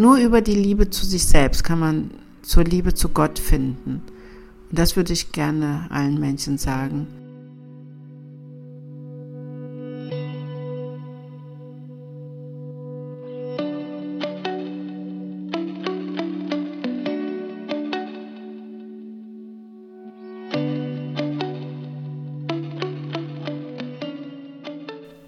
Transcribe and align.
nur 0.00 0.16
über 0.16 0.40
die 0.40 0.54
Liebe 0.54 0.88
zu 0.88 1.04
sich 1.04 1.26
selbst 1.26 1.62
kann 1.62 1.78
man 1.78 2.10
zur 2.42 2.64
Liebe 2.64 2.94
zu 2.94 3.10
Gott 3.10 3.38
finden. 3.38 4.02
Und 4.70 4.78
das 4.78 4.96
würde 4.96 5.12
ich 5.12 5.32
gerne 5.32 5.86
allen 5.90 6.18
Menschen 6.18 6.56
sagen. 6.56 7.06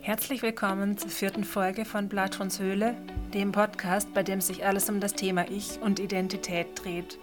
Herzlich 0.01 0.43
willkommen 0.43 0.97
zur 0.97 1.11
vierten 1.11 1.45
Folge 1.45 1.85
von 1.85 2.09
Platons 2.09 2.59
Höhle, 2.59 2.97
dem 3.35 3.53
Podcast, 3.53 4.13
bei 4.15 4.23
dem 4.23 4.41
sich 4.41 4.65
alles 4.65 4.89
um 4.89 5.01
das 5.01 5.15
Thema 5.15 5.51
Ich 5.51 5.81
und 5.81 5.99
Identität 5.99 6.69
dreht. 6.83 7.19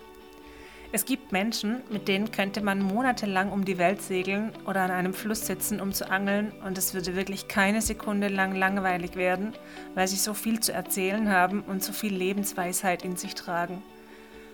Es 0.91 1.05
gibt 1.05 1.31
Menschen, 1.31 1.83
mit 1.91 2.07
denen 2.07 2.31
könnte 2.31 2.61
man 2.61 2.81
monatelang 2.81 3.51
um 3.51 3.63
die 3.63 3.77
Welt 3.77 4.01
segeln 4.01 4.51
oder 4.65 4.81
an 4.81 4.89
einem 4.89 5.13
Fluss 5.13 5.45
sitzen, 5.45 5.79
um 5.79 5.93
zu 5.93 6.09
angeln, 6.09 6.51
und 6.65 6.79
es 6.79 6.95
würde 6.95 7.15
wirklich 7.15 7.47
keine 7.47 7.81
Sekunde 7.81 8.27
lang 8.27 8.55
langweilig 8.55 9.15
werden, 9.15 9.53
weil 9.93 10.07
sie 10.07 10.15
so 10.15 10.33
viel 10.33 10.59
zu 10.59 10.73
erzählen 10.73 11.29
haben 11.29 11.61
und 11.61 11.83
so 11.83 11.93
viel 11.93 12.15
Lebensweisheit 12.15 13.05
in 13.05 13.15
sich 13.15 13.35
tragen. 13.35 13.83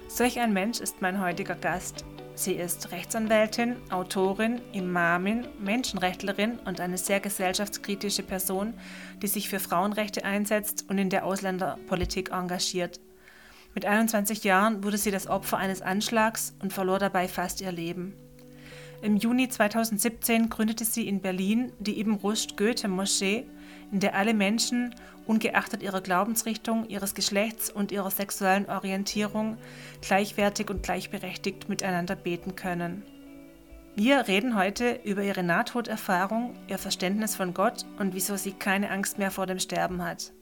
Solch 0.10 0.40
ein 0.42 0.52
Mensch 0.52 0.82
ist 0.82 1.02
mein 1.02 1.22
heutiger 1.22 1.56
Gast. 1.56 2.04
Sie 2.38 2.54
ist 2.54 2.92
Rechtsanwältin, 2.92 3.78
Autorin, 3.90 4.62
Imamin, 4.74 5.48
Menschenrechtlerin 5.58 6.60
und 6.66 6.82
eine 6.82 6.98
sehr 6.98 7.22
gesellschaftskritische 7.22 8.24
Person, 8.24 8.74
die 9.22 9.28
sich 9.28 9.48
für 9.48 9.62
Frauenrechte 9.62 10.26
einsetzt 10.26 10.86
und 10.90 10.98
in 10.98 11.10
der 11.10 11.26
Ausländerpolitik 11.26 12.32
engagiert. 12.32 13.00
Mit 13.74 13.86
21 13.86 14.44
Jahren 14.44 14.84
wurde 14.84 14.98
sie 14.98 15.12
das 15.12 15.28
Opfer 15.28 15.58
eines 15.58 15.82
Anschlags 15.82 16.54
und 16.62 16.74
verlor 16.74 17.00
dabei 17.00 17.30
fast 17.30 17.62
ihr 17.62 17.72
Leben. 17.72 18.14
Im 19.02 19.16
Juni 19.16 19.48
2017 19.48 20.50
gründete 20.50 20.84
sie 20.84 21.08
in 21.08 21.22
Berlin 21.22 21.72
die 21.80 22.02
Ibn 22.02 22.16
Rushd 22.16 22.58
Goethe 22.58 22.90
Moschee, 22.90 23.46
in 23.96 24.02
der 24.02 24.14
alle 24.14 24.34
Menschen 24.34 24.94
ungeachtet 25.26 25.82
ihrer 25.82 26.02
Glaubensrichtung, 26.02 26.86
ihres 26.90 27.16
Geschlechts 27.16 27.70
und 27.70 27.94
ihrer 27.94 28.12
sexuellen 28.12 28.66
Orientierung 28.70 29.58
gleichwertig 30.02 30.70
und 30.70 30.84
gleichberechtigt 30.84 31.70
miteinander 31.70 32.18
beten 32.18 32.58
können. 32.58 33.04
Wir 33.96 34.28
reden 34.28 34.58
heute 34.58 35.00
über 35.06 35.24
ihre 35.24 35.44
Nahtoderfahrung, 35.44 36.56
ihr 36.68 36.78
Verständnis 36.78 37.38
von 37.38 37.54
Gott 37.54 37.86
und 37.98 38.14
wieso 38.14 38.36
sie 38.36 38.52
keine 38.52 38.92
Angst 38.92 39.18
mehr 39.18 39.32
vor 39.32 39.46
dem 39.46 39.60
Sterben 39.60 40.04
hat. 40.04 40.34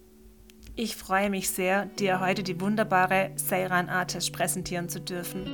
Ich 0.76 0.96
freue 0.96 1.30
mich 1.30 1.52
sehr, 1.52 1.86
dir 1.86 2.22
heute 2.22 2.42
die 2.42 2.60
wunderbare 2.60 3.34
Seiran 3.36 3.88
Atesh 3.88 4.32
präsentieren 4.32 4.90
zu 4.90 5.00
dürfen. 5.00 5.46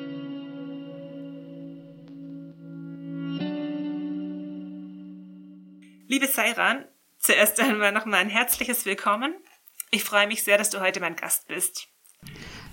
Liebe 6.08 6.28
Seiran, 6.28 6.86
Zuerst 7.20 7.59
einmal 7.59 7.92
nochmal 7.92 8.22
ein 8.22 8.30
herzliches 8.30 8.86
Willkommen. 8.86 9.34
Ich 9.92 10.06
freue 10.06 10.28
mich 10.28 10.44
sehr, 10.44 10.58
dass 10.58 10.70
du 10.70 10.80
heute 10.80 11.02
mein 11.02 11.17
Gast 11.17 11.48
bist. 11.48 11.88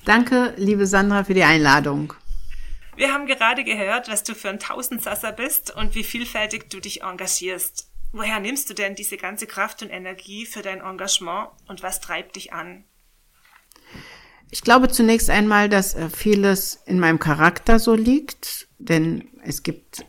Danke, 0.04 0.54
liebe 0.56 0.86
Sandra, 0.86 1.24
für 1.24 1.34
die 1.34 1.42
Einladung. 1.42 2.14
Wir 2.94 3.12
haben 3.12 3.26
gerade 3.26 3.64
gehört, 3.64 4.08
was 4.08 4.22
du 4.22 4.34
für 4.34 4.48
ein 4.48 4.60
Tausendsasser 4.60 5.32
bist 5.32 5.74
und 5.74 5.96
wie 5.96 6.04
vielfältig 6.04 6.70
du 6.70 6.78
dich 6.78 7.02
engagierst. 7.02 7.90
Woher 8.12 8.38
nimmst 8.38 8.70
du 8.70 8.74
denn 8.74 8.94
diese 8.94 9.16
ganze 9.16 9.48
Kraft 9.48 9.82
und 9.82 9.90
Energie 9.90 10.46
für 10.46 10.62
dein 10.62 10.80
Engagement 10.80 11.48
und 11.66 11.82
was 11.82 12.00
treibt 12.00 12.36
dich 12.36 12.52
an? 12.52 12.84
Ich 14.52 14.62
glaube 14.62 14.88
zunächst 14.88 15.28
einmal, 15.28 15.68
dass 15.68 15.94
äh, 15.94 16.08
vieles 16.08 16.82
in 16.86 17.00
meinem 17.00 17.18
Charakter 17.18 17.80
so 17.80 17.94
liegt, 17.94 18.68
denn 18.78 19.28
es 19.42 19.64
gibt 19.64 20.06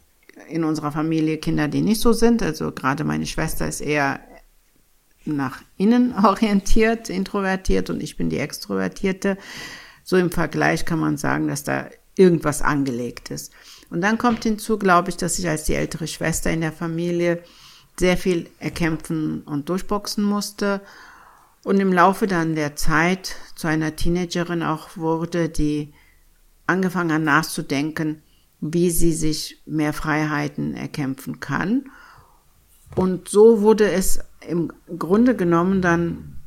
in 0.47 0.63
unserer 0.63 0.91
Familie 0.91 1.37
Kinder, 1.37 1.67
die 1.67 1.81
nicht 1.81 2.01
so 2.01 2.13
sind. 2.13 2.41
Also 2.43 2.71
gerade 2.71 3.03
meine 3.03 3.25
Schwester 3.25 3.67
ist 3.67 3.81
eher 3.81 4.19
nach 5.35 5.61
innen 5.77 6.13
orientiert, 6.23 7.09
introvertiert 7.09 7.89
und 7.89 8.01
ich 8.01 8.17
bin 8.17 8.29
die 8.29 8.39
Extrovertierte. 8.39 9.37
So 10.03 10.15
im 10.17 10.31
Vergleich 10.31 10.85
kann 10.85 10.99
man 10.99 11.17
sagen, 11.17 11.47
dass 11.47 11.63
da 11.63 11.89
irgendwas 12.15 12.61
angelegt 12.61 13.29
ist. 13.29 13.51
Und 13.89 14.01
dann 14.01 14.17
kommt 14.17 14.43
hinzu, 14.43 14.77
glaube 14.77 15.09
ich, 15.09 15.17
dass 15.17 15.39
ich 15.39 15.47
als 15.47 15.65
die 15.65 15.75
ältere 15.75 16.07
Schwester 16.07 16.51
in 16.51 16.61
der 16.61 16.71
Familie 16.71 17.43
sehr 17.99 18.17
viel 18.17 18.49
erkämpfen 18.59 19.41
und 19.43 19.69
durchboxen 19.69 20.23
musste 20.23 20.81
und 21.63 21.79
im 21.79 21.91
Laufe 21.91 22.27
dann 22.27 22.55
der 22.55 22.75
Zeit 22.75 23.35
zu 23.55 23.67
einer 23.67 23.95
Teenagerin 23.95 24.63
auch 24.63 24.95
wurde, 24.95 25.49
die 25.49 25.93
angefangen 26.67 27.11
hat 27.11 27.21
nachzudenken, 27.21 28.21
wie 28.59 28.91
sie 28.91 29.13
sich 29.13 29.61
mehr 29.65 29.93
Freiheiten 29.93 30.75
erkämpfen 30.75 31.39
kann. 31.39 31.89
Und 32.95 33.29
so 33.29 33.61
wurde 33.61 33.91
es 33.91 34.19
im 34.47 34.71
Grunde 34.97 35.35
genommen 35.35 35.81
dann 35.81 36.37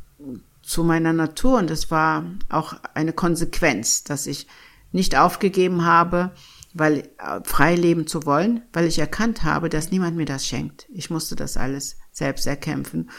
zu 0.63 0.85
meiner 0.85 1.13
Natur 1.13 1.59
und 1.59 1.71
es 1.71 1.91
war 1.91 2.25
auch 2.49 2.75
eine 2.95 3.13
Konsequenz, 3.13 4.05
dass 4.05 4.27
ich 4.27 4.47
nicht 4.93 5.17
aufgegeben 5.17 5.85
habe, 5.85 6.33
weil 6.75 6.99
äh, 7.19 7.41
frei 7.45 7.75
leben 7.75 8.07
zu 8.07 8.25
wollen, 8.25 8.63
weil 8.73 8.87
ich 8.87 8.99
erkannt 8.99 9.43
habe, 9.43 9.69
dass 9.69 9.91
niemand 9.91 10.17
mir 10.17 10.27
das 10.27 10.47
schenkt. 10.47 10.87
Ich 10.93 11.11
musste 11.11 11.37
das 11.37 11.57
alles 11.57 11.97
selbst 12.13 12.47
erkämpfen. 12.47 13.11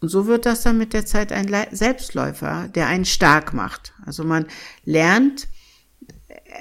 Und 0.00 0.08
so 0.08 0.26
wird 0.26 0.46
das 0.46 0.62
dann 0.62 0.78
mit 0.78 0.92
der 0.92 1.06
Zeit 1.06 1.32
ein 1.32 1.48
Selbstläufer, 1.70 2.68
der 2.68 2.86
einen 2.86 3.04
stark 3.04 3.52
macht. 3.52 3.92
Also 4.04 4.24
man 4.24 4.46
lernt, 4.84 5.48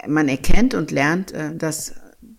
man 0.07 0.27
erkennt 0.27 0.73
und 0.73 0.91
lernt, 0.91 1.31
äh, 1.31 1.55
dass 1.55 1.95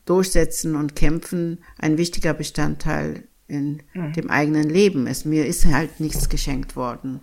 Durchsetzen 0.06 0.74
und 0.76 0.96
Kämpfen 0.96 1.62
ein 1.78 1.98
wichtiger 1.98 2.34
Bestandteil 2.34 3.28
in 3.50 3.82
mhm. 3.94 4.12
dem 4.12 4.30
eigenen 4.30 4.68
Leben 4.68 5.06
ist. 5.06 5.26
Mir 5.26 5.46
ist 5.46 5.66
halt 5.66 6.00
nichts 6.00 6.28
geschenkt 6.28 6.76
worden. 6.76 7.20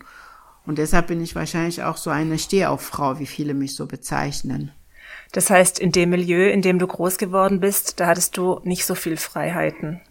Und 0.65 0.77
deshalb 0.77 1.07
bin 1.07 1.21
ich 1.21 1.33
wahrscheinlich 1.33 1.83
auch 1.83 1.97
so 1.97 2.09
eine 2.09 2.37
Stehauffrau, 2.37 3.19
wie 3.19 3.25
viele 3.25 3.53
mich 3.53 3.75
so 3.75 3.85
bezeichnen. 3.85 4.71
Das 5.31 5.49
heißt, 5.49 5.79
in 5.79 5.91
dem 5.91 6.09
Milieu, 6.09 6.49
in 6.49 6.61
dem 6.61 6.79
du 6.79 6.87
groß 6.87 7.17
geworden 7.17 7.59
bist, 7.59 7.99
da 7.99 8.07
hattest 8.07 8.37
du 8.37 8.59
nicht 8.63 8.85
so 8.85 8.95
viel 8.95 9.17
Freiheiten. 9.17 10.01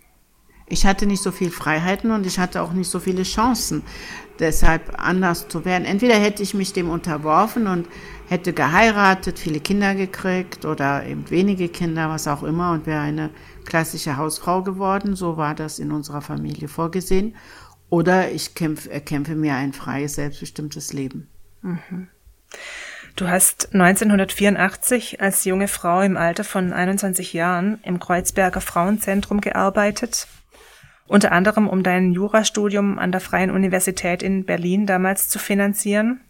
Ich 0.69 0.84
hatte 0.84 1.06
nicht 1.06 1.22
so 1.22 1.31
viel 1.31 1.50
Freiheiten 1.50 2.10
und 2.10 2.27
ich 2.27 2.38
hatte 2.38 2.60
auch 2.60 2.72
nicht 2.72 2.91
so 2.91 2.98
viele 2.98 3.22
Chancen, 3.22 3.83
deshalb 4.41 5.00
anders 5.00 5.47
zu 5.47 5.65
werden. 5.65 5.84
Entweder 5.84 6.15
hätte 6.15 6.43
ich 6.43 6.54
mich 6.54 6.72
dem 6.72 6.91
unterworfen 6.91 7.69
und 7.69 7.87
hätte 8.28 8.53
geheiratet, 8.53 9.38
viele 9.38 9.60
Kinder 9.60 9.94
gekriegt 9.94 10.65
oder 10.65 11.06
eben 11.06 11.31
wenige 11.31 11.69
Kinder, 11.69 12.09
was 12.09 12.27
auch 12.27 12.43
immer, 12.43 12.72
und 12.72 12.87
wäre 12.87 13.00
eine 13.00 13.31
klassische 13.66 14.16
Hausfrau 14.16 14.62
geworden. 14.62 15.16
So 15.16 15.37
war 15.37 15.54
das 15.54 15.78
in 15.78 15.93
unserer 15.93 16.22
Familie 16.22 16.69
vorgesehen. 16.69 17.37
Oder 17.88 18.31
ich 18.31 18.54
kämpf, 18.54 18.88
erkämpfe 18.88 19.34
mir 19.34 19.54
ein 19.54 19.72
freies, 19.72 20.15
selbstbestimmtes 20.15 20.93
Leben. 20.93 21.28
Mhm. 21.62 22.09
Du 23.15 23.28
hast 23.28 23.72
1984 23.75 25.21
als 25.21 25.44
junge 25.44 25.69
Frau 25.69 26.03
im 26.03 26.16
Alter 26.16 26.44
von 26.44 26.72
21 26.72 27.32
Jahren 27.32 27.78
im 27.82 27.99
Kreuzberger 27.99 28.60
Frauenzentrum 28.60 29.41
gearbeitet 29.41 30.27
unter 31.09 31.33
anderem 31.33 31.69
um 31.69 31.83
dein 31.83 32.12
Jurastudium 32.12 32.98
an 32.98 33.12
der 33.12 33.21
Freien 33.21 33.50
Universität 33.50 34.22
in 34.22 34.44
Berlin 34.44 34.87
damals 34.87 35.28
zu 35.28 35.38
finanzieren. 35.38 36.21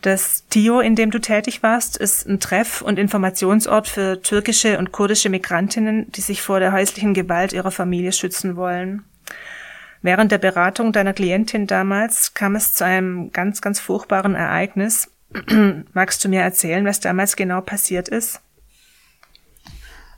Das 0.00 0.46
TIO, 0.48 0.80
in 0.80 0.96
dem 0.96 1.10
du 1.10 1.18
tätig 1.18 1.62
warst, 1.62 1.96
ist 1.96 2.26
ein 2.26 2.40
Treff- 2.40 2.80
und 2.80 2.98
Informationsort 2.98 3.86
für 3.86 4.22
türkische 4.22 4.78
und 4.78 4.92
kurdische 4.92 5.28
Migrantinnen, 5.28 6.10
die 6.12 6.22
sich 6.22 6.40
vor 6.40 6.58
der 6.58 6.72
häuslichen 6.72 7.12
Gewalt 7.12 7.52
ihrer 7.52 7.70
Familie 7.70 8.12
schützen 8.12 8.56
wollen. 8.56 9.04
Während 10.02 10.32
der 10.32 10.38
Beratung 10.38 10.92
deiner 10.92 11.12
Klientin 11.12 11.66
damals 11.66 12.32
kam 12.32 12.56
es 12.56 12.72
zu 12.72 12.84
einem 12.84 13.30
ganz, 13.32 13.60
ganz 13.60 13.78
furchtbaren 13.78 14.34
Ereignis. 14.34 15.10
Magst 15.92 16.24
du 16.24 16.28
mir 16.30 16.40
erzählen, 16.40 16.86
was 16.86 17.00
damals 17.00 17.36
genau 17.36 17.60
passiert 17.60 18.08
ist? 18.08 18.40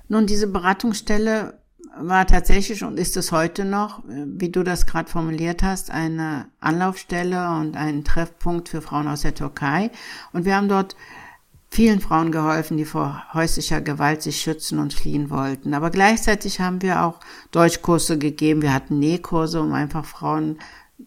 Nun, 0.08 0.26
diese 0.26 0.46
Beratungsstelle 0.46 1.58
war 1.96 2.26
tatsächlich 2.26 2.84
und 2.84 2.99
ist 2.99 3.17
es 3.17 3.32
heute 3.32 3.64
noch, 3.64 4.02
wie 4.06 4.50
du 4.50 4.62
das 4.62 4.87
gerade 4.87 5.11
formuliert 5.11 5.62
hast, 5.62 5.90
eine 5.90 6.46
Anlaufstelle 6.61 7.50
und 7.58 7.76
ein 7.76 8.05
Treffpunkt 8.05 8.69
für 8.69 8.81
Frauen 8.81 9.08
aus 9.08 9.23
der 9.23 9.34
Türkei. 9.34 9.90
Und 10.32 10.44
wir 10.44 10.56
haben 10.56 10.69
dort 10.69 10.96
vielen 11.69 12.00
Frauen 12.00 12.32
geholfen, 12.32 12.76
die 12.76 12.84
vor 12.84 13.25
häuslicher 13.32 13.81
Gewalt 13.81 14.23
sich 14.23 14.40
schützen 14.40 14.79
und 14.79 14.93
fliehen 14.93 15.31
wollten. 15.31 15.75
Aber 15.75 15.90
gleichzeitig 15.90 16.61
haben 16.61 16.82
wir 16.82 17.02
auch 17.02 17.20
Deutschkurse 17.50 18.19
gegeben. 18.19 18.62
Wir 18.62 18.75
hatten 18.75 18.99
Nähkurse, 18.99 19.61
um 19.61 19.73
einfach 19.73 20.05
Frauen 20.05 20.58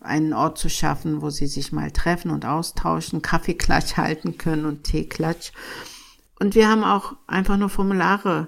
einen 0.01 0.33
Ort 0.33 0.57
zu 0.57 0.69
schaffen, 0.69 1.21
wo 1.21 1.30
sie 1.30 1.48
sich 1.48 1.71
mal 1.71 1.92
treffen 1.92 2.31
und 2.31 2.45
austauschen, 2.45 3.21
Kaffeeklatsch 3.21 3.98
halten 3.98 4.38
können 4.38 4.66
und 4.66 4.83
Teeklatsch. 4.83 5.51
Und 6.39 6.56
wir 6.56 6.68
haben 6.68 6.83
auch 6.83 7.13
einfach 7.28 7.57
nur 7.57 7.69
Formulare 7.69 8.48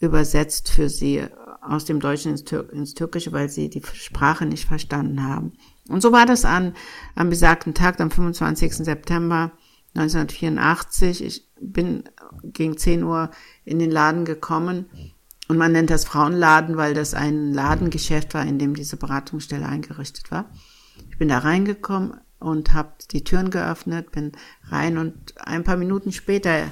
übersetzt 0.00 0.70
für 0.70 0.88
sie 0.88 1.26
aus 1.68 1.84
dem 1.84 2.00
Deutschen 2.00 2.32
ins, 2.32 2.44
Tür 2.44 2.72
ins 2.72 2.94
Türkische, 2.94 3.32
weil 3.32 3.48
sie 3.48 3.68
die 3.68 3.82
Sprache 3.94 4.46
nicht 4.46 4.66
verstanden 4.66 5.22
haben. 5.22 5.52
Und 5.88 6.00
so 6.00 6.12
war 6.12 6.26
das 6.26 6.44
an, 6.44 6.74
am 7.14 7.30
besagten 7.30 7.74
Tag, 7.74 8.00
am 8.00 8.10
25. 8.10 8.74
September 8.76 9.52
1984. 9.94 11.24
Ich 11.24 11.44
bin 11.60 12.04
gegen 12.42 12.76
10 12.76 13.02
Uhr 13.04 13.30
in 13.64 13.78
den 13.78 13.90
Laden 13.90 14.24
gekommen 14.24 14.86
und 15.48 15.58
man 15.58 15.72
nennt 15.72 15.90
das 15.90 16.04
Frauenladen, 16.04 16.76
weil 16.76 16.94
das 16.94 17.14
ein 17.14 17.52
Ladengeschäft 17.52 18.34
war, 18.34 18.44
in 18.44 18.58
dem 18.58 18.74
diese 18.74 18.96
Beratungsstelle 18.96 19.66
eingerichtet 19.66 20.30
war. 20.30 20.50
Ich 21.10 21.18
bin 21.18 21.28
da 21.28 21.38
reingekommen 21.38 22.14
und 22.38 22.74
habe 22.74 22.92
die 23.10 23.24
Türen 23.24 23.50
geöffnet, 23.50 24.12
bin 24.12 24.32
rein 24.64 24.98
und 24.98 25.34
ein 25.38 25.64
paar 25.64 25.76
Minuten 25.76 26.12
später 26.12 26.64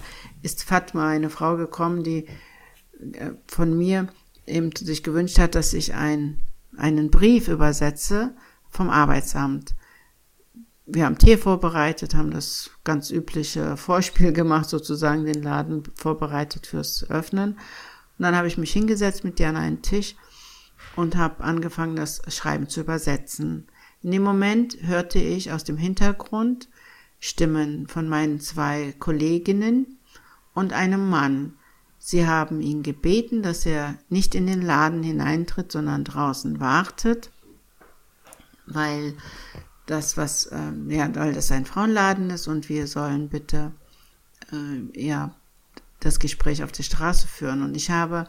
ist 0.43 0.64
Fatma, 0.64 1.08
eine 1.08 1.31
Frau 1.31 1.56
gekommen, 1.56 2.02
die 2.02 2.26
äh, 3.12 3.32
von 3.46 3.76
mir 3.76 4.08
eben 4.46 4.70
sich 4.75 5.02
gewünscht 5.02 5.38
hat, 5.38 5.55
dass 5.55 5.73
ich 5.73 5.94
ein, 5.94 6.41
einen 6.76 7.11
Brief 7.11 7.49
übersetze 7.49 8.35
vom 8.70 8.91
Arbeitsamt. 8.91 9.75
Wir 10.87 11.06
haben 11.06 11.19
Tee 11.19 11.38
vorbereitet, 11.38 12.14
haben 12.14 12.31
das 12.31 12.70
ganz 12.85 13.11
übliche 13.11 13.76
Vorspiel 13.76 14.32
gemacht, 14.32 14.69
sozusagen 14.69 15.25
den 15.25 15.43
Laden 15.43 15.82
vorbereitet 15.94 16.67
fürs 16.67 17.08
Öffnen. 17.08 17.52
Und 17.52 18.23
dann 18.23 18.37
habe 18.37 18.49
ich 18.49 18.58
mich 18.58 18.73
hingesetzt 18.73 19.25
mit 19.25 19.38
dir 19.38 19.49
an 19.49 19.56
einen 19.56 19.82
Tisch 19.82 20.14
und 20.96 21.17
habe 21.17 21.43
angefangen, 21.43 21.96
das 21.96 22.23
Schreiben 22.29 22.69
zu 22.69 22.81
übersetzen. 22.81 23.67
In 24.02 24.11
dem 24.11 24.23
Moment 24.23 24.76
hörte 24.82 25.19
ich 25.19 25.50
aus 25.52 25.64
dem 25.64 25.79
Hintergrund 25.79 26.69
Stimmen 27.19 27.87
von 27.87 28.06
meinen 28.06 28.38
zwei 28.38 28.94
Kolleginnen 28.99 29.99
und 30.52 30.75
einem 30.75 31.08
Mann. 31.08 31.55
Sie 32.06 32.26
haben 32.26 32.60
ihn 32.60 32.82
gebeten, 32.82 33.42
dass 33.42 33.64
er 33.64 33.96
nicht 34.10 34.34
in 34.34 34.46
den 34.46 34.60
Laden 34.60 35.02
hineintritt, 35.02 35.72
sondern 35.72 36.04
draußen 36.04 36.60
wartet, 36.60 37.30
weil 38.66 39.14
das, 39.86 40.18
was, 40.18 40.44
äh, 40.44 40.72
ja, 40.88 41.14
weil 41.14 41.32
das 41.32 41.50
ein 41.50 41.64
Frauenladen 41.64 42.28
ist 42.28 42.46
und 42.46 42.68
wir 42.68 42.88
sollen 42.88 43.30
bitte, 43.30 43.72
äh, 44.52 45.00
ja, 45.00 45.34
das 46.00 46.18
Gespräch 46.18 46.62
auf 46.62 46.72
der 46.72 46.82
Straße 46.82 47.26
führen. 47.26 47.62
Und 47.62 47.74
ich 47.74 47.90
habe 47.90 48.26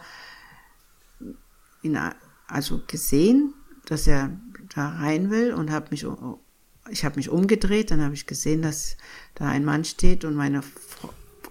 ihn 1.82 2.00
also 2.48 2.82
gesehen, 2.88 3.56
dass 3.88 4.08
er 4.08 4.40
da 4.74 4.88
rein 4.88 5.30
will 5.32 5.54
und 5.54 5.70
habe 5.70 5.88
mich, 5.92 6.08
ich 6.92 7.04
habe 7.04 7.18
mich 7.18 7.28
umgedreht, 7.28 7.92
dann 7.92 8.02
habe 8.02 8.14
ich 8.14 8.26
gesehen, 8.26 8.62
dass 8.62 8.96
da 9.34 9.50
ein 9.50 9.66
Mann 9.66 9.84
steht 9.84 10.24
und 10.24 10.34
meine 10.34 10.64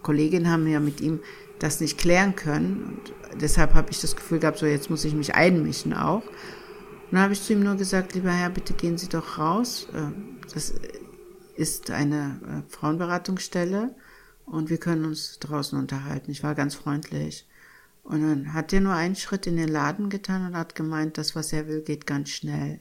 Kollegin 0.00 0.49
haben 0.49 0.67
ja 0.67 0.81
mit 0.81 1.03
ihm 1.03 1.20
das 1.65 1.81
nicht 1.81 1.97
klären 1.97 2.37
können. 2.37 2.85
Und 2.85 3.41
deshalb 3.41 3.73
habe 3.73 3.91
ich 3.91 4.01
das 4.01 4.15
Gefühl 4.15 4.39
gehabt, 4.39 4.59
so 4.59 4.67
jetzt 4.67 4.91
muss 4.91 5.05
ich 5.05 5.15
mich 5.15 5.35
einmischen 5.35 5.95
auch. 5.95 6.23
Und 6.23 7.13
dann 7.13 7.23
habe 7.23 7.33
ich 7.33 7.43
zu 7.43 7.55
ihm 7.55 7.63
nur 7.63 7.77
gesagt, 7.77 8.15
lieber 8.15 8.31
Herr, 8.31 8.51
bitte 8.51 8.75
gehen 8.75 8.99
Sie 8.99 9.09
doch 9.09 9.39
raus. 9.39 9.89
Äh, 9.95 10.13
das 10.53 10.75
ist 11.57 11.91
eine 11.91 12.65
äh, 12.67 12.71
Frauenberatungsstelle 12.71 13.95
und 14.45 14.69
wir 14.69 14.79
können 14.79 15.07
uns 15.07 15.39
draußen 15.39 15.79
unterhalten. 15.79 16.31
Ich 16.31 16.43
war 16.43 16.55
ganz 16.55 16.75
freundlich. 16.75 17.49
Und 18.03 18.21
dann 18.21 18.53
hat 18.53 18.73
er 18.75 18.83
nur 18.83 18.93
einen 18.93 19.17
Schritt 19.17 19.47
in 19.47 19.57
den 19.57 19.69
Laden 19.69 20.11
getan 20.11 20.47
und 20.47 20.57
hat 20.57 20.75
gemeint, 20.75 21.17
das, 21.17 21.35
was 21.35 21.53
er 21.55 21.67
will, 21.67 21.81
geht 21.81 22.07
ganz 22.07 22.29
schnell. 22.29 22.81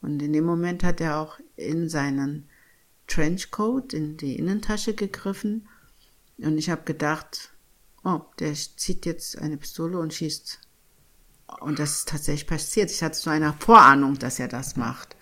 Und 0.00 0.22
in 0.22 0.32
dem 0.32 0.44
Moment 0.44 0.84
hat 0.84 1.00
er 1.00 1.18
auch 1.18 1.40
in 1.56 1.88
seinen 1.88 2.48
Trenchcoat, 3.08 3.92
in 3.92 4.16
die 4.16 4.36
Innentasche 4.36 4.94
gegriffen. 4.94 5.66
Und 6.38 6.58
ich 6.58 6.70
habe 6.70 6.82
gedacht, 6.84 7.53
oh, 8.04 8.20
der 8.38 8.54
zieht 8.54 9.06
jetzt 9.06 9.38
eine 9.38 9.56
Pistole 9.56 9.98
und 9.98 10.12
schießt. 10.12 10.60
Und 11.60 11.78
das 11.78 11.96
ist 11.96 12.08
tatsächlich 12.08 12.46
passiert. 12.46 12.90
Ich 12.90 13.02
hatte 13.02 13.16
so 13.16 13.30
eine 13.30 13.54
Vorahnung, 13.58 14.18
dass 14.18 14.38
er 14.38 14.48
das 14.48 14.76
macht. 14.76 15.16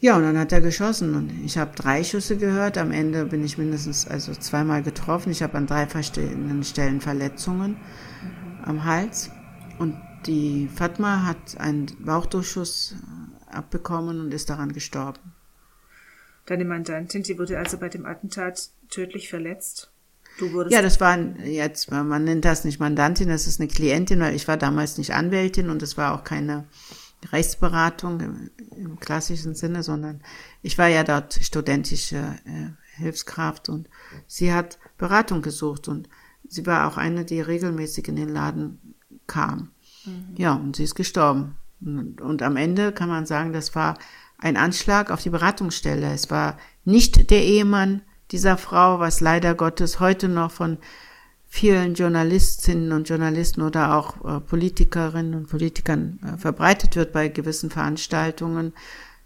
Ja, 0.00 0.16
und 0.16 0.22
dann 0.22 0.38
hat 0.38 0.52
er 0.52 0.60
geschossen 0.60 1.16
und 1.16 1.44
ich 1.44 1.58
habe 1.58 1.74
drei 1.74 2.04
Schüsse 2.04 2.36
gehört. 2.36 2.78
Am 2.78 2.92
Ende 2.92 3.24
bin 3.24 3.44
ich 3.44 3.58
mindestens 3.58 4.06
also 4.06 4.32
zweimal 4.32 4.82
getroffen. 4.82 5.32
Ich 5.32 5.42
habe 5.42 5.58
an 5.58 5.66
drei 5.66 5.88
verschiedenen 5.88 6.62
Stellen 6.62 7.00
Verletzungen 7.00 7.76
am 8.62 8.84
Hals. 8.84 9.30
Und 9.78 10.00
die 10.26 10.68
Fatma 10.72 11.24
hat 11.24 11.58
einen 11.58 11.86
Bauchdurchschuss 11.98 12.94
abbekommen 13.50 14.20
und 14.20 14.32
ist 14.32 14.50
daran 14.50 14.72
gestorben. 14.72 15.34
Deine 16.46 16.64
Mandantin, 16.64 17.24
die 17.24 17.38
wurde 17.38 17.58
also 17.58 17.76
bei 17.78 17.88
dem 17.88 18.06
Attentat 18.06 18.70
tödlich 18.88 19.28
verletzt? 19.28 19.90
Du 20.38 20.52
wurdest 20.52 20.72
ja, 20.72 20.82
das 20.82 21.00
war 21.00 21.18
jetzt, 21.44 21.90
man 21.90 22.24
nennt 22.24 22.44
das 22.44 22.64
nicht 22.64 22.78
Mandantin, 22.78 23.28
das 23.28 23.46
ist 23.46 23.60
eine 23.60 23.68
Klientin, 23.68 24.20
weil 24.20 24.34
ich 24.34 24.46
war 24.46 24.56
damals 24.56 24.96
nicht 24.96 25.12
Anwältin 25.12 25.68
und 25.68 25.82
es 25.82 25.96
war 25.96 26.14
auch 26.14 26.24
keine 26.24 26.66
Rechtsberatung 27.32 28.20
im, 28.20 28.50
im, 28.76 29.00
klassischen 29.00 29.54
Sinne, 29.54 29.82
sondern 29.82 30.22
ich 30.62 30.78
war 30.78 30.86
ja 30.86 31.02
dort 31.02 31.34
studentische 31.42 32.18
äh, 32.44 32.70
Hilfskraft 32.96 33.68
und 33.68 33.88
sie 34.26 34.52
hat 34.52 34.78
Beratung 34.96 35.42
gesucht 35.42 35.88
und 35.88 36.08
sie 36.48 36.64
war 36.66 36.86
auch 36.86 36.96
eine, 36.96 37.24
die 37.24 37.40
regelmäßig 37.40 38.06
in 38.08 38.16
den 38.16 38.28
Laden 38.28 38.94
kam. 39.26 39.72
Mhm. 40.04 40.34
Ja, 40.36 40.54
und 40.54 40.76
sie 40.76 40.84
ist 40.84 40.94
gestorben. 40.94 41.56
Und 41.80 42.42
am 42.42 42.56
Ende 42.56 42.92
kann 42.92 43.08
man 43.08 43.26
sagen, 43.26 43.52
das 43.52 43.74
war 43.74 43.98
ein 44.38 44.56
Anschlag 44.56 45.10
auf 45.10 45.22
die 45.22 45.30
Beratungsstelle. 45.30 46.12
Es 46.12 46.30
war 46.30 46.56
nicht 46.84 47.30
der 47.30 47.44
Ehemann 47.44 48.02
dieser 48.30 48.58
Frau, 48.58 49.00
was 49.00 49.20
leider 49.20 49.54
Gottes 49.54 50.00
heute 50.00 50.28
noch 50.28 50.50
von 50.50 50.78
vielen 51.48 51.94
Journalistinnen 51.94 52.92
und 52.92 53.08
Journalisten 53.08 53.62
oder 53.62 53.96
auch 53.96 54.24
äh, 54.24 54.40
Politikerinnen 54.40 55.34
und 55.34 55.48
Politikern 55.48 56.20
äh, 56.22 56.38
verbreitet 56.38 56.94
wird 56.94 57.12
bei 57.12 57.28
gewissen 57.28 57.70
Veranstaltungen, 57.70 58.74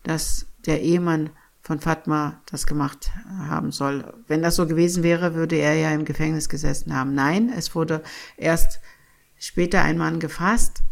dass 0.05 0.47
der 0.67 0.83
Ehemann 0.83 1.31
von 1.63 1.81
Fatma 1.81 2.41
das 2.47 2.67
gemacht 2.67 3.11
haben 3.49 3.73
soll. 3.73 4.05
Wenn 4.27 4.43
das 4.43 4.57
so 4.57 4.67
gewesen 4.67 5.03
wäre, 5.03 5.35
würde 5.35 5.57
er 5.57 5.75
ja 5.75 5.91
im 5.91 6.05
Gefängnis 6.05 6.49
gesessen 6.49 6.95
haben. 6.95 7.15
Nein, 7.15 7.53
es 7.57 7.75
wurde 7.75 8.03
erst 8.37 8.81
später 9.39 9.83
ein 9.83 9.99
Mann 9.99 10.21
gefasst, 10.21 10.83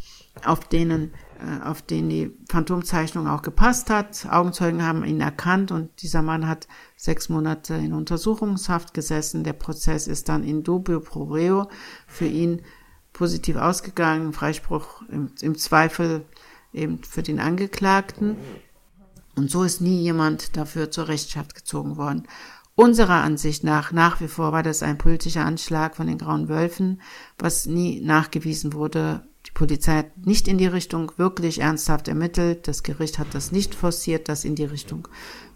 auf 0.45 0.69
denen 0.69 1.13
äh, 1.13 1.30
auf 1.65 1.83
den 1.83 2.09
die 2.09 2.31
Phantomzeichnung 2.49 3.27
auch 3.27 3.43
gepasst 3.43 3.91
hat. 3.91 4.27
Augenzeugen 4.31 4.85
haben 4.85 5.05
ihn 5.05 5.21
erkannt 5.21 5.71
und 5.73 6.03
dieser 6.03 6.23
Mann 6.23 6.47
hat 6.47 6.69
sechs 6.97 7.29
Monate 7.29 7.75
in 7.75 7.93
Untersuchungshaft 7.93 8.95
gesessen. 8.95 9.45
Der 9.45 9.53
Prozess 9.53 10.07
ist 10.07 10.29
dann 10.29 10.45
in 10.45 10.63
dubio 10.63 11.01
pro 11.01 11.25
reo 11.25 11.69
für 12.07 12.27
ihn 12.27 12.63
positiv 13.13 13.57
ausgegangen. 13.57 14.33
Freispruch 14.33 15.03
im, 15.09 15.33
im 15.41 15.57
Zweifel 15.57 16.25
eben 16.73 17.03
für 17.03 17.23
den 17.23 17.41
Angeklagten. 17.41 18.37
Und 19.37 19.51
so 19.51 19.63
ist 19.63 19.81
nie 19.81 20.03
jemand 20.03 20.57
dafür 20.57 20.91
zur 20.91 21.09
Rechenschaft 21.09 21.55
gezogen 21.55 21.97
worden. 21.97 22.27
Unserer 22.75 23.23
Ansicht 23.23 23.63
nach 23.63 23.93
nach 23.93 24.21
wie 24.21 24.29
vor 24.29 24.53
war 24.53 24.63
das 24.63 24.83
ein 24.83 24.97
politischer 24.97 25.45
Anschlag 25.45 25.97
von 25.97 26.07
den 26.07 26.19
Grauen 26.19 26.49
Wölfen, 26.49 27.01
was 27.39 27.67
nie 27.67 28.01
nachgewiesen 28.01 28.73
wurde, 28.73 29.23
die 29.51 29.59
Polizei 29.59 29.97
hat 29.97 30.27
nicht 30.27 30.49
in 30.49 30.59
die 30.59 30.67
Richtung 30.67 31.13
wirklich 31.17 31.61
ernsthaft 31.61 32.09
ermittelt. 32.09 32.69
Das 32.69 32.83
Gericht 32.83 33.19
hat 33.19 33.29
das 33.33 33.53
nicht 33.53 33.75
forciert, 33.75 34.29
dass 34.29 34.45
in 34.45 34.55
die 34.55 34.65
Richtung 34.65 35.09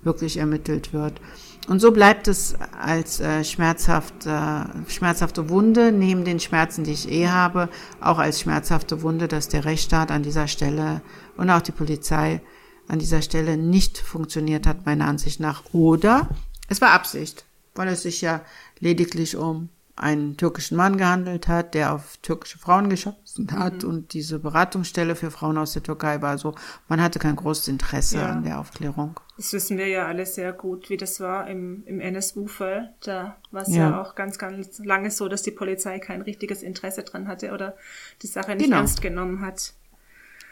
wirklich 0.02 0.36
ermittelt 0.36 0.92
wird. 0.92 1.20
Und 1.68 1.80
so 1.80 1.92
bleibt 1.92 2.28
es 2.28 2.54
als 2.78 3.20
äh, 3.20 3.42
schmerzhaft, 3.42 4.26
äh, 4.26 4.64
schmerzhafte 4.88 5.48
Wunde, 5.48 5.92
neben 5.92 6.24
den 6.24 6.40
Schmerzen, 6.40 6.84
die 6.84 6.92
ich 6.92 7.10
eh 7.10 7.28
habe, 7.28 7.70
auch 8.00 8.18
als 8.18 8.40
schmerzhafte 8.40 9.00
Wunde, 9.02 9.28
dass 9.28 9.48
der 9.48 9.64
Rechtsstaat 9.64 10.10
an 10.10 10.22
dieser 10.22 10.48
Stelle 10.48 11.00
und 11.36 11.48
auch 11.48 11.62
die 11.62 11.72
Polizei 11.72 12.42
an 12.88 12.98
dieser 12.98 13.22
Stelle 13.22 13.56
nicht 13.56 13.96
funktioniert 13.96 14.66
hat, 14.66 14.84
meiner 14.84 15.06
Ansicht 15.06 15.40
nach. 15.40 15.62
Oder 15.72 16.28
es 16.68 16.82
war 16.82 16.90
Absicht, 16.90 17.46
weil 17.74 17.88
es 17.88 18.02
sich 18.02 18.20
ja 18.20 18.42
lediglich 18.80 19.36
um 19.36 19.70
einen 19.96 20.36
türkischen 20.36 20.76
Mann 20.76 20.96
gehandelt 20.96 21.46
hat, 21.46 21.74
der 21.74 21.94
auf 21.94 22.16
türkische 22.18 22.58
Frauen 22.58 22.90
geschossen 22.90 23.52
hat 23.52 23.82
mhm. 23.82 23.88
und 23.88 24.12
diese 24.12 24.40
Beratungsstelle 24.40 25.14
für 25.14 25.30
Frauen 25.30 25.56
aus 25.56 25.72
der 25.72 25.84
Türkei 25.84 26.20
war 26.20 26.36
so, 26.36 26.54
man 26.88 27.00
hatte 27.00 27.20
kein 27.20 27.36
großes 27.36 27.68
Interesse 27.68 28.18
ja. 28.18 28.30
an 28.30 28.42
der 28.42 28.58
Aufklärung. 28.58 29.20
Das 29.36 29.52
wissen 29.52 29.78
wir 29.78 29.86
ja 29.86 30.06
alle 30.06 30.26
sehr 30.26 30.52
gut, 30.52 30.90
wie 30.90 30.96
das 30.96 31.20
war 31.20 31.48
im, 31.48 31.84
im 31.86 32.00
NSU-Fall. 32.00 32.94
Da 33.04 33.36
war 33.52 33.62
es 33.62 33.68
ja. 33.68 33.90
ja. 33.90 34.02
auch 34.02 34.16
ganz, 34.16 34.38
ganz 34.38 34.78
lange 34.80 35.10
so, 35.10 35.28
dass 35.28 35.42
die 35.42 35.52
Polizei 35.52 36.00
kein 36.00 36.22
richtiges 36.22 36.62
Interesse 36.62 37.02
dran 37.04 37.28
hatte 37.28 37.52
oder 37.52 37.76
die 38.22 38.26
Sache 38.26 38.56
nicht 38.56 38.64
genau. 38.64 38.78
ernst 38.78 39.00
genommen 39.00 39.40
hat. 39.42 39.74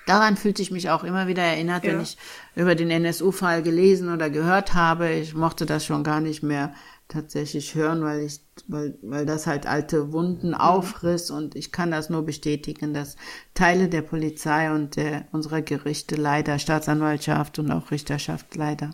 Daran 0.07 0.37
fühlte 0.37 0.63
ich 0.63 0.73
mich 0.73 0.91
auch 0.91 1.05
immer 1.05 1.29
wieder 1.29 1.43
erinnert, 1.43 1.85
ja. 1.85 1.93
wenn 1.93 2.01
ich 2.01 2.17
über 2.57 2.75
den 2.75 2.91
NSU-Fall 2.91 3.63
gelesen 3.63 4.13
oder 4.13 4.31
gehört 4.31 4.75
habe. 4.75 5.11
Ich 5.11 5.35
mochte 5.35 5.65
das 5.65 5.85
schon 5.85 6.03
gar 6.03 6.21
nicht 6.21 6.43
mehr 6.43 6.75
tatsächlich 7.09 7.75
hören, 7.75 8.03
weil 8.03 8.21
ich, 8.21 8.41
weil, 8.69 8.97
weil 9.03 9.27
das 9.27 9.47
halt 9.47 9.67
alte 9.67 10.13
Wunden 10.13 10.49
mhm. 10.49 10.55
aufriss 10.55 11.31
und 11.31 11.55
ich 11.55 11.73
kann 11.73 11.91
das 11.91 12.11
nur 12.11 12.25
bestätigen, 12.25 12.95
dass 12.95 13.17
Teile 13.55 13.89
der 13.89 14.03
Polizei 14.03 14.73
und 14.73 14.97
der, 14.97 15.27
unserer 15.33 15.63
Gerichte 15.63 16.17
leider, 16.17 16.59
Staatsanwaltschaft 16.59 17.59
und 17.59 17.71
auch 17.71 17.91
Richterschaft 17.91 18.55
leider, 18.57 18.91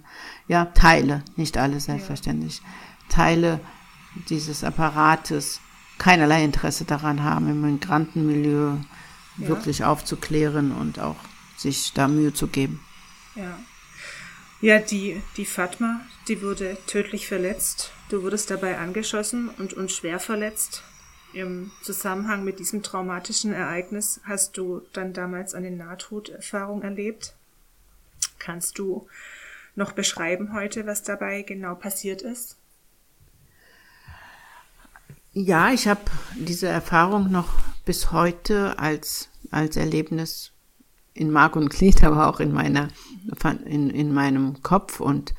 ja, 0.46 0.66
Teile, 0.66 1.22
nicht 1.36 1.58
alle 1.58 1.80
selbstverständlich, 1.80 2.62
Teile 3.08 3.60
dieses 4.28 4.64
Apparates 4.64 5.60
keinerlei 5.98 6.44
Interesse 6.44 6.84
daran 6.84 7.22
haben, 7.22 7.48
im 7.48 7.60
Migrantenmilieu 7.60 8.76
ja. 9.38 9.48
wirklich 9.48 9.84
aufzuklären 9.84 10.72
und 10.72 10.98
auch 10.98 11.16
sich 11.56 11.92
da 11.92 12.08
Mühe 12.08 12.32
zu 12.32 12.46
geben. 12.46 12.80
Ja. 13.34 13.58
Ja, 14.60 14.80
die, 14.80 15.22
die 15.36 15.44
Fatma, 15.44 16.00
die 16.28 16.42
wurde 16.42 16.76
tödlich 16.86 17.26
verletzt. 17.26 17.92
Du 18.10 18.22
wurdest 18.22 18.50
dabei 18.50 18.78
angeschossen 18.78 19.48
und, 19.58 19.72
und 19.72 19.90
schwer 19.90 20.20
verletzt. 20.20 20.82
Im 21.32 21.70
Zusammenhang 21.82 22.44
mit 22.44 22.58
diesem 22.58 22.82
traumatischen 22.82 23.52
Ereignis 23.52 24.20
hast 24.24 24.56
du 24.56 24.82
dann 24.92 25.12
damals 25.12 25.54
eine 25.54 25.70
Nahtoderfahrung 25.70 26.82
erlebt. 26.82 27.34
Kannst 28.38 28.78
du 28.78 29.06
noch 29.74 29.92
beschreiben 29.92 30.52
heute, 30.52 30.86
was 30.86 31.02
dabei 31.02 31.42
genau 31.42 31.74
passiert 31.74 32.22
ist? 32.22 32.56
Ja, 35.32 35.70
ich 35.70 35.86
habe 35.86 36.00
diese 36.34 36.66
Erfahrung 36.66 37.30
noch 37.30 37.48
bis 37.84 38.10
heute 38.10 38.78
als, 38.78 39.28
als 39.50 39.76
Erlebnis 39.76 40.52
in 41.14 41.30
Mark 41.30 41.56
und 41.56 41.68
Glied, 41.68 42.02
aber 42.04 42.28
auch 42.28 42.40
in 42.40 42.52
meiner, 42.52 42.88
in, 43.64 43.90
in 43.90 44.12
meinem 44.12 44.62
Kopf 44.62 45.00
und, 45.00 45.34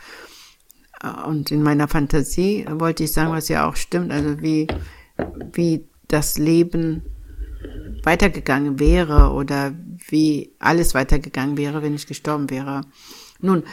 und 1.25 1.51
in 1.51 1.63
meiner 1.63 1.87
Fantasie, 1.87 2.65
wollte 2.69 3.03
ich 3.03 3.13
sagen, 3.13 3.31
was 3.31 3.47
ja 3.47 3.67
auch 3.67 3.75
stimmt, 3.75 4.11
also 4.11 4.41
wie, 4.41 4.67
wie 5.53 5.87
das 6.07 6.37
Leben 6.37 7.03
weitergegangen 8.03 8.79
wäre 8.79 9.31
oder 9.31 9.73
wie 10.07 10.53
alles 10.59 10.93
weitergegangen 10.93 11.57
wäre, 11.57 11.81
wenn 11.81 11.95
ich 11.95 12.07
gestorben 12.07 12.49
wäre. 12.49 12.81
Nun, 13.39 13.63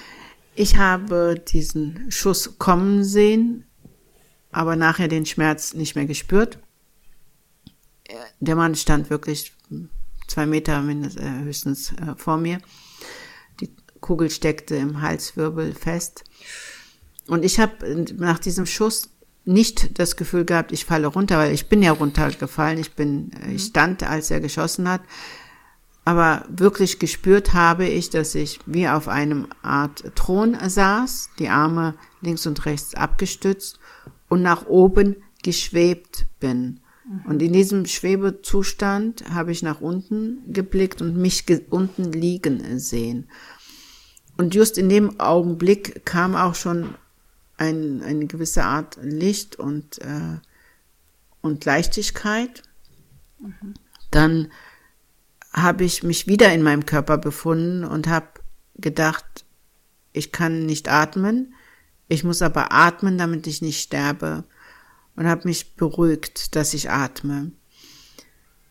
ich 0.55 0.77
habe 0.77 1.41
diesen 1.49 2.11
Schuss 2.11 2.59
kommen 2.59 3.05
sehen, 3.05 3.65
aber 4.51 4.77
nachher 4.77 5.09
den 5.09 5.27
Schmerz 5.27 5.75
nicht 5.75 5.97
mehr 5.97 6.07
gespürt. 6.07 6.59
Der 8.41 8.57
Mann 8.57 8.75
stand 8.75 9.11
wirklich 9.11 9.53
zwei 10.27 10.47
Meter 10.47 10.81
mindestens, 10.83 11.23
äh, 11.23 11.39
höchstens 11.41 11.93
äh, 11.93 12.15
vor 12.17 12.37
mir. 12.37 12.59
Die 13.61 13.75
Kugel 14.01 14.31
steckte 14.31 14.77
im 14.77 15.03
Halswirbel 15.03 15.75
fest. 15.75 16.25
Und 17.29 17.45
ich 17.45 17.59
habe 17.59 18.07
nach 18.17 18.39
diesem 18.39 18.67
Schuss 18.67 19.11
nicht 19.47 19.99
das 19.99 20.17
Gefühl 20.17 20.45
gehabt, 20.45 20.73
ich 20.73 20.85
falle 20.85 21.07
runter, 21.07 21.39
weil 21.39 21.53
ich 21.53 21.69
bin 21.69 21.83
ja 21.83 21.93
runtergefallen. 21.93 22.79
Ich 22.79 22.93
bin, 22.93 23.31
äh, 23.33 23.53
ich 23.53 23.65
mhm. 23.65 23.69
stand, 23.69 24.03
als 24.03 24.31
er 24.31 24.41
geschossen 24.41 24.89
hat. 24.89 25.03
Aber 26.05 26.45
wirklich 26.49 26.99
gespürt 26.99 27.53
habe 27.53 27.87
ich, 27.87 28.11
dass 28.11 28.35
ich 28.35 28.61
wie 28.67 28.87
auf 28.89 29.09
einem 29.09 29.49
Art 29.63 30.05
Thron 30.15 30.57
saß, 30.65 31.31
die 31.39 31.49
Arme 31.49 31.95
links 32.21 32.47
und 32.47 32.65
rechts 32.65 32.95
abgestützt 32.95 33.81
und 34.29 34.43
nach 34.43 34.67
oben 34.67 35.17
geschwebt 35.43 36.27
bin. 36.39 36.81
Mhm. 37.05 37.21
Und 37.27 37.43
in 37.43 37.53
diesem 37.53 37.87
Schwebezustand 37.87 39.25
habe 39.31 39.53
ich 39.53 39.63
nach 39.63 39.81
unten 39.81 40.43
geblickt 40.53 41.03
und 41.03 41.17
mich 41.17 41.45
unten 41.71 42.13
liegen 42.13 42.79
sehen. 42.79 43.29
Und 44.37 44.55
just 44.55 44.77
in 44.77 44.89
dem 44.89 45.19
Augenblick 45.19 46.05
kam 46.05 46.35
auch 46.35 46.55
schon 46.55 46.95
ein, 47.57 48.03
eine 48.03 48.27
gewisse 48.27 48.65
Art 48.65 48.99
Licht 49.01 49.57
und, 49.57 49.99
äh, 50.03 50.39
und 51.41 51.65
Leichtigkeit. 51.65 52.63
Mhm. 53.39 53.75
Dann 54.11 54.53
habe 55.53 55.85
ich 55.85 56.03
mich 56.03 56.27
wieder 56.27 56.53
in 56.53 56.63
meinem 56.63 56.85
Körper 56.85 57.19
befunden 57.19 57.85
und 57.85 58.09
habe 58.09 58.29
gedacht, 58.77 59.25
ich 60.13 60.33
kann 60.33 60.67
nicht 60.67 60.89
atmen, 60.89 61.55
ich 62.09 62.25
muss 62.25 62.43
aber 62.43 62.73
atmen, 62.73 63.19
damit 63.19 63.47
ich 63.47 63.63
nicht 63.63 63.81
sterbe 63.81 64.45
und 65.17 65.27
habe 65.27 65.49
mich 65.49 65.75
beruhigt, 65.77 66.55
dass 66.55 66.75
ich 66.75 66.91
atme. 66.91 67.53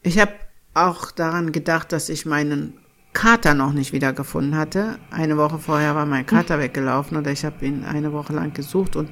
Ich 0.03 0.19
habe 0.19 0.33
auch 0.73 1.11
daran 1.11 1.51
gedacht, 1.51 1.91
dass 1.91 2.09
ich 2.09 2.25
meinen 2.25 2.79
Kater 3.15 3.55
noch 3.55 3.73
nicht 3.73 3.93
wiedergefunden 3.93 4.55
hatte. 4.55 4.99
Eine 5.09 5.37
Woche 5.37 5.57
vorher 5.57 5.95
war 5.95 6.05
mein 6.05 6.25
Kater 6.25 6.59
weggelaufen 6.59 7.17
oder 7.17 7.31
ich 7.31 7.45
habe 7.45 7.65
ihn 7.65 7.83
eine 7.85 8.13
Woche 8.13 8.33
lang 8.33 8.53
gesucht 8.53 8.95
und 8.95 9.09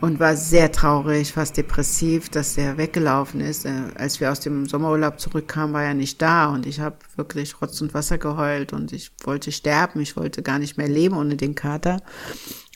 und 0.00 0.20
war 0.20 0.36
sehr 0.36 0.70
traurig, 0.70 1.32
fast 1.32 1.56
depressiv, 1.56 2.28
dass 2.28 2.58
er 2.58 2.76
weggelaufen 2.76 3.40
ist. 3.40 3.64
Äh, 3.64 3.72
als 3.94 4.20
wir 4.20 4.30
aus 4.30 4.40
dem 4.40 4.66
Sommerurlaub 4.66 5.18
zurückkamen, 5.18 5.72
war 5.72 5.82
er 5.82 5.94
nicht 5.94 6.20
da 6.20 6.48
und 6.48 6.66
ich 6.66 6.80
habe 6.80 6.96
wirklich 7.16 7.60
Rotz 7.60 7.80
und 7.80 7.94
Wasser 7.94 8.18
geheult 8.18 8.74
und 8.74 8.92
ich 8.92 9.12
wollte 9.24 9.50
sterben, 9.50 10.00
ich 10.00 10.14
wollte 10.16 10.42
gar 10.42 10.58
nicht 10.58 10.76
mehr 10.76 10.88
leben 10.88 11.16
ohne 11.16 11.36
den 11.36 11.54
Kater. 11.54 12.02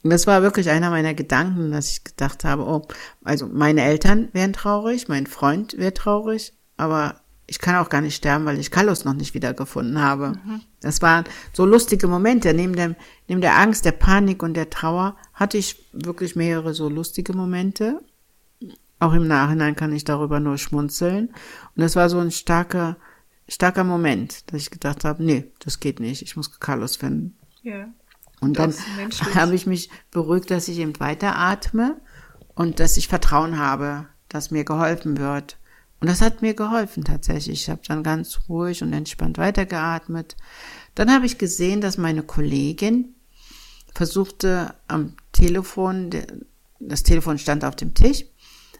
Und 0.02 0.10
das 0.10 0.26
war 0.26 0.42
wirklich 0.42 0.70
einer 0.70 0.88
meiner 0.90 1.12
Gedanken, 1.12 1.70
dass 1.70 1.90
ich 1.90 2.04
gedacht 2.04 2.44
habe, 2.44 2.64
oh, 2.64 2.82
also 3.22 3.46
meine 3.46 3.82
Eltern 3.82 4.28
wären 4.32 4.54
traurig, 4.54 5.08
mein 5.08 5.26
Freund 5.26 5.76
wäre 5.76 5.92
traurig, 5.92 6.54
aber 6.78 7.20
ich 7.50 7.58
kann 7.58 7.76
auch 7.76 7.88
gar 7.88 8.02
nicht 8.02 8.14
sterben, 8.14 8.44
weil 8.44 8.60
ich 8.60 8.70
Carlos 8.70 9.06
noch 9.06 9.14
nicht 9.14 9.32
wiedergefunden 9.32 10.00
habe. 10.00 10.34
Mhm. 10.44 10.60
Das 10.82 11.00
waren 11.00 11.24
so 11.54 11.64
lustige 11.64 12.06
Momente. 12.06 12.52
Neben, 12.52 12.76
dem, 12.76 12.94
neben 13.26 13.40
der 13.40 13.58
Angst, 13.58 13.86
der 13.86 13.92
Panik 13.92 14.42
und 14.42 14.52
der 14.52 14.68
Trauer 14.68 15.16
hatte 15.32 15.56
ich 15.56 15.88
wirklich 15.92 16.36
mehrere 16.36 16.74
so 16.74 16.90
lustige 16.90 17.32
Momente. 17.32 18.02
Auch 19.00 19.14
im 19.14 19.26
Nachhinein 19.26 19.76
kann 19.76 19.94
ich 19.94 20.04
darüber 20.04 20.40
nur 20.40 20.58
schmunzeln. 20.58 21.28
Und 21.28 21.80
das 21.80 21.96
war 21.96 22.10
so 22.10 22.18
ein 22.18 22.30
starker, 22.30 22.98
starker 23.48 23.84
Moment, 23.84 24.52
dass 24.52 24.60
ich 24.60 24.70
gedacht 24.70 25.04
habe, 25.04 25.24
nee, 25.24 25.50
das 25.60 25.80
geht 25.80 26.00
nicht. 26.00 26.20
Ich 26.20 26.36
muss 26.36 26.60
Carlos 26.60 26.96
finden. 26.96 27.34
Ja. 27.62 27.88
Und 28.40 28.58
dann 28.58 28.74
habe 29.34 29.54
ich 29.54 29.66
mich 29.66 29.88
beruhigt, 30.10 30.50
dass 30.50 30.68
ich 30.68 30.78
eben 30.78 31.00
weiteratme 31.00 31.98
und 32.54 32.78
dass 32.78 32.98
ich 32.98 33.08
Vertrauen 33.08 33.58
habe, 33.58 34.06
dass 34.28 34.50
mir 34.50 34.64
geholfen 34.64 35.16
wird. 35.16 35.56
Und 36.00 36.08
das 36.08 36.20
hat 36.20 36.42
mir 36.42 36.54
geholfen 36.54 37.04
tatsächlich. 37.04 37.62
Ich 37.62 37.70
habe 37.70 37.80
dann 37.86 38.02
ganz 38.02 38.40
ruhig 38.48 38.82
und 38.82 38.92
entspannt 38.92 39.38
weitergeatmet. 39.38 40.36
Dann 40.94 41.12
habe 41.12 41.26
ich 41.26 41.38
gesehen, 41.38 41.80
dass 41.80 41.98
meine 41.98 42.22
Kollegin 42.22 43.14
versuchte 43.94 44.74
am 44.86 45.14
Telefon, 45.32 46.10
das 46.78 47.02
Telefon 47.02 47.38
stand 47.38 47.64
auf 47.64 47.74
dem 47.74 47.94
Tisch, 47.94 48.24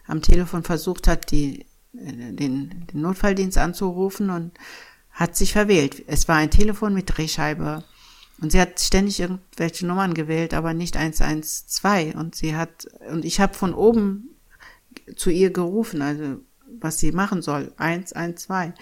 am 0.07 0.23
Telefon 0.23 0.63
versucht 0.63 1.09
hat, 1.09 1.31
die, 1.33 1.67
den, 1.93 2.87
den 2.87 3.01
Notfalldienst 3.01 3.59
anzurufen 3.59 4.31
und 4.31 4.53
hat 5.11 5.37
sich 5.37 5.53
verwählt. 5.53 6.05
Es 6.07 6.29
war 6.29 6.37
ein 6.37 6.51
Telefon 6.51 6.95
mit 6.95 7.17
Drehscheibe 7.17 7.83
und 8.41 8.53
sie 8.53 8.61
hat 8.61 8.79
ständig 8.79 9.19
irgendwelche 9.19 9.87
Nummern 9.87 10.15
gewählt, 10.15 10.55
aber 10.55 10.75
nicht 10.75 10.97
112. 10.97 12.15
Und 12.15 12.37
sie 12.37 12.55
hat, 12.55 12.87
und 13.11 13.25
ich 13.25 13.41
habe 13.41 13.55
von 13.55 13.75
oben 13.75 14.37
zu 15.17 15.31
ihr 15.31 15.51
gerufen, 15.51 16.03
also 16.03 16.41
was 16.81 16.99
sie 16.99 17.13
machen 17.13 17.43
soll. 17.43 17.73
112. 17.77 18.73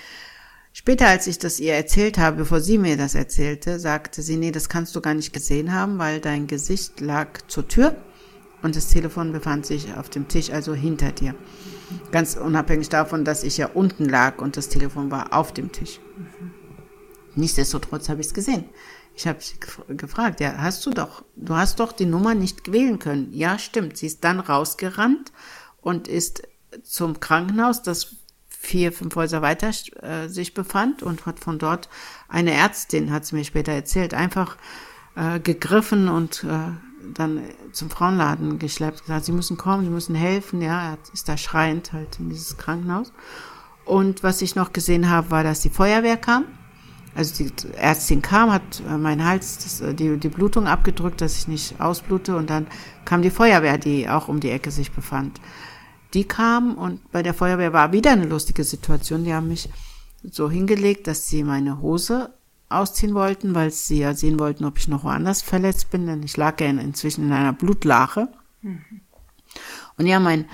Später, 0.72 1.08
als 1.08 1.26
ich 1.26 1.38
das 1.38 1.58
ihr 1.58 1.72
erzählt 1.72 2.18
habe, 2.18 2.36
bevor 2.36 2.60
sie 2.60 2.76
mir 2.76 2.98
das 2.98 3.14
erzählte, 3.14 3.80
sagte 3.80 4.20
sie, 4.20 4.36
nee, 4.36 4.50
das 4.50 4.68
kannst 4.68 4.94
du 4.94 5.00
gar 5.00 5.14
nicht 5.14 5.32
gesehen 5.32 5.72
haben, 5.72 5.98
weil 5.98 6.20
dein 6.20 6.46
Gesicht 6.46 7.00
lag 7.00 7.40
zur 7.48 7.66
Tür 7.66 7.96
und 8.62 8.76
das 8.76 8.88
Telefon 8.88 9.32
befand 9.32 9.64
sich 9.64 9.94
auf 9.94 10.10
dem 10.10 10.28
Tisch, 10.28 10.50
also 10.50 10.74
hinter 10.74 11.12
dir. 11.12 11.34
Ganz 12.10 12.36
unabhängig 12.36 12.88
davon, 12.88 13.24
dass 13.24 13.42
ich 13.42 13.56
ja 13.56 13.68
unten 13.68 14.06
lag 14.06 14.38
und 14.38 14.56
das 14.56 14.68
Telefon 14.68 15.10
war 15.10 15.32
auf 15.32 15.54
dem 15.54 15.72
Tisch. 15.72 16.00
Nichtsdestotrotz 17.36 18.08
habe 18.08 18.20
ich 18.20 18.26
es 18.28 18.34
gesehen. 18.34 18.64
Ich 19.14 19.26
habe 19.26 19.38
gefragt, 19.88 20.40
ja, 20.40 20.58
hast 20.58 20.84
du 20.84 20.90
doch, 20.90 21.24
du 21.36 21.54
hast 21.54 21.80
doch 21.80 21.92
die 21.92 22.04
Nummer 22.04 22.34
nicht 22.34 22.70
wählen 22.70 22.98
können. 22.98 23.32
Ja, 23.32 23.58
stimmt. 23.58 23.96
Sie 23.96 24.06
ist 24.06 24.24
dann 24.24 24.40
rausgerannt 24.40 25.32
und 25.80 26.06
ist 26.06 26.42
zum 26.82 27.20
Krankenhaus, 27.20 27.82
das 27.82 28.16
vier, 28.48 28.92
fünf 28.92 29.14
Häuser 29.16 29.42
weiter 29.42 29.70
äh, 30.02 30.28
sich 30.28 30.54
befand 30.54 31.02
und 31.02 31.26
hat 31.26 31.40
von 31.40 31.58
dort 31.58 31.88
eine 32.28 32.52
Ärztin, 32.52 33.12
hat 33.12 33.24
sie 33.26 33.36
mir 33.36 33.44
später 33.44 33.72
erzählt, 33.72 34.14
einfach 34.14 34.56
äh, 35.14 35.38
gegriffen 35.40 36.08
und 36.08 36.44
äh, 36.44 36.72
dann 37.14 37.42
zum 37.72 37.90
Frauenladen 37.90 38.58
geschleppt, 38.58 39.02
gesagt, 39.02 39.26
sie 39.26 39.32
müssen 39.32 39.56
kommen, 39.56 39.84
sie 39.84 39.90
müssen 39.90 40.14
helfen, 40.14 40.60
ja, 40.60 40.90
er 40.90 40.98
ist 41.12 41.28
da 41.28 41.36
schreiend 41.36 41.92
halt 41.92 42.18
in 42.18 42.30
dieses 42.30 42.56
Krankenhaus. 42.56 43.12
Und 43.84 44.24
was 44.24 44.42
ich 44.42 44.56
noch 44.56 44.72
gesehen 44.72 45.08
habe, 45.08 45.30
war, 45.30 45.44
dass 45.44 45.60
die 45.60 45.70
Feuerwehr 45.70 46.16
kam 46.16 46.46
also 47.16 47.44
die 47.44 47.50
Ärztin 47.78 48.20
kam, 48.20 48.52
hat 48.52 48.82
äh, 48.88 48.96
meinen 48.98 49.24
Hals, 49.24 49.56
das, 49.58 49.80
äh, 49.80 49.94
die, 49.94 50.18
die 50.18 50.28
Blutung 50.28 50.66
abgedrückt, 50.66 51.20
dass 51.22 51.38
ich 51.38 51.48
nicht 51.48 51.80
ausblute. 51.80 52.36
Und 52.36 52.50
dann 52.50 52.66
kam 53.04 53.22
die 53.22 53.30
Feuerwehr, 53.30 53.78
die 53.78 54.08
auch 54.08 54.28
um 54.28 54.38
die 54.38 54.50
Ecke 54.50 54.70
sich 54.70 54.92
befand. 54.92 55.40
Die 56.16 56.24
kam 56.24 56.76
und 56.76 57.12
bei 57.12 57.22
der 57.22 57.34
Feuerwehr 57.34 57.74
war 57.74 57.92
wieder 57.92 58.12
eine 58.12 58.24
lustige 58.24 58.64
Situation. 58.64 59.24
Die 59.24 59.34
haben 59.34 59.48
mich 59.48 59.68
so 60.22 60.50
hingelegt, 60.50 61.06
dass 61.08 61.28
sie 61.28 61.44
meine 61.44 61.82
Hose 61.82 62.30
ausziehen 62.70 63.12
wollten, 63.12 63.54
weil 63.54 63.70
sie 63.70 63.98
ja 63.98 64.14
sehen 64.14 64.40
wollten, 64.40 64.64
ob 64.64 64.78
ich 64.78 64.88
noch 64.88 65.04
woanders 65.04 65.42
verletzt 65.42 65.90
bin, 65.90 66.06
denn 66.06 66.22
ich 66.22 66.38
lag 66.38 66.58
ja 66.58 66.68
inzwischen 66.68 67.26
in 67.26 67.32
einer 67.32 67.52
Blutlache. 67.52 68.28
Mhm. 68.62 69.02
Und 69.98 70.06
die 70.06 70.14
haben 70.14 70.22
meinen 70.22 70.46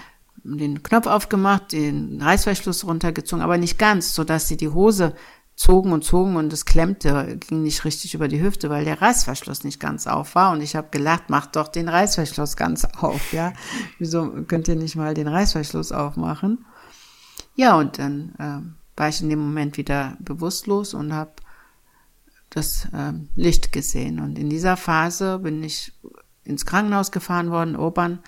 den 0.43 0.83
Knopf 0.83 1.07
aufgemacht, 1.07 1.71
den 1.71 2.21
Reißverschluss 2.21 2.85
runtergezogen, 2.85 3.45
aber 3.45 3.57
nicht 3.57 3.79
ganz, 3.79 4.17
so 4.17 4.25
dass 4.25 4.49
sie 4.49 4.57
die 4.57 4.71
Hose 4.71 5.15
zogen 5.55 5.93
und 5.93 6.03
zogen 6.05 6.37
und 6.37 6.53
es 6.53 6.65
klemmte, 6.65 7.37
ging 7.37 7.63
nicht 7.63 7.85
richtig 7.85 8.15
über 8.15 8.29
die 8.29 8.43
Hüfte, 8.43 8.71
weil 8.71 8.85
der 8.85 9.03
Reißverschluss 9.03 9.65
nicht 9.65 9.81
ganz 9.81 10.07
auf 10.07 10.35
war. 10.35 10.53
Und 10.53 10.61
ich 10.61 10.75
habe 10.75 10.89
gelacht, 10.91 11.31
macht 11.31 11.57
doch 11.57 11.69
den 11.69 11.89
Reißverschluss 11.89 12.57
ganz 12.57 12.85
auf, 12.85 13.33
ja. 13.33 13.53
Wieso 13.99 14.31
könnt 14.49 14.69
ihr 14.69 14.77
nicht 14.77 14.97
mal 14.97 15.15
den 15.15 15.29
Reißverschluss 15.29 15.93
aufmachen? 15.93 16.65
Ja, 17.55 17.77
und 17.77 17.99
dann 17.99 18.35
äh, 18.39 18.99
war 18.99 19.09
ich 19.09 19.21
in 19.21 19.29
dem 19.29 19.41
Moment 19.41 19.77
wieder 19.77 20.17
bewusstlos 20.21 20.95
und 20.95 21.13
habe 21.13 21.33
das 22.51 22.87
äh, 22.93 23.13
Licht 23.35 23.73
gesehen. 23.73 24.21
Und 24.21 24.39
in 24.39 24.51
dieser 24.51 24.77
Phase 24.77 25.39
bin 25.39 25.63
ich 25.63 25.93
ins 26.45 26.67
Krankenhaus 26.67 27.13
gefahren 27.13 27.51
worden, 27.51 27.77
Obern 27.77 28.21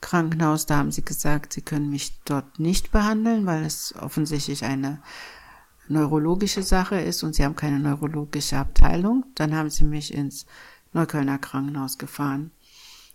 Krankenhaus. 0.00 0.66
Da 0.66 0.78
haben 0.78 0.92
sie 0.92 1.04
gesagt, 1.04 1.52
sie 1.52 1.62
können 1.62 1.90
mich 1.90 2.20
dort 2.24 2.58
nicht 2.58 2.90
behandeln, 2.90 3.46
weil 3.46 3.64
es 3.64 3.94
offensichtlich 4.00 4.64
eine 4.64 5.02
neurologische 5.90 6.62
Sache 6.62 7.00
ist 7.00 7.22
und 7.22 7.34
sie 7.34 7.44
haben 7.44 7.56
keine 7.56 7.78
neurologische 7.78 8.56
Abteilung. 8.56 9.26
Dann 9.34 9.54
haben 9.54 9.70
sie 9.70 9.84
mich 9.84 10.14
ins 10.14 10.46
Neuköllner 10.92 11.38
Krankenhaus 11.38 11.98
gefahren. 11.98 12.52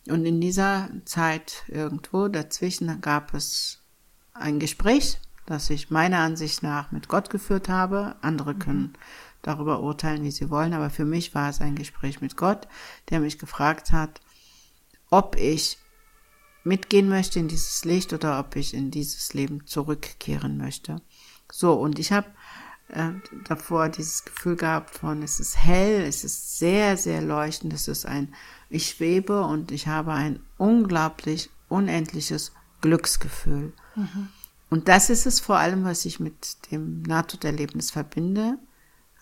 Und 0.08 0.26
in 0.26 0.40
dieser 0.40 0.90
Zeit 1.06 1.64
irgendwo 1.68 2.28
dazwischen 2.28 3.02
gab 3.02 3.34
es 3.34 3.82
ein 4.34 4.60
Gespräch, 4.60 5.20
das 5.46 5.70
ich 5.70 5.90
meiner 5.90 6.20
Ansicht 6.20 6.62
nach 6.64 6.92
mit 6.92 7.08
Gott 7.08 7.30
geführt 7.30 7.70
habe. 7.70 8.16
Andere 8.22 8.54
mhm. 8.54 8.60
können 8.60 8.94
darüber 9.42 9.82
urteilen, 9.82 10.24
wie 10.24 10.32
sie 10.32 10.50
wollen, 10.50 10.74
aber 10.74 10.90
für 10.90 11.06
mich 11.06 11.34
war 11.34 11.50
es 11.50 11.62
ein 11.62 11.76
Gespräch 11.76 12.20
mit 12.20 12.36
Gott, 12.36 12.68
der 13.10 13.20
mich 13.20 13.40
gefragt 13.40 13.92
hat, 13.92 14.22
ob 15.10 15.36
ich 15.38 15.78
mitgehen 16.64 17.08
möchte 17.08 17.40
in 17.40 17.48
dieses 17.48 17.86
Licht 17.86 18.12
oder 18.12 18.40
ob 18.40 18.56
ich 18.56 18.74
in 18.74 18.90
dieses 18.90 19.34
Leben 19.34 19.66
zurückkehren 19.68 20.58
möchte. 20.58 21.02
So, 21.52 21.74
und 21.74 22.00
ich 22.00 22.12
habe 22.12 22.28
äh, 22.90 23.12
davor 23.48 23.90
dieses 23.90 24.26
Gefühl 24.26 24.56
gehabt 24.56 24.98
von, 24.98 25.24
es 25.24 25.40
ist 25.40 25.58
hell, 25.58 26.02
es 26.02 26.24
ist 26.24 26.60
sehr, 26.60 26.98
sehr 26.98 27.22
leuchtend, 27.22 27.74
es 27.74 27.88
ist 27.88 28.06
ein, 28.06 28.34
ich 28.70 28.90
schwebe 28.90 29.42
und 29.42 29.72
ich 29.72 29.88
habe 29.88 30.14
ein 30.14 30.40
unglaublich, 30.58 31.50
unendliches 31.68 32.52
Glücksgefühl. 32.82 33.74
Mhm. 33.96 34.30
Und 34.70 34.88
das 34.88 35.10
ist 35.10 35.26
es 35.26 35.40
vor 35.40 35.58
allem, 35.58 35.84
was 35.84 36.06
ich 36.06 36.20
mit 36.20 36.72
dem 36.72 37.02
Nahtoderlebnis 37.04 37.92
verbinde. 37.92 38.58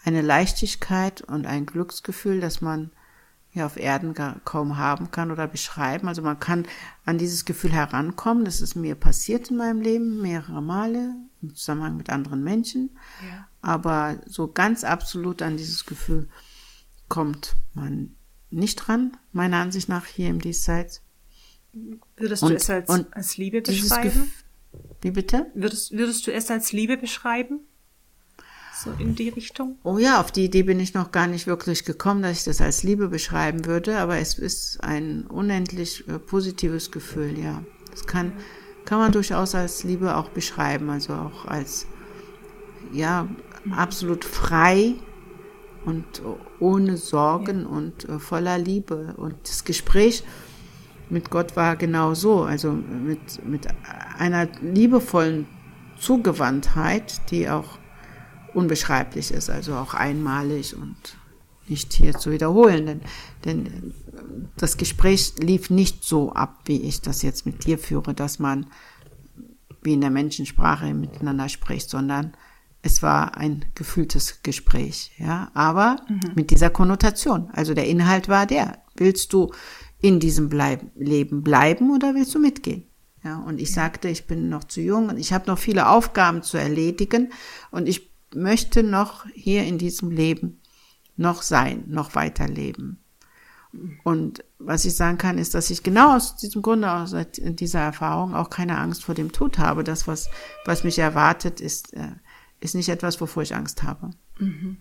Eine 0.04 0.22
Leichtigkeit 0.22 1.22
und 1.22 1.46
ein 1.46 1.66
Glücksgefühl, 1.66 2.42
dass 2.42 2.60
man 2.62 2.92
ja 3.54 3.66
auf 3.66 3.78
Erden 3.78 4.16
kaum 4.44 4.78
haben 4.78 5.12
kann 5.12 5.32
oder 5.32 5.48
beschreiben. 5.48 6.08
Also 6.08 6.22
man 6.22 6.40
kann 6.40 6.66
an 7.06 7.18
dieses 7.18 7.46
Gefühl 7.46 7.72
herankommen. 7.72 8.46
Das 8.46 8.62
ist 8.62 8.76
mir 8.76 8.96
passiert 8.96 9.52
in 9.52 9.58
meinem 9.58 9.82
Leben 9.82 10.22
mehrere 10.22 10.62
Male 10.62 11.16
im 11.44 11.56
Zusammenhang 11.56 11.98
mit 11.98 12.10
anderen 12.10 12.44
Menschen. 12.44 12.98
Ja. 13.30 13.48
Aber 13.62 14.20
so 14.26 14.48
ganz 14.48 14.84
absolut 14.84 15.42
an 15.42 15.58
dieses 15.58 15.86
Gefühl 15.86 16.28
kommt 17.10 17.56
man 17.74 18.16
nicht 18.50 18.76
dran, 18.78 19.18
meiner 19.32 19.58
Ansicht 19.58 19.90
nach 19.90 20.06
hier 20.06 20.30
im 20.30 20.40
Diesseits. 20.40 21.02
Würdest 22.18 22.42
du 22.42 22.48
und, 22.48 22.54
es 22.54 22.70
als, 22.70 22.90
als 22.90 23.38
Liebe 23.38 23.62
beschreiben? 23.62 24.32
Wie 25.02 25.12
bitte? 25.12 25.48
Würdest, 25.54 25.92
würdest 25.92 26.26
du 26.28 26.32
es 26.32 26.50
als 26.50 26.72
Liebe 26.72 26.98
beschreiben? 26.98 27.60
So 28.84 28.92
in 28.98 29.16
die 29.16 29.30
Richtung? 29.30 29.78
Oh 29.84 29.98
ja, 29.98 30.20
auf 30.20 30.32
die 30.32 30.46
Idee 30.46 30.64
bin 30.64 30.80
ich 30.80 30.94
noch 30.94 31.12
gar 31.12 31.28
nicht 31.28 31.48
wirklich 31.48 31.86
gekommen, 31.86 32.22
dass 32.22 32.40
ich 32.40 32.44
das 32.44 32.60
als 32.60 32.84
Liebe 32.84 33.08
beschreiben 33.08 33.66
würde, 33.66 33.98
aber 33.98 34.18
es 34.18 34.38
ist 34.38 34.84
ein 34.84 35.26
unendlich 35.28 36.08
äh, 36.08 36.20
positives 36.20 36.92
Gefühl, 36.92 37.38
ja. 37.38 37.64
Das 37.92 38.08
kann, 38.08 38.34
kann 38.86 39.00
man 39.00 39.12
durchaus 39.12 39.56
als 39.56 39.84
Liebe 39.84 40.16
auch 40.16 40.30
beschreiben, 40.30 40.90
also 40.90 41.14
auch 41.14 41.46
als, 41.46 41.88
ja, 42.92 43.28
absolut 43.72 44.26
frei 44.26 44.96
und 45.86 46.22
ohne 46.60 46.98
Sorgen 46.98 47.62
ja. 47.62 47.68
und 47.68 48.10
äh, 48.10 48.20
voller 48.20 48.58
Liebe. 48.58 49.14
Und 49.18 49.36
das 49.44 49.64
Gespräch 49.64 50.24
mit 51.10 51.30
Gott 51.30 51.56
war 51.56 51.76
genau 51.76 52.14
so, 52.14 52.44
also 52.44 52.72
mit, 52.72 53.46
mit 53.46 53.68
einer 54.18 54.48
liebevollen 54.62 55.48
Zugewandtheit, 56.00 57.30
die 57.32 57.50
auch 57.50 57.78
unbeschreiblich 58.54 59.32
ist, 59.32 59.50
also 59.50 59.76
auch 59.76 59.94
einmalig 59.94 60.76
und 60.76 60.96
nicht 61.68 61.94
hier 61.94 62.14
zu 62.14 62.32
wiederholen, 62.32 62.86
denn, 62.86 63.02
denn 63.46 63.94
das 64.58 64.78
Gespräch 64.78 65.34
lief 65.40 65.70
nicht 65.70 66.04
so 66.04 66.34
ab, 66.34 66.62
wie 66.66 66.82
ich 66.82 67.02
das 67.02 67.22
jetzt 67.22 67.46
mit 67.46 67.66
dir 67.66 67.78
führe, 67.78 68.14
dass 68.14 68.40
man 68.40 68.68
wie 69.82 69.94
in 69.94 70.02
der 70.02 70.10
Menschensprache 70.10 70.94
miteinander 70.94 71.50
spricht, 71.50 71.90
sondern 71.90 72.34
es 72.82 73.02
war 73.02 73.38
ein 73.38 73.66
gefühltes 73.76 74.44
Gespräch, 74.44 75.12
ja, 75.18 75.52
aber 75.54 75.98
mhm. 76.10 76.32
mit 76.36 76.52
dieser 76.52 76.70
Konnotation. 76.70 77.50
Also 77.54 77.74
der 77.74 77.88
Inhalt 77.88 78.28
war 78.28 78.46
der. 78.46 78.80
Willst 78.96 79.32
du 79.34 79.52
in 80.00 80.20
diesem 80.20 80.50
Bleib 80.50 80.84
Leben 80.96 81.44
bleiben 81.44 81.92
oder 81.92 82.14
willst 82.14 82.36
du 82.36 82.40
mitgehen? 82.40 82.84
Ja, 83.24 83.40
und 83.40 83.62
ich 83.62 83.74
sagte, 83.74 84.10
ich 84.10 84.28
bin 84.28 84.50
noch 84.50 84.66
zu 84.66 84.82
jung 84.82 85.08
und 85.08 85.18
ich 85.18 85.32
habe 85.32 85.48
noch 85.48 85.58
viele 85.58 85.88
Aufgaben 85.88 86.44
zu 86.44 86.58
erledigen 86.58 87.32
und 87.72 87.88
ich 87.88 88.12
möchte 88.36 88.84
noch 88.84 89.26
hier 89.34 89.64
in 89.64 89.78
diesem 89.78 90.12
Leben 90.12 90.60
noch 91.16 91.42
sein, 91.42 91.86
noch 91.88 92.16
weiterleben. 92.16 93.03
Und 94.04 94.44
was 94.60 94.86
ich 94.86 94.96
sagen 94.96 95.18
kann, 95.18 95.38
ist, 95.38 95.56
dass 95.56 95.70
ich 95.70 95.82
genau 95.82 96.16
aus 96.16 96.36
diesem 96.36 96.62
Grunde, 96.62 96.92
aus 96.92 97.16
dieser 97.38 97.80
Erfahrung 97.80 98.36
auch 98.36 98.50
keine 98.50 98.78
Angst 98.78 99.04
vor 99.04 99.16
dem 99.16 99.32
Tod 99.32 99.58
habe. 99.58 99.84
Das, 99.84 100.08
was, 100.08 100.30
was 100.66 100.84
mich 100.84 101.00
erwartet, 101.00 101.60
ist, 101.60 101.94
äh, 101.94 102.12
ist 102.60 102.76
nicht 102.76 102.90
etwas, 102.90 103.20
wovor 103.20 103.44
ich 103.44 103.56
Angst 103.56 103.84
habe. 103.84 104.12
Mhm. 104.38 104.78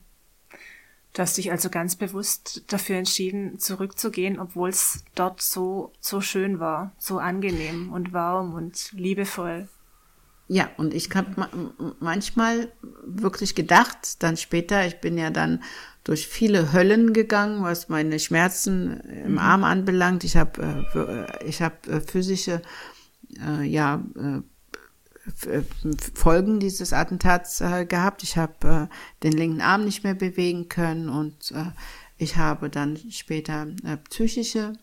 Du 1.14 1.20
hast 1.20 1.37
dich 1.37 1.50
also 1.50 1.68
ganz 1.68 1.96
bewusst 1.96 2.64
dafür 2.68 2.96
entschieden, 2.96 3.59
zurückzugehen, 3.59 4.38
obwohl 4.38 4.70
es 4.70 5.05
dort 5.14 5.42
so, 5.42 5.92
so 6.00 6.22
schön 6.22 6.59
war, 6.59 6.92
so 6.98 7.18
angenehm 7.18 7.92
und 7.92 8.14
warm 8.14 8.55
und 8.55 8.92
liebevoll. 8.92 9.68
Ja, 10.48 10.70
und 10.76 10.92
ich 10.92 11.09
habe 11.14 11.94
manchmal 12.00 12.72
wirklich 13.05 13.55
gedacht, 13.55 14.22
dann 14.22 14.37
später, 14.37 14.87
ich 14.87 15.00
bin 15.00 15.16
ja 15.16 15.31
dann 15.31 15.62
durch 16.05 16.27
viele 16.27 16.73
Höllen 16.73 17.12
gegangen, 17.12 17.62
was 17.62 17.88
meine 17.88 18.19
Schmerzen 18.19 19.01
im 19.01 19.33
mhm. 19.33 19.38
Arm 19.38 19.65
anbelangt. 19.65 20.25
Ich 20.25 20.37
habe 20.37 20.85
äh, 20.95 21.47
ich 21.47 21.62
habe 21.62 21.77
äh, 21.88 22.01
physische 22.01 22.62
äh, 23.41 23.62
ja 23.62 24.03
äh, 24.17 24.43
Folgen 26.15 26.59
dieses 26.59 26.93
Attentats 26.93 27.61
äh, 27.61 27.87
gehabt. 27.87 28.23
Ich 28.25 28.37
habe 28.37 28.88
äh, 28.91 29.23
den 29.23 29.33
linken 29.33 29.61
Arm 29.61 29.85
nicht 29.85 30.03
mehr 30.03 30.15
bewegen 30.15 30.69
können 30.69 31.09
und 31.09 31.53
äh, 31.53 31.67
ich 32.19 32.37
habe 32.37 32.71
dann 32.71 32.97
später 33.11 33.69
äh, 33.85 33.97
psychische 34.09 34.75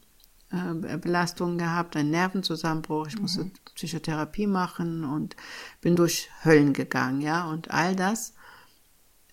äh, 0.52 0.98
Belastungen 0.98 1.58
gehabt, 1.58 1.96
einen 1.96 2.12
Nervenzusammenbruch. 2.12 3.08
Ich 3.08 3.16
mhm. 3.16 3.22
musste 3.22 3.52
Psychotherapie 3.76 4.48
machen 4.48 5.04
und 5.04 5.36
bin 5.82 5.96
durch 5.96 6.30
Höllen 6.44 6.74
gegangen, 6.74 7.22
ja. 7.22 7.50
Und 7.50 7.72
all 7.72 7.96
das, 7.96 8.34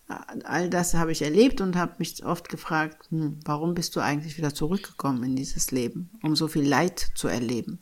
all 0.08 0.70
das 0.70 0.94
habe 0.94 1.12
ich 1.12 1.22
erlebt 1.22 1.60
und 1.60 1.76
habe 1.76 1.94
mich 1.98 2.24
oft 2.24 2.48
gefragt, 2.48 3.08
hm, 3.10 3.38
warum 3.44 3.74
bist 3.74 3.96
du 3.96 4.00
eigentlich 4.00 4.38
wieder 4.38 4.54
zurückgekommen 4.54 5.22
in 5.24 5.36
dieses 5.36 5.70
Leben, 5.70 6.10
um 6.22 6.36
so 6.36 6.48
viel 6.48 6.66
Leid 6.66 7.10
zu 7.14 7.28
erleben? 7.28 7.78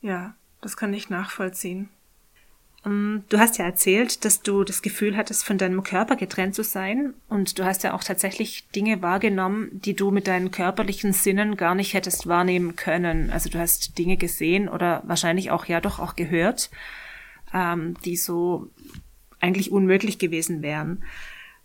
Ja, 0.00 0.34
das 0.60 0.76
kann 0.76 0.92
ich 0.92 1.08
nachvollziehen. 1.08 1.88
Ähm, 2.84 3.24
du 3.28 3.38
hast 3.38 3.58
ja 3.58 3.64
erzählt, 3.64 4.24
dass 4.24 4.42
du 4.42 4.64
das 4.64 4.82
Gefühl 4.82 5.16
hattest, 5.16 5.44
von 5.44 5.58
deinem 5.58 5.82
Körper 5.82 6.16
getrennt 6.16 6.54
zu 6.54 6.64
sein. 6.64 7.14
Und 7.28 7.58
du 7.58 7.64
hast 7.64 7.84
ja 7.84 7.94
auch 7.94 8.04
tatsächlich 8.04 8.68
Dinge 8.70 9.02
wahrgenommen, 9.02 9.68
die 9.72 9.94
du 9.94 10.10
mit 10.10 10.26
deinen 10.26 10.50
körperlichen 10.50 11.12
Sinnen 11.12 11.56
gar 11.56 11.74
nicht 11.74 11.94
hättest 11.94 12.26
wahrnehmen 12.26 12.76
können. 12.76 13.30
Also 13.30 13.48
du 13.48 13.58
hast 13.58 13.98
Dinge 13.98 14.16
gesehen 14.16 14.68
oder 14.68 15.02
wahrscheinlich 15.06 15.50
auch 15.50 15.66
ja 15.66 15.80
doch 15.80 16.00
auch 16.00 16.16
gehört, 16.16 16.70
ähm, 17.54 17.96
die 18.04 18.16
so 18.16 18.68
eigentlich 19.40 19.72
unmöglich 19.72 20.18
gewesen 20.18 20.62
wären. 20.62 21.02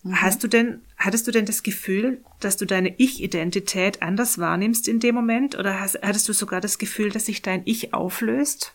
Mhm. 0.07 0.21
Hast 0.21 0.43
du 0.43 0.47
denn, 0.47 0.81
hattest 0.97 1.27
du 1.27 1.31
denn 1.31 1.45
das 1.45 1.63
Gefühl, 1.63 2.21
dass 2.39 2.57
du 2.57 2.65
deine 2.65 2.93
Ich-Identität 2.97 4.01
anders 4.01 4.37
wahrnimmst 4.37 4.87
in 4.87 4.99
dem 4.99 5.15
Moment? 5.15 5.57
Oder 5.57 5.79
hast, 5.79 5.99
hattest 6.01 6.27
du 6.29 6.33
sogar 6.33 6.61
das 6.61 6.77
Gefühl, 6.77 7.09
dass 7.09 7.25
sich 7.25 7.41
dein 7.41 7.61
Ich 7.65 7.93
auflöst? 7.93 8.73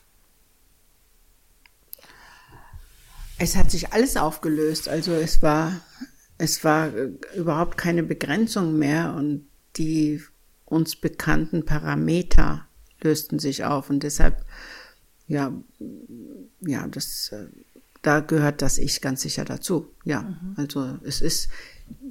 Es 3.38 3.56
hat 3.56 3.70
sich 3.70 3.92
alles 3.92 4.16
aufgelöst. 4.16 4.88
Also 4.88 5.12
es 5.12 5.42
war, 5.42 5.80
es 6.38 6.64
war 6.64 6.94
äh, 6.94 7.10
überhaupt 7.34 7.78
keine 7.78 8.02
Begrenzung 8.02 8.78
mehr 8.78 9.14
und 9.14 9.46
die 9.76 10.22
uns 10.66 10.96
bekannten 10.96 11.64
Parameter 11.64 12.66
lösten 13.00 13.38
sich 13.38 13.64
auf 13.64 13.90
und 13.90 14.02
deshalb, 14.02 14.44
ja, 15.26 15.52
ja, 16.60 16.86
das, 16.86 17.32
äh, 17.32 17.46
da 18.02 18.20
gehört 18.20 18.62
das 18.62 18.78
Ich 18.78 19.00
ganz 19.00 19.22
sicher 19.22 19.44
dazu. 19.44 19.92
Ja, 20.04 20.22
mhm. 20.22 20.54
also 20.56 20.98
es 21.04 21.20
ist, 21.20 21.48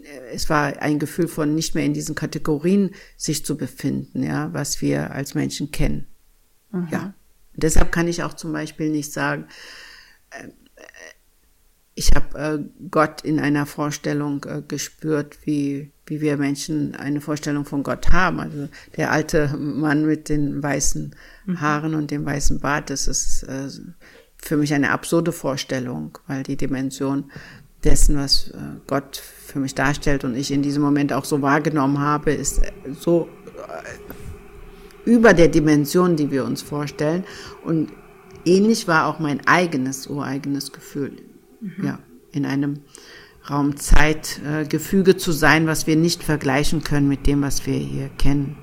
äh, 0.04 0.34
es 0.34 0.50
war 0.50 0.82
ein 0.82 1.00
Gefühl 1.00 1.28
von 1.28 1.54
nicht 1.54 1.76
mehr 1.76 1.86
in 1.86 1.94
diesen 1.94 2.16
Kategorien 2.16 2.92
sich 3.18 3.46
zu 3.46 3.58
befinden, 3.58 4.24
ja, 4.24 4.54
was 4.54 4.82
wir 4.82 5.12
als 5.12 5.36
Menschen 5.36 5.72
kennen. 5.72 6.08
Mhm. 6.72 6.88
Ja. 6.92 7.14
Und 7.54 7.64
deshalb 7.64 7.92
kann 7.92 8.08
ich 8.08 8.24
auch 8.24 8.34
zum 8.34 8.54
Beispiel 8.54 8.90
nicht 8.90 9.12
sagen, 9.12 9.48
ich 11.94 12.12
habe 12.16 12.40
äh, 12.40 12.88
Gott 12.90 13.22
in 13.22 13.40
einer 13.40 13.66
Vorstellung 13.66 14.46
äh, 14.46 14.62
gespürt, 14.66 15.40
wie, 15.46 15.92
wie 16.06 16.22
wir 16.22 16.38
Menschen 16.38 16.96
eine 16.96 17.22
Vorstellung 17.22 17.66
von 17.66 17.84
Gott 17.84 18.12
haben. 18.12 18.40
Also 18.40 18.70
der 18.96 19.12
alte 19.12 19.56
Mann 19.58 20.06
mit 20.06 20.30
den 20.30 20.64
weißen 20.64 21.16
mhm. 21.46 21.62
Haaren 21.62 21.96
und 21.96 22.12
dem 22.12 22.26
weißen 22.26 22.60
Bart, 22.60 22.90
das 22.90 23.08
ist 23.08 23.44
äh, 23.44 23.70
für 24.42 24.58
mich 24.58 24.74
eine 24.74 24.92
absurde 24.92 25.32
Vorstellung, 25.32 26.18
weil 26.28 26.44
die 26.44 26.58
Dimension 26.58 27.32
dessen, 27.84 28.18
was 28.18 28.50
äh, 28.50 28.58
Gott 28.88 29.18
für 29.18 29.60
mich 29.60 29.76
darstellt 29.76 30.24
und 30.24 30.36
ich 30.36 30.52
in 30.52 30.62
diesem 30.62 30.84
Moment 30.84 31.14
auch 31.14 31.26
so 31.26 31.42
wahrgenommen 31.42 32.00
habe, 32.00 32.32
ist 32.32 32.62
so 33.00 33.28
äh, 33.58 35.10
über 35.10 35.34
der 35.34 35.48
Dimension, 35.48 36.16
die 36.16 36.32
wir 36.32 36.46
uns 36.46 36.62
vorstellen. 36.62 37.24
Und 37.64 37.92
ähnlich 38.46 38.88
war 38.88 39.08
auch 39.08 39.20
mein 39.20 39.46
eigenes, 39.48 40.08
ureigenes 40.08 40.72
Gefühl. 40.72 41.14
Mhm. 41.60 41.84
Ja, 41.84 42.00
in 42.32 42.46
einem 42.46 42.82
Raum-Zeit-Gefüge 43.50 45.18
zu 45.18 45.32
sein, 45.32 45.66
was 45.66 45.88
wir 45.88 45.96
nicht 45.96 46.24
vergleichen 46.24 46.84
können 46.84 47.08
mit 47.08 47.26
dem, 47.26 47.42
was 47.42 47.66
wir 47.66 47.74
hier 47.74 48.10
kennen. 48.10 48.58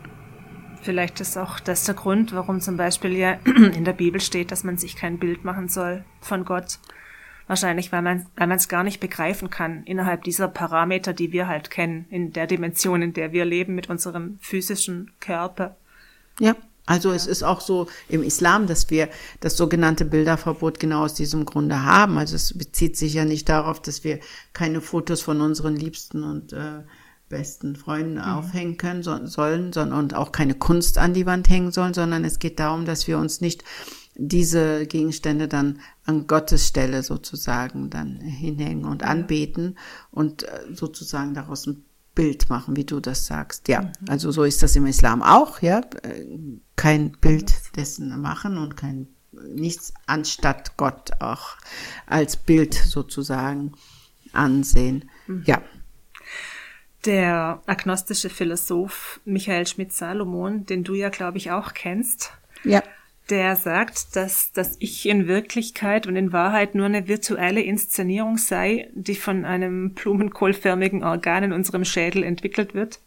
Vielleicht 0.83 1.21
ist 1.21 1.37
auch 1.37 1.61
das 1.61 1.85
der 1.85 1.95
Grund, 1.95 2.33
warum 2.33 2.61
zum 2.61 2.77
Beispiel 2.77 3.13
ja 3.17 3.33
in 3.45 3.85
der 3.85 3.93
Bibel 3.93 4.21
steht, 4.21 4.51
dass 4.51 4.65
man 4.65 4.79
sich 4.79 4.97
kein 4.97 5.19
Bild 5.19 5.45
machen 5.45 5.69
soll 5.69 6.05
von 6.21 6.45
Gott. 6.45 6.79
Wahrscheinlich, 7.47 7.93
weil 7.93 8.03
man 8.03 8.27
weil 8.37 8.47
man 8.47 8.59
es 8.59 8.69
gar 8.69 8.85
nicht 8.85 9.01
begreifen 9.01 9.49
kann 9.51 9.83
innerhalb 9.85 10.23
dieser 10.23 10.49
Parameter, 10.49 11.13
die 11.15 11.33
wir 11.33 11.49
halt 11.49 11.71
kennen, 11.71 12.07
in 12.11 12.33
der 12.33 12.47
Dimension, 12.47 13.03
in 13.03 13.15
der 13.15 13.33
wir 13.33 13.45
leben 13.45 13.75
mit 13.75 13.89
unserem 13.89 14.39
physischen 14.41 15.11
Körper. 15.21 15.77
Ja, 16.41 16.55
also 16.89 17.13
es 17.13 17.27
ist 17.27 17.43
auch 17.43 17.61
so 17.61 17.87
im 18.09 18.23
Islam, 18.23 18.67
dass 18.67 18.89
wir 18.89 19.11
das 19.41 19.59
sogenannte 19.59 20.07
Bilderverbot 20.07 20.81
genau 20.81 21.05
aus 21.05 21.13
diesem 21.13 21.45
Grunde 21.45 21.85
haben. 21.85 22.17
Also 22.17 22.35
es 22.35 22.57
bezieht 22.57 22.97
sich 22.97 23.13
ja 23.13 23.27
nicht 23.27 23.49
darauf, 23.51 23.83
dass 23.83 24.05
wir 24.05 24.21
keine 24.55 24.81
Fotos 24.81 25.21
von 25.21 25.43
unseren 25.43 25.77
Liebsten 25.77 26.25
und 26.25 26.55
äh, 26.55 26.85
besten 27.29 27.77
Freunden 27.77 28.15
mhm. 28.15 28.23
aufhängen 28.23 28.77
können 28.77 29.03
so, 29.03 29.27
sollen, 29.27 29.73
sondern 29.73 29.99
und 29.99 30.15
auch 30.15 30.33
keine 30.33 30.55
Kunst 30.55 30.99
an 30.99 31.15
die 31.15 31.27
Wand 31.27 31.49
hängen 31.49 31.73
sollen, 31.73 31.95
sondern 31.95 32.25
es 32.25 32.39
geht 32.39 32.59
darum, 32.59 32.85
dass 32.85 33.07
wir 33.07 33.19
uns 33.19 33.41
nicht 33.41 33.65
diese 34.15 34.87
Gegenstände 34.87 35.47
dann 35.47 35.79
an 36.05 36.27
Gottes 36.27 36.67
Stelle 36.67 37.03
sozusagen 37.03 37.89
dann 37.89 38.21
hinhängen 38.21 38.85
und 38.85 39.05
anbeten 39.05 39.79
und 40.11 40.43
äh, 40.43 40.61
sozusagen 40.73 41.35
daraus 41.35 41.67
ein 41.67 41.85
Bild 42.15 42.51
machen, 42.51 42.75
wie 42.75 42.85
du 42.85 42.99
das 42.99 43.27
sagst. 43.27 43.69
Ja, 43.69 43.83
mhm. 43.83 43.93
also 44.09 44.33
so 44.33 44.43
ist 44.43 44.63
das 44.63 44.75
im 44.75 44.87
Islam 44.87 45.23
auch, 45.23 45.63
ja. 45.63 45.81
Äh, 46.03 46.25
kein 46.75 47.13
Bild 47.13 47.55
dessen 47.77 48.21
machen 48.21 48.59
und 48.59 48.77
kein 48.77 49.07
nichts 49.55 49.93
anstatt 50.07 50.77
Gott 50.77 51.13
auch 51.21 51.57
als 52.07 52.37
Bild 52.37 52.75
sozusagen 52.75 53.73
ansehen. 54.33 55.09
Mhm. 55.27 55.45
Ja. 55.47 55.63
Der 57.05 57.63
agnostische 57.67 58.29
Philosoph 58.29 59.21
Michael 59.25 59.67
Schmidt-Salomon, 59.67 60.67
den 60.67 60.85
du 60.85 60.95
ja, 60.95 61.09
glaube 61.11 61.39
ich, 61.39 61.51
auch 61.51 61.75
kennst, 61.75 62.33
ja 62.65 62.83
der 63.31 63.57
sagt, 63.57 64.17
dass 64.17 64.53
das 64.53 64.77
Ich 64.79 65.07
in 65.07 65.29
Wirklichkeit 65.29 66.07
und 66.07 66.17
in 66.17 66.33
Wahrheit 66.33 66.75
nur 66.75 66.87
eine 66.87 67.09
virtuelle 67.09 67.61
Inszenierung 67.61 68.39
sei, 68.39 68.89
die 68.95 69.17
von 69.17 69.45
einem 69.45 69.93
blumenkohlförmigen 69.93 71.05
Organ 71.05 71.45
in 71.45 71.53
unserem 71.53 71.85
Schädel 71.85 72.23
entwickelt 72.23 72.75
wird. 72.75 73.01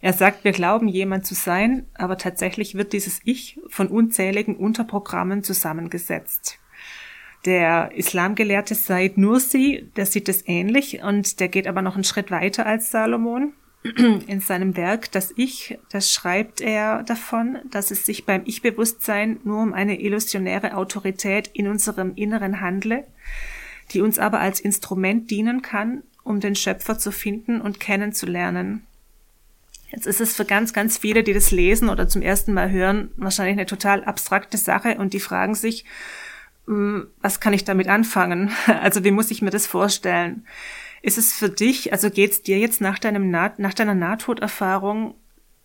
Er 0.00 0.12
sagt, 0.12 0.44
wir 0.44 0.52
glauben 0.52 0.86
jemand 0.86 1.26
zu 1.26 1.34
sein, 1.34 1.86
aber 1.94 2.18
tatsächlich 2.18 2.74
wird 2.74 2.92
dieses 2.92 3.20
Ich 3.24 3.58
von 3.68 3.88
unzähligen 3.88 4.56
Unterprogrammen 4.56 5.42
zusammengesetzt. 5.42 6.58
Der 7.44 7.92
Islamgelehrte 7.94 8.74
Said 8.74 9.18
Nursi, 9.18 9.90
der 9.96 10.06
sieht 10.06 10.28
es 10.28 10.46
ähnlich 10.48 11.02
und 11.02 11.40
der 11.40 11.48
geht 11.48 11.66
aber 11.66 11.82
noch 11.82 11.94
einen 11.94 12.04
Schritt 12.04 12.30
weiter 12.30 12.64
als 12.64 12.90
Salomon 12.90 13.52
in 14.26 14.40
seinem 14.40 14.76
Werk 14.78 15.12
Das 15.12 15.34
Ich, 15.36 15.78
das 15.90 16.10
schreibt 16.10 16.62
er 16.62 17.02
davon, 17.02 17.58
dass 17.70 17.90
es 17.90 18.06
sich 18.06 18.24
beim 18.24 18.42
Ich-Bewusstsein 18.46 19.40
nur 19.44 19.62
um 19.62 19.74
eine 19.74 20.00
illusionäre 20.00 20.74
Autorität 20.74 21.50
in 21.52 21.68
unserem 21.68 22.14
Inneren 22.14 22.62
handle, 22.62 23.04
die 23.92 24.00
uns 24.00 24.18
aber 24.18 24.40
als 24.40 24.58
Instrument 24.60 25.30
dienen 25.30 25.60
kann, 25.60 26.02
um 26.22 26.40
den 26.40 26.56
Schöpfer 26.56 26.98
zu 26.98 27.12
finden 27.12 27.60
und 27.60 27.78
kennenzulernen. 27.78 28.86
Jetzt 29.90 30.06
ist 30.06 30.22
es 30.22 30.34
für 30.34 30.46
ganz, 30.46 30.72
ganz 30.72 30.96
viele, 30.96 31.22
die 31.22 31.34
das 31.34 31.50
lesen 31.50 31.90
oder 31.90 32.08
zum 32.08 32.22
ersten 32.22 32.54
Mal 32.54 32.70
hören, 32.70 33.10
wahrscheinlich 33.16 33.52
eine 33.52 33.66
total 33.66 34.02
abstrakte 34.02 34.56
Sache 34.56 34.96
und 34.96 35.12
die 35.12 35.20
fragen 35.20 35.54
sich, 35.54 35.84
was 36.66 37.40
kann 37.40 37.52
ich 37.52 37.64
damit 37.64 37.88
anfangen? 37.88 38.50
Also 38.66 39.04
wie 39.04 39.10
muss 39.10 39.30
ich 39.30 39.42
mir 39.42 39.50
das 39.50 39.66
vorstellen? 39.66 40.46
Ist 41.02 41.18
es 41.18 41.32
für 41.32 41.50
dich, 41.50 41.92
also 41.92 42.10
geht 42.10 42.32
es 42.32 42.42
dir 42.42 42.58
jetzt 42.58 42.80
nach, 42.80 42.98
deinem 42.98 43.30
nah 43.30 43.52
nach 43.58 43.74
deiner 43.74 43.94
Nahtoderfahrung 43.94 45.14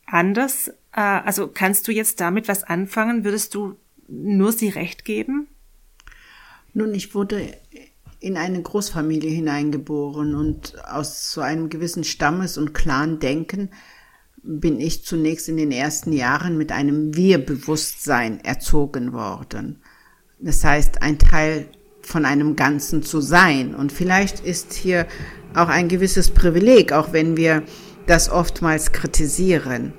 anders? 0.06 0.70
Äh, 0.94 1.02
also 1.02 1.48
kannst 1.48 1.88
du 1.88 1.92
jetzt 1.92 2.20
damit 2.20 2.48
was 2.48 2.64
anfangen? 2.64 3.24
Würdest 3.24 3.56
du 3.56 3.78
nur 4.08 4.52
sie 4.52 4.70
recht 4.70 5.06
geben? 5.06 5.48
Nun, 6.74 6.94
ich 6.94 7.16
wurde 7.16 7.56
in 8.20 8.36
eine 8.36 8.62
Großfamilie 8.62 9.32
hineingeboren 9.32 10.36
und 10.36 10.74
aus 10.86 11.32
so 11.32 11.42
einem 11.42 11.70
gewissen 11.70 12.04
Stammes- 12.04 12.58
und 12.58 12.74
Clan-Denken 12.74 13.70
bin 14.44 14.80
ich 14.80 15.06
zunächst 15.06 15.50
in 15.50 15.58
den 15.58 15.72
ersten 15.72 16.12
Jahren 16.12 16.58
mit 16.58 16.72
einem 16.72 17.16
Wir-Bewusstsein 17.16 18.44
erzogen 18.44 19.14
worden. 19.14 19.82
Das 20.40 20.64
heißt, 20.64 21.02
ein 21.02 21.20
Teil 21.20 21.68
von 22.02 22.26
einem 22.26 22.56
Ganzen 22.56 23.04
zu 23.04 23.22
sein. 23.22 23.76
Und 23.76 23.92
vielleicht 23.92 24.40
ist 24.40 24.74
hier 24.74 25.06
auch 25.54 25.68
ein 25.68 25.88
gewisses 25.88 26.32
Privileg, 26.32 26.92
auch 26.92 27.14
wenn 27.14 27.38
wir 27.38 27.64
das 28.08 28.30
oftmals 28.30 28.92
kritisieren, 28.92 29.94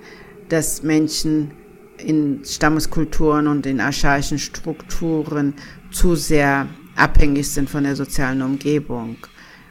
dass 0.48 0.83
Menschen 0.83 1.53
in 1.98 2.44
Stammeskulturen 2.44 3.46
und 3.46 3.66
in 3.66 3.81
archaischen 3.81 4.38
Strukturen 4.38 5.55
zu 5.92 6.14
sehr 6.16 6.68
abhängig 6.96 7.50
sind 7.50 7.68
von 7.68 7.85
der 7.85 7.94
sozialen 7.94 8.42
Umgebung. 8.42 9.16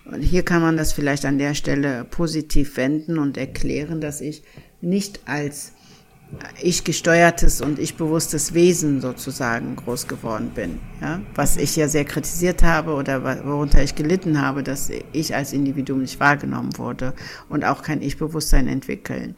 Und 0.06 0.22
hier 0.22 0.44
kann 0.44 0.62
man 0.62 0.78
das 0.78 0.94
vielleicht 0.94 1.26
an 1.26 1.38
der 1.38 1.54
Stelle 1.54 2.06
positiv 2.06 2.78
wenden 2.78 3.20
und 3.20 3.38
erklären, 3.38 4.02
dass 4.02 4.22
ich 4.22 4.44
nicht 4.82 5.22
als 5.26 5.74
ich 6.62 6.84
gesteuertes 6.84 7.62
und 7.62 7.80
ich 7.80 7.96
bewusstes 7.96 8.54
Wesen 8.54 9.02
sozusagen 9.02 9.76
groß 9.76 10.08
geworden 10.08 10.52
bin. 10.54 10.80
Ja? 11.02 11.22
Was 11.36 11.58
ich 11.58 11.76
ja 11.76 11.88
sehr 11.88 12.06
kritisiert 12.06 12.62
habe 12.64 12.94
oder 12.94 13.46
worunter 13.46 13.82
ich 13.82 13.96
gelitten 13.96 14.42
habe, 14.42 14.62
dass 14.62 14.92
ich 15.12 15.36
als 15.36 15.54
Individuum 15.54 16.02
nicht 16.02 16.20
wahrgenommen 16.20 16.78
wurde 16.78 17.14
und 17.50 17.66
auch 17.66 17.82
kein 17.82 18.02
Ich-Bewusstsein 18.02 18.68
entwickeln. 18.68 19.36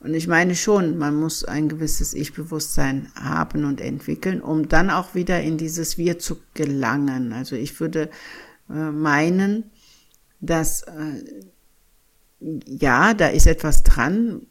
Und 0.00 0.14
ich 0.14 0.28
meine 0.28 0.54
schon, 0.54 0.98
man 0.98 1.16
muss 1.16 1.44
ein 1.44 1.68
gewisses 1.68 2.12
Ich-Bewusstsein 2.12 3.10
haben 3.14 3.64
und 3.64 3.80
entwickeln, 3.80 4.42
um 4.42 4.68
dann 4.68 4.90
auch 4.90 5.14
wieder 5.14 5.40
in 5.40 5.56
dieses 5.56 5.96
Wir 5.96 6.18
zu 6.18 6.38
gelangen. 6.52 7.32
Also 7.32 7.56
ich 7.56 7.80
würde 7.80 8.10
äh, 8.68 8.74
meinen, 8.74 9.70
dass 10.40 10.82
äh, 10.82 11.24
ja, 12.40 13.14
da 13.14 13.28
ist 13.28 13.46
etwas 13.46 13.82
dran, 13.82 14.42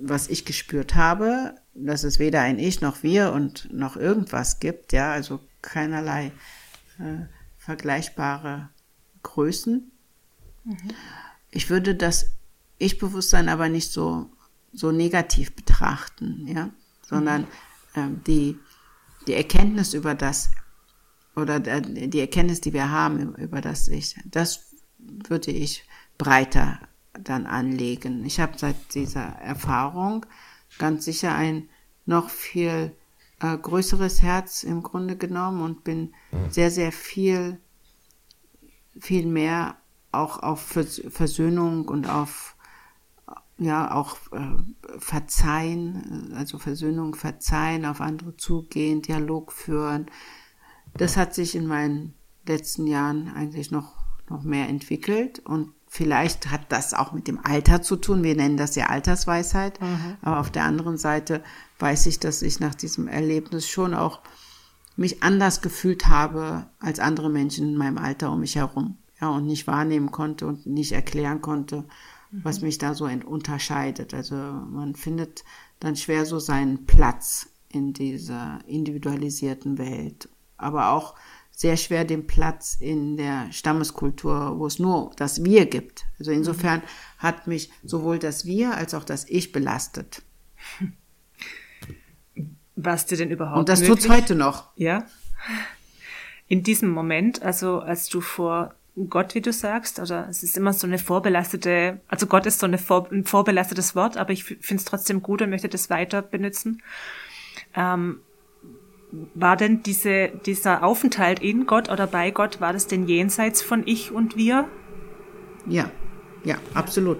was 0.00 0.28
ich 0.28 0.44
gespürt 0.44 0.94
habe, 0.94 1.54
dass 1.74 2.04
es 2.04 2.18
weder 2.18 2.40
ein 2.40 2.58
Ich 2.58 2.80
noch 2.80 3.02
wir 3.02 3.32
und 3.32 3.72
noch 3.72 3.96
irgendwas 3.96 4.60
gibt, 4.60 4.92
ja, 4.92 5.12
also 5.12 5.40
keinerlei 5.62 6.32
äh, 6.98 7.26
vergleichbare 7.58 8.70
Größen. 9.22 9.90
Mhm. 10.64 10.76
Ich 11.50 11.70
würde 11.70 11.94
das 11.94 12.30
Ich-Bewusstsein 12.78 13.48
aber 13.48 13.68
nicht 13.68 13.92
so, 13.92 14.30
so 14.72 14.92
negativ 14.92 15.54
betrachten, 15.54 16.46
ja, 16.46 16.70
sondern 17.02 17.46
mhm. 17.94 18.16
äh, 18.16 18.20
die, 18.26 18.58
die 19.26 19.34
Erkenntnis 19.34 19.94
über 19.94 20.14
das 20.14 20.50
oder 21.36 21.60
die 21.60 22.20
Erkenntnis, 22.20 22.60
die 22.60 22.72
wir 22.72 22.90
haben 22.90 23.34
über 23.36 23.60
das 23.60 23.88
Ich, 23.88 24.16
das 24.24 24.72
würde 24.98 25.50
ich 25.52 25.84
breiter 26.18 26.80
dann 27.12 27.46
anlegen. 27.46 28.24
Ich 28.24 28.40
habe 28.40 28.56
seit 28.56 28.94
dieser 28.94 29.22
Erfahrung 29.22 30.26
ganz 30.78 31.04
sicher 31.04 31.34
ein 31.34 31.68
noch 32.06 32.30
viel 32.30 32.94
äh, 33.40 33.56
größeres 33.56 34.22
Herz 34.22 34.62
im 34.62 34.82
Grunde 34.82 35.16
genommen 35.16 35.62
und 35.62 35.84
bin 35.84 36.14
mhm. 36.30 36.50
sehr, 36.50 36.70
sehr 36.70 36.92
viel, 36.92 37.58
viel 38.98 39.26
mehr 39.26 39.76
auch 40.12 40.42
auf 40.42 40.60
Versöhnung 41.10 41.88
und 41.88 42.08
auf 42.08 42.56
ja 43.58 43.94
auch 43.94 44.16
äh, 44.32 44.98
verzeihen, 44.98 46.32
also 46.34 46.58
Versöhnung, 46.58 47.14
verzeihen, 47.14 47.84
auf 47.84 48.00
andere 48.00 48.36
zugehen, 48.36 49.02
Dialog 49.02 49.52
führen. 49.52 50.06
Das 50.94 51.16
hat 51.18 51.34
sich 51.34 51.54
in 51.54 51.66
meinen 51.66 52.14
letzten 52.46 52.86
Jahren 52.86 53.32
eigentlich 53.34 53.70
noch 53.70 54.00
noch 54.30 54.42
mehr 54.44 54.68
entwickelt 54.68 55.40
und 55.40 55.74
Vielleicht 55.92 56.52
hat 56.52 56.70
das 56.70 56.94
auch 56.94 57.10
mit 57.10 57.26
dem 57.26 57.44
Alter 57.44 57.82
zu 57.82 57.96
tun. 57.96 58.22
Wir 58.22 58.36
nennen 58.36 58.56
das 58.56 58.76
ja 58.76 58.86
Altersweisheit. 58.86 59.80
Mhm. 59.80 60.18
Aber 60.22 60.38
auf 60.38 60.48
der 60.48 60.62
anderen 60.62 60.96
Seite 60.96 61.42
weiß 61.80 62.06
ich, 62.06 62.20
dass 62.20 62.42
ich 62.42 62.60
nach 62.60 62.76
diesem 62.76 63.08
Erlebnis 63.08 63.68
schon 63.68 63.92
auch 63.92 64.20
mich 64.94 65.24
anders 65.24 65.62
gefühlt 65.62 66.06
habe 66.06 66.66
als 66.78 67.00
andere 67.00 67.28
Menschen 67.28 67.70
in 67.70 67.76
meinem 67.76 67.98
Alter 67.98 68.30
um 68.30 68.38
mich 68.38 68.54
herum. 68.54 68.98
Ja, 69.20 69.30
und 69.30 69.46
nicht 69.46 69.66
wahrnehmen 69.66 70.12
konnte 70.12 70.46
und 70.46 70.64
nicht 70.64 70.92
erklären 70.92 71.40
konnte, 71.40 71.78
mhm. 72.30 72.44
was 72.44 72.60
mich 72.60 72.78
da 72.78 72.94
so 72.94 73.06
unterscheidet. 73.06 74.14
Also 74.14 74.36
man 74.36 74.94
findet 74.94 75.42
dann 75.80 75.96
schwer 75.96 76.24
so 76.24 76.38
seinen 76.38 76.86
Platz 76.86 77.48
in 77.68 77.92
dieser 77.94 78.60
individualisierten 78.64 79.76
Welt. 79.76 80.28
Aber 80.56 80.90
auch 80.92 81.16
sehr 81.60 81.76
schwer 81.76 82.06
den 82.06 82.26
Platz 82.26 82.74
in 82.80 83.18
der 83.18 83.52
Stammeskultur, 83.52 84.58
wo 84.58 84.66
es 84.66 84.78
nur 84.78 85.12
das 85.16 85.44
Wir 85.44 85.66
gibt. 85.66 86.06
Also 86.18 86.30
insofern 86.30 86.80
hat 87.18 87.48
mich 87.48 87.70
sowohl 87.84 88.18
das 88.18 88.46
Wir 88.46 88.74
als 88.74 88.94
auch 88.94 89.04
das 89.04 89.28
Ich 89.28 89.52
belastet. 89.52 90.22
Was 92.76 93.04
dir 93.04 93.18
denn 93.18 93.30
überhaupt 93.30 93.58
Und 93.58 93.68
das 93.68 93.82
tut 93.82 93.98
es 93.98 94.08
heute 94.08 94.34
noch. 94.34 94.70
Ja. 94.76 95.04
In 96.48 96.62
diesem 96.62 96.88
Moment, 96.88 97.42
also 97.42 97.80
als 97.80 98.08
du 98.08 98.22
vor 98.22 98.74
Gott, 99.10 99.34
wie 99.34 99.42
du 99.42 99.52
sagst, 99.52 99.98
oder 99.98 100.28
es 100.30 100.42
ist 100.42 100.56
immer 100.56 100.72
so 100.72 100.86
eine 100.86 100.96
vorbelastete, 100.98 102.00
also 102.08 102.26
Gott 102.26 102.46
ist 102.46 102.60
so 102.60 102.64
eine 102.64 102.78
vor, 102.78 103.12
ein 103.12 103.26
vorbelastetes 103.26 103.94
Wort, 103.94 104.16
aber 104.16 104.30
ich 104.32 104.44
finde 104.44 104.76
es 104.76 104.86
trotzdem 104.86 105.22
gut 105.22 105.42
und 105.42 105.50
möchte 105.50 105.68
das 105.68 105.90
weiter 105.90 106.22
benutzen. 106.22 106.82
Ähm, 107.74 108.20
war 109.34 109.56
denn 109.56 109.82
diese, 109.82 110.30
dieser 110.46 110.84
Aufenthalt 110.84 111.40
in 111.40 111.66
Gott 111.66 111.90
oder 111.90 112.06
bei 112.06 112.30
Gott, 112.30 112.60
war 112.60 112.72
das 112.72 112.86
denn 112.86 113.06
jenseits 113.06 113.62
von 113.62 113.82
ich 113.86 114.12
und 114.12 114.36
wir? 114.36 114.68
Ja, 115.66 115.90
ja, 116.44 116.56
absolut. 116.74 117.18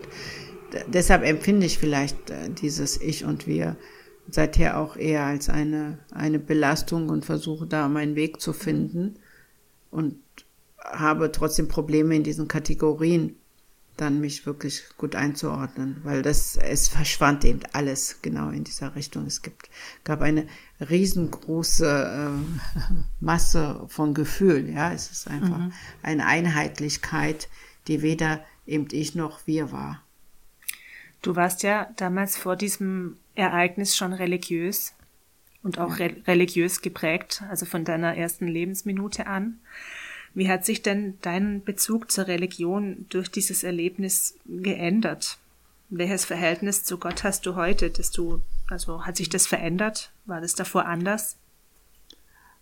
Deshalb 0.87 1.25
empfinde 1.25 1.67
ich 1.67 1.79
vielleicht 1.79 2.31
äh, 2.31 2.49
dieses 2.51 3.01
Ich 3.01 3.25
und 3.25 3.47
Wir 3.47 3.77
seither 4.29 4.79
auch 4.79 4.97
eher 4.97 5.25
als 5.25 5.49
eine, 5.49 5.99
eine 6.13 6.39
Belastung 6.39 7.09
und 7.09 7.25
versuche 7.25 7.67
da 7.67 7.89
meinen 7.89 8.15
Weg 8.15 8.41
zu 8.41 8.53
finden 8.53 9.17
und 9.91 10.17
habe 10.79 11.33
trotzdem 11.33 11.69
Probleme 11.69 12.15
in 12.15 12.23
diesen 12.23 12.49
Kategorien 12.49 13.37
dann 14.01 14.21
mich 14.21 14.47
wirklich 14.47 14.85
gut 14.97 15.15
einzuordnen, 15.15 16.01
weil 16.03 16.23
das, 16.23 16.57
es 16.57 16.89
verschwand 16.89 17.45
eben 17.45 17.61
alles 17.73 18.23
genau 18.23 18.51
in 18.51 18.65
dieser 18.65 18.95
Richtung. 18.95 19.27
Es 19.27 19.43
gibt, 19.43 19.69
gab 20.05 20.23
eine 20.23 20.47
riesengroße 20.81 22.31
äh, 22.31 22.81
Masse 23.21 23.85
von 23.89 24.15
Gefühl, 24.15 24.69
ja. 24.71 24.93
Es 24.93 25.11
ist 25.11 25.29
einfach 25.29 25.59
mhm. 25.59 25.73
eine 26.03 26.27
Einheitlichkeit, 26.27 27.49
die 27.89 28.03
weder 28.03 28.45
eben 28.67 28.89
ich 28.93 29.15
noch 29.15 29.47
wir 29.47 29.73
war. 29.73 30.03
Du 31.23 31.37
warst 31.37 31.63
ja 31.63 31.91
damals 31.97 32.37
vor 32.37 32.57
diesem 32.57 33.19
Ereignis 33.35 33.97
schon 33.97 34.13
religiös 34.13 34.95
und 35.63 35.79
auch 35.79 35.99
re 35.99 36.17
religiös 36.27 36.81
geprägt, 36.81 37.43
also 37.51 37.67
von 37.67 37.85
deiner 37.85 38.17
ersten 38.17 38.49
Lebensminute 38.49 39.27
an. 39.27 39.61
Wie 40.35 40.49
hat 40.49 40.65
sich 40.65 40.83
denn 40.83 41.19
dein 41.23 41.65
Bezug 41.65 42.11
zur 42.11 42.27
Religion 42.27 43.07
durch 43.09 43.31
dieses 43.31 43.65
Erlebnis 43.65 44.35
geändert? 44.47 45.39
Welches 45.89 46.25
Verhältnis 46.25 46.85
zu 46.85 46.99
Gott 46.99 47.25
hast 47.25 47.47
du 47.47 47.57
heute, 47.57 47.91
dass 47.91 48.13
du, 48.13 48.41
also 48.69 49.05
hat 49.05 49.17
sich 49.17 49.29
das 49.29 49.47
verändert? 49.47 50.13
War 50.27 50.41
das 50.41 50.55
davor 50.55 50.87
anders? 50.87 51.37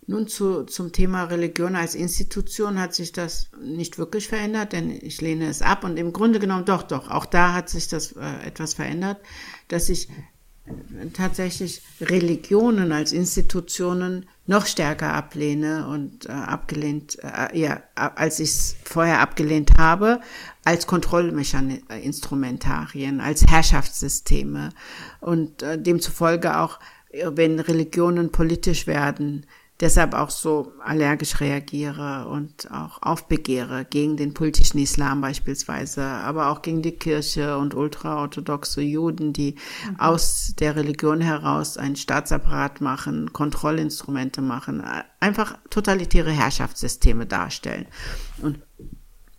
Nun 0.07 0.27
zu, 0.27 0.63
zum 0.63 0.91
Thema 0.91 1.25
Religion 1.25 1.75
als 1.75 1.93
Institution 1.93 2.79
hat 2.79 2.95
sich 2.95 3.11
das 3.11 3.51
nicht 3.61 3.99
wirklich 3.99 4.27
verändert, 4.27 4.73
denn 4.73 4.89
ich 4.89 5.21
lehne 5.21 5.47
es 5.47 5.61
ab 5.61 5.83
und 5.83 5.97
im 5.97 6.11
Grunde 6.13 6.39
genommen 6.39 6.65
doch, 6.65 6.81
doch, 6.81 7.11
auch 7.11 7.27
da 7.27 7.53
hat 7.53 7.69
sich 7.69 7.87
das 7.87 8.13
äh, 8.13 8.47
etwas 8.47 8.73
verändert, 8.73 9.19
dass 9.67 9.87
ich 9.89 10.07
tatsächlich 11.13 11.81
Religionen 12.01 12.91
als 12.91 13.11
Institutionen 13.11 14.25
noch 14.45 14.65
stärker 14.65 15.13
ablehne 15.13 15.87
und 15.87 16.27
äh, 16.27 16.31
abgelehnt, 16.31 17.17
äh, 17.23 17.57
ja, 17.57 17.83
als 17.95 18.39
ich 18.39 18.49
es 18.49 18.75
vorher 18.83 19.21
abgelehnt 19.21 19.71
habe, 19.77 20.19
als 20.65 20.87
Kontrollmechanismen, 20.87 23.21
als 23.21 23.45
Herrschaftssysteme. 23.47 24.69
Und 25.21 25.61
äh, 25.61 25.81
demzufolge 25.81 26.57
auch, 26.57 26.79
wenn 27.11 27.59
Religionen 27.59 28.31
politisch 28.31 28.87
werden, 28.87 29.45
deshalb 29.79 30.13
auch 30.13 30.29
so 30.29 30.73
allergisch 30.83 31.39
reagiere 31.39 32.27
und 32.27 32.69
auch 32.71 33.01
aufbegehre 33.01 33.85
gegen 33.85 34.17
den 34.17 34.33
politischen 34.33 34.79
Islam 34.79 35.21
beispielsweise, 35.21 36.03
aber 36.03 36.49
auch 36.49 36.61
gegen 36.61 36.81
die 36.81 36.91
Kirche 36.91 37.57
und 37.57 37.73
ultraorthodoxe 37.75 38.81
Juden, 38.81 39.33
die 39.33 39.55
mhm. 39.87 39.99
aus 39.99 40.53
der 40.59 40.75
Religion 40.75 41.21
heraus 41.21 41.77
einen 41.77 41.95
Staatsapparat 41.95 42.81
machen, 42.81 43.31
Kontrollinstrumente 43.31 44.41
machen, 44.41 44.83
einfach 45.19 45.57
totalitäre 45.69 46.31
Herrschaftssysteme 46.31 47.25
darstellen. 47.25 47.87
Und 48.41 48.59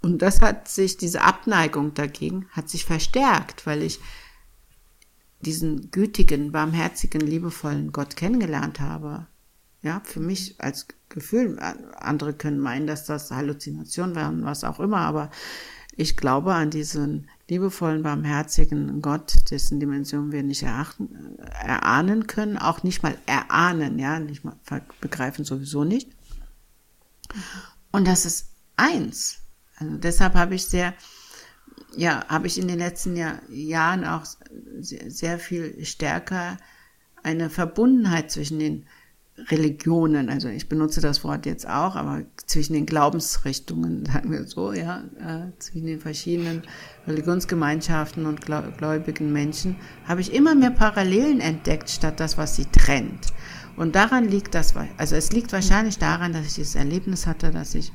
und 0.03 0.23
das 0.23 0.41
hat 0.41 0.67
sich, 0.69 0.97
diese 0.97 1.21
Abneigung 1.21 1.95
dagegen 1.95 2.47
hat 2.53 2.71
sich 2.71 2.85
verstärkt, 2.85 3.67
weil 3.67 3.83
ich 3.83 4.01
diesen 5.41 5.91
gütigen, 5.91 6.53
barmherzigen, 6.53 7.21
liebevollen 7.21 7.93
Gott 7.93 8.17
kennengelernt 8.17 8.81
habe. 8.81 9.27
Ja, 9.83 10.03
für 10.05 10.21
mich 10.21 10.57
als 10.59 10.87
Gefühl, 11.09 11.59
andere 11.97 12.35
können 12.35 12.59
meinen, 12.59 12.87
dass 12.87 13.07
das 13.07 13.31
Halluzinationen 13.31 14.15
wären, 14.15 14.45
was 14.45 14.65
auch 14.65 14.79
immer, 14.79 14.99
aber 14.99 15.31
ich 15.97 16.17
glaube 16.17 16.55
an 16.55 16.71
diesen 16.71 17.29
liebevollen, 17.49 18.03
barmherzigen 18.03 19.03
Gott, 19.03 19.51
dessen 19.51 19.81
Dimension 19.81 20.33
wir 20.33 20.43
nicht 20.43 20.63
erachten, 20.63 21.37
erahnen 21.63 22.27
können, 22.27 22.57
auch 22.57 22.83
nicht 22.83 23.03
mal 23.03 23.17
erahnen, 23.27 23.99
ja, 23.99 24.19
nicht 24.19 24.45
mal 24.45 24.57
begreifen 25.01 25.45
sowieso 25.45 25.85
nicht. 25.85 26.11
Und 27.91 28.07
das 28.07 28.25
ist 28.25 28.51
eins. 28.77 29.41
Also 29.77 29.97
deshalb 29.97 30.35
habe 30.35 30.55
ich 30.55 30.67
sehr, 30.67 30.95
ja, 31.97 32.25
habe 32.29 32.47
ich 32.47 32.59
in 32.59 32.69
den 32.69 32.79
letzten 32.79 33.17
Jahr, 33.17 33.41
Jahren 33.51 34.05
auch 34.05 34.25
sehr, 34.81 35.11
sehr 35.11 35.39
viel 35.39 35.85
stärker 35.85 36.57
eine 37.23 37.51
Verbundenheit 37.51 38.31
zwischen 38.31 38.59
den 38.59 38.87
Religionen, 39.49 40.29
also 40.29 40.49
ich 40.49 40.69
benutze 40.69 41.01
das 41.01 41.25
Wort 41.25 41.47
jetzt 41.47 41.69
auch, 41.69 41.97
aber 41.97 42.23
zwischen 42.47 42.75
den 42.75 42.87
Glaubensrichtungen, 42.87 44.07
sagen 44.13 44.31
wir 44.31 44.45
so, 44.47 44.73
ja, 44.73 45.05
äh, 45.19 45.59
zwischen 45.59 45.87
den 45.87 46.01
verschiedenen 46.01 46.63
Religionsgemeinschaften 47.07 48.27
und 48.27 48.41
gläubigen 48.43 49.33
Menschen, 49.33 49.77
habe 50.07 50.21
ich 50.21 50.33
immer 50.33 50.55
mehr 50.55 50.71
Parallelen 50.71 51.41
entdeckt, 51.41 51.91
statt 51.91 52.21
das, 52.21 52.39
was 52.39 52.57
sie 52.57 52.67
trennt. 52.67 53.29
Und 53.77 53.95
daran 53.95 54.29
liegt 54.29 54.55
das, 54.55 54.75
also 54.99 55.17
es 55.17 55.33
liegt 55.33 55.53
wahrscheinlich 55.53 55.99
daran, 55.99 56.33
dass 56.33 56.47
ich 56.47 56.55
dieses 56.55 56.75
Erlebnis 56.75 57.27
hatte, 57.27 57.51
dass 57.51 57.75
ich 57.75 57.93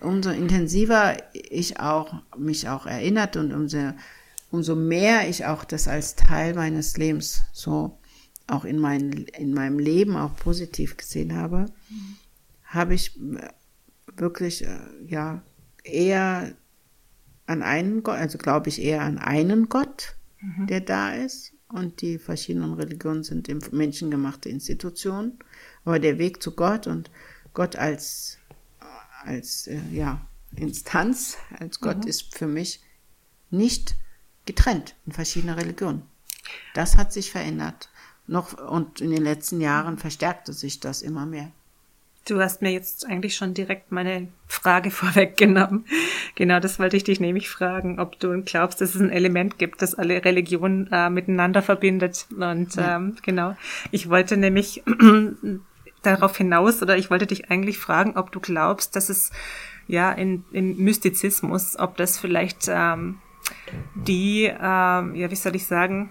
umso 0.00 0.30
intensiver 0.30 1.16
ich 1.32 1.80
auch 1.80 2.14
mich 2.36 2.68
auch 2.68 2.86
erinnert 2.86 3.36
und 3.36 3.52
umso, 3.52 3.92
umso 4.50 4.76
mehr 4.76 5.28
ich 5.28 5.44
auch 5.44 5.64
das 5.64 5.88
als 5.88 6.14
Teil 6.14 6.54
meines 6.54 6.96
Lebens 6.96 7.42
so 7.52 7.98
auch 8.48 8.64
in, 8.64 8.78
mein, 8.78 9.12
in 9.12 9.54
meinem 9.54 9.78
Leben 9.78 10.16
auch 10.16 10.34
positiv 10.36 10.96
gesehen 10.96 11.36
habe, 11.36 11.66
mhm. 11.88 12.16
habe 12.64 12.94
ich 12.94 13.16
äh, 13.16 13.50
wirklich, 14.16 14.64
äh, 14.64 14.78
ja, 15.06 15.42
eher 15.84 16.54
an 17.46 17.62
einen 17.62 18.02
Gott, 18.02 18.18
also 18.18 18.38
glaube 18.38 18.68
ich 18.68 18.82
eher 18.82 19.02
an 19.02 19.18
einen 19.18 19.68
Gott, 19.68 20.16
mhm. 20.40 20.66
der 20.66 20.80
da 20.80 21.14
ist. 21.14 21.52
Und 21.68 22.00
die 22.00 22.18
verschiedenen 22.18 22.72
Religionen 22.74 23.24
sind 23.24 23.72
menschengemachte 23.72 24.48
Institutionen. 24.48 25.38
Aber 25.84 25.98
der 25.98 26.18
Weg 26.18 26.42
zu 26.42 26.52
Gott 26.52 26.86
und 26.86 27.10
Gott 27.52 27.76
als, 27.76 28.38
als 29.24 29.66
äh, 29.66 29.80
ja, 29.92 30.26
Instanz, 30.56 31.36
als 31.58 31.80
Gott 31.80 32.04
mhm. 32.04 32.08
ist 32.08 32.34
für 32.34 32.46
mich 32.46 32.82
nicht 33.50 33.96
getrennt 34.46 34.94
in 35.04 35.12
verschiedene 35.12 35.58
Religionen. 35.58 36.02
Das 36.72 36.96
hat 36.96 37.12
sich 37.12 37.30
verändert 37.30 37.90
noch 38.28 38.52
und 38.58 39.00
in 39.00 39.10
den 39.10 39.22
letzten 39.22 39.60
Jahren 39.60 39.98
verstärkte 39.98 40.52
sich 40.52 40.80
das 40.80 41.02
immer 41.02 41.26
mehr. 41.26 41.50
Du 42.26 42.40
hast 42.40 42.60
mir 42.60 42.70
jetzt 42.70 43.06
eigentlich 43.06 43.36
schon 43.36 43.54
direkt 43.54 43.90
meine 43.90 44.28
Frage 44.46 44.90
vorweggenommen. 44.92 45.86
Genau, 46.34 46.60
das 46.60 46.78
wollte 46.78 46.96
ich 46.96 47.04
dich 47.04 47.20
nämlich 47.20 47.48
fragen, 47.48 47.98
ob 47.98 48.20
du 48.20 48.42
glaubst, 48.42 48.80
dass 48.80 48.94
es 48.94 49.00
ein 49.00 49.10
Element 49.10 49.58
gibt, 49.58 49.80
das 49.80 49.94
alle 49.94 50.24
Religionen 50.24 50.88
äh, 50.92 51.08
miteinander 51.08 51.62
verbindet. 51.62 52.26
Und 52.30 52.74
ja. 52.74 52.96
ähm, 52.96 53.16
genau, 53.22 53.56
ich 53.90 54.10
wollte 54.10 54.36
nämlich 54.36 54.82
darauf 56.02 56.36
hinaus 56.36 56.82
oder 56.82 56.98
ich 56.98 57.10
wollte 57.10 57.26
dich 57.26 57.50
eigentlich 57.50 57.78
fragen, 57.78 58.16
ob 58.16 58.30
du 58.30 58.40
glaubst, 58.40 58.94
dass 58.94 59.08
es 59.08 59.30
ja 59.86 60.12
in, 60.12 60.44
in 60.52 60.76
Mystizismus, 60.76 61.78
ob 61.78 61.96
das 61.96 62.18
vielleicht 62.18 62.68
ähm, 62.68 63.18
die, 63.94 64.44
ähm, 64.44 65.14
ja, 65.14 65.30
wie 65.30 65.36
soll 65.36 65.56
ich 65.56 65.66
sagen, 65.66 66.10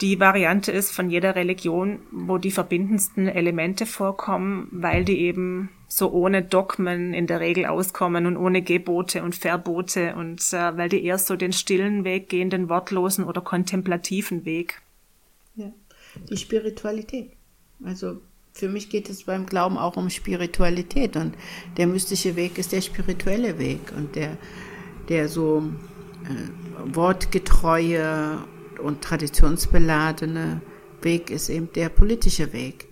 die 0.00 0.18
Variante 0.18 0.72
ist 0.72 0.92
von 0.92 1.10
jeder 1.10 1.34
Religion, 1.34 2.00
wo 2.10 2.38
die 2.38 2.50
verbindendsten 2.50 3.28
Elemente 3.28 3.86
vorkommen, 3.86 4.68
weil 4.70 5.04
die 5.04 5.20
eben 5.20 5.70
so 5.88 6.10
ohne 6.10 6.42
Dogmen 6.42 7.12
in 7.12 7.26
der 7.26 7.40
Regel 7.40 7.66
auskommen 7.66 8.26
und 8.26 8.36
ohne 8.36 8.62
Gebote 8.62 9.22
und 9.22 9.34
Verbote 9.34 10.14
und 10.14 10.40
äh, 10.52 10.76
weil 10.76 10.88
die 10.88 11.04
eher 11.04 11.18
so 11.18 11.36
den 11.36 11.52
stillen 11.52 12.04
Weg 12.04 12.28
gehen, 12.28 12.48
den 12.48 12.68
wortlosen 12.68 13.24
oder 13.24 13.40
kontemplativen 13.40 14.44
Weg. 14.44 14.80
Ja, 15.56 15.72
die 16.30 16.36
Spiritualität. 16.36 17.32
Also 17.84 18.20
für 18.52 18.68
mich 18.68 18.88
geht 18.88 19.10
es 19.10 19.24
beim 19.24 19.46
Glauben 19.46 19.76
auch 19.76 19.96
um 19.96 20.10
Spiritualität 20.10 21.16
und 21.16 21.34
der 21.76 21.88
mystische 21.88 22.36
Weg 22.36 22.58
ist 22.58 22.72
der 22.72 22.82
spirituelle 22.82 23.58
Weg 23.58 23.92
und 23.96 24.14
der, 24.16 24.36
der 25.08 25.28
so 25.28 25.64
äh, 26.24 26.94
wortgetreue 26.94 28.38
und 28.82 29.02
traditionsbeladene 29.02 30.62
Weg 31.02 31.30
ist 31.30 31.48
eben 31.48 31.72
der 31.72 31.88
politische 31.88 32.52
Weg. 32.52 32.88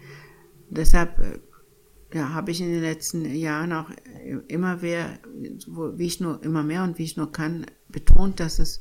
Deshalb 0.70 1.18
äh, 1.18 1.38
ja, 2.16 2.32
habe 2.32 2.50
ich 2.50 2.60
in 2.60 2.72
den 2.72 2.80
letzten 2.80 3.24
Jahren 3.34 3.72
auch 3.72 3.90
immer 4.48 4.76
mehr, 4.76 5.18
wie 5.26 6.06
ich 6.06 6.20
nur 6.20 6.42
immer 6.42 6.62
mehr 6.62 6.84
und 6.84 6.98
wie 6.98 7.04
ich 7.04 7.16
nur 7.16 7.30
kann, 7.30 7.66
betont, 7.88 8.40
dass 8.40 8.58
es 8.58 8.80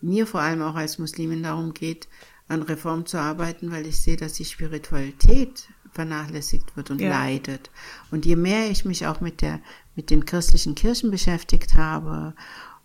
mir 0.00 0.26
vor 0.26 0.40
allem 0.40 0.62
auch 0.62 0.74
als 0.74 0.98
Muslimin 0.98 1.42
darum 1.42 1.74
geht, 1.74 2.08
an 2.48 2.62
Reform 2.62 3.06
zu 3.06 3.18
arbeiten, 3.18 3.70
weil 3.70 3.86
ich 3.86 4.00
sehe, 4.00 4.16
dass 4.16 4.34
die 4.34 4.44
Spiritualität 4.44 5.68
vernachlässigt 5.92 6.76
wird 6.76 6.90
und 6.90 7.00
ja. 7.00 7.10
leidet. 7.10 7.70
Und 8.10 8.26
je 8.26 8.36
mehr 8.36 8.70
ich 8.70 8.84
mich 8.84 9.06
auch 9.06 9.20
mit 9.20 9.42
der, 9.42 9.60
mit 9.94 10.10
den 10.10 10.24
christlichen 10.24 10.74
Kirchen 10.74 11.10
beschäftigt 11.10 11.74
habe 11.74 12.34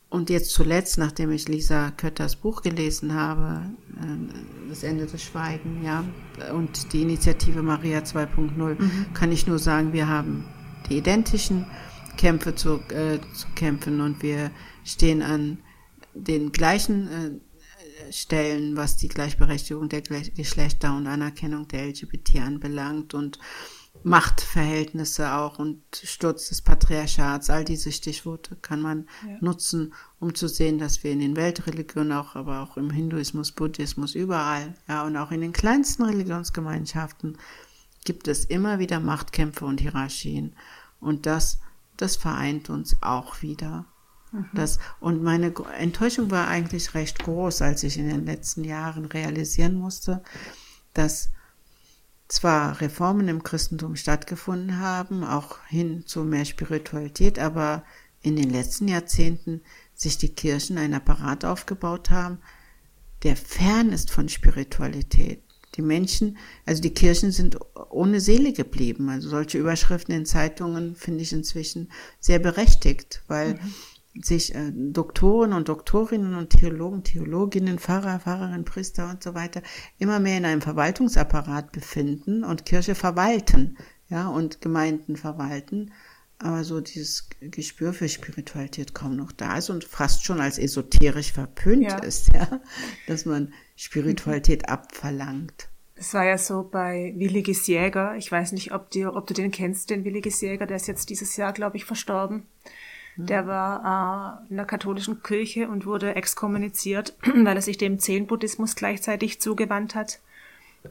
und 0.09 0.29
jetzt 0.29 0.51
zuletzt, 0.51 0.97
nachdem 0.97 1.31
ich 1.31 1.47
Lisa 1.49 1.91
Kötters 1.91 2.37
Buch 2.37 2.61
gelesen 2.61 3.13
habe, 3.13 3.69
äh, 3.99 4.69
Das 4.69 4.83
Ende 4.83 5.05
des 5.05 5.23
Schweigen, 5.23 5.83
ja, 5.83 6.03
und 6.53 6.93
die 6.93 7.01
Initiative 7.01 7.61
Maria 7.61 7.99
2.0, 7.99 8.81
mhm. 8.81 9.13
kann 9.13 9.31
ich 9.31 9.47
nur 9.47 9.59
sagen, 9.59 9.93
wir 9.93 10.07
haben 10.07 10.45
die 10.89 10.97
identischen 10.97 11.65
Kämpfe 12.17 12.55
zu, 12.55 12.79
äh, 12.89 13.19
zu 13.33 13.47
kämpfen 13.55 14.01
und 14.01 14.21
wir 14.23 14.51
stehen 14.83 15.21
an 15.21 15.59
den 16.13 16.51
gleichen 16.51 17.07
äh, 17.07 18.11
Stellen, 18.11 18.77
was 18.77 18.97
die 18.97 19.09
Gleichberechtigung 19.09 19.89
der 19.89 20.01
Geschlechter 20.01 20.95
und 20.95 21.07
Anerkennung 21.07 21.67
der 21.67 21.87
LGBT 21.87 22.37
anbelangt 22.37 23.13
und 23.13 23.39
Machtverhältnisse 24.03 25.33
auch 25.33 25.59
und 25.59 25.81
Sturz 25.93 26.49
des 26.49 26.61
Patriarchats, 26.61 27.49
all 27.49 27.65
diese 27.65 27.91
Stichworte 27.91 28.55
kann 28.55 28.81
man 28.81 29.07
ja. 29.27 29.37
nutzen, 29.41 29.93
um 30.19 30.33
zu 30.33 30.47
sehen, 30.47 30.77
dass 30.77 31.03
wir 31.03 31.11
in 31.11 31.19
den 31.19 31.35
Weltreligionen 31.35 32.13
auch, 32.13 32.35
aber 32.35 32.61
auch 32.61 32.77
im 32.77 32.89
Hinduismus, 32.89 33.51
Buddhismus, 33.51 34.15
überall, 34.15 34.75
ja, 34.87 35.05
und 35.05 35.17
auch 35.17 35.31
in 35.31 35.41
den 35.41 35.53
kleinsten 35.53 36.03
Religionsgemeinschaften 36.03 37.37
gibt 38.05 38.27
es 38.27 38.45
immer 38.45 38.79
wieder 38.79 38.99
Machtkämpfe 38.99 39.65
und 39.65 39.81
Hierarchien. 39.81 40.55
Und 40.99 41.25
das, 41.25 41.59
das 41.97 42.15
vereint 42.15 42.69
uns 42.69 42.95
auch 43.01 43.41
wieder. 43.41 43.85
Mhm. 44.31 44.45
Das, 44.53 44.79
und 44.99 45.21
meine 45.23 45.53
Enttäuschung 45.77 46.31
war 46.31 46.47
eigentlich 46.47 46.93
recht 46.93 47.19
groß, 47.19 47.61
als 47.61 47.83
ich 47.83 47.97
in 47.97 48.07
den 48.07 48.25
letzten 48.25 48.63
Jahren 48.63 49.05
realisieren 49.05 49.75
musste, 49.75 50.23
dass 50.93 51.31
zwar 52.27 52.81
Reformen 52.81 53.27
im 53.27 53.43
Christentum 53.43 53.95
stattgefunden 53.95 54.79
haben, 54.79 55.23
auch 55.23 55.59
hin 55.67 56.05
zu 56.05 56.23
mehr 56.23 56.45
Spiritualität, 56.45 57.39
aber 57.39 57.83
in 58.21 58.35
den 58.35 58.49
letzten 58.49 58.87
Jahrzehnten 58.87 59.61
sich 59.93 60.17
die 60.17 60.33
Kirchen 60.33 60.77
ein 60.77 60.93
Apparat 60.93 61.45
aufgebaut 61.45 62.09
haben, 62.09 62.39
der 63.23 63.35
fern 63.35 63.91
ist 63.91 64.11
von 64.11 64.29
Spiritualität. 64.29 65.41
Die 65.75 65.81
Menschen, 65.81 66.37
also 66.65 66.81
die 66.81 66.93
Kirchen 66.93 67.31
sind 67.31 67.57
ohne 67.89 68.19
Seele 68.19 68.51
geblieben. 68.51 69.09
Also 69.09 69.29
solche 69.29 69.57
Überschriften 69.57 70.15
in 70.15 70.25
Zeitungen 70.25 70.95
finde 70.95 71.23
ich 71.23 71.33
inzwischen 71.33 71.91
sehr 72.19 72.39
berechtigt, 72.39 73.21
weil 73.27 73.55
mhm 73.55 73.73
sich 74.21 74.55
äh, 74.55 74.71
Doktoren 74.73 75.53
und 75.53 75.69
Doktorinnen 75.69 76.35
und 76.35 76.49
Theologen, 76.49 77.03
Theologinnen, 77.03 77.79
Pfarrer, 77.79 78.19
Pfarrerinnen, 78.19 78.65
Priester 78.65 79.09
und 79.09 79.23
so 79.23 79.33
weiter 79.33 79.61
immer 79.97 80.19
mehr 80.19 80.37
in 80.37 80.45
einem 80.45 80.61
Verwaltungsapparat 80.61 81.71
befinden 81.71 82.43
und 82.43 82.65
Kirche 82.65 82.95
verwalten, 82.95 83.77
ja, 84.09 84.27
und 84.27 84.61
Gemeinden 84.61 85.15
verwalten, 85.15 85.91
aber 86.39 86.63
so 86.63 86.81
dieses 86.81 87.29
Gespür 87.41 87.93
für 87.93 88.07
Spiritualität 88.07 88.93
kaum 88.93 89.15
noch 89.15 89.31
da 89.31 89.57
ist 89.57 89.69
und 89.69 89.83
fast 89.83 90.23
schon 90.23 90.39
als 90.39 90.59
esoterisch 90.59 91.33
verpönt 91.33 91.83
ja. 91.83 91.97
ist, 91.97 92.33
ja, 92.33 92.61
dass 93.07 93.25
man 93.25 93.53
Spiritualität 93.75 94.63
mhm. 94.63 94.73
abverlangt. 94.73 95.69
Es 95.95 96.13
war 96.13 96.25
ja 96.25 96.37
so 96.37 96.61
bei 96.61 97.13
Williges 97.17 97.65
Jäger. 97.65 98.15
Ich 98.17 98.31
weiß 98.31 98.51
nicht, 98.51 98.71
ob, 98.71 98.91
dir, 98.91 99.15
ob 99.15 99.25
du 99.25 99.33
den 99.33 99.49
kennst, 99.49 99.89
den 99.89 100.03
Williges 100.03 100.39
Jäger. 100.41 100.67
Der 100.67 100.77
ist 100.77 100.87
jetzt 100.87 101.09
dieses 101.09 101.35
Jahr, 101.37 101.53
glaube 101.53 101.77
ich, 101.77 101.85
verstorben. 101.85 102.45
Der 103.17 103.47
war 103.47 104.43
äh, 104.45 104.49
in 104.51 104.57
der 104.57 104.65
katholischen 104.65 105.23
Kirche 105.23 105.67
und 105.67 105.85
wurde 105.85 106.15
exkommuniziert, 106.15 107.15
weil 107.35 107.55
er 107.55 107.61
sich 107.61 107.77
dem 107.77 107.99
Zen-Buddhismus 107.99 108.75
gleichzeitig 108.75 109.41
zugewandt 109.41 109.95
hat 109.95 110.19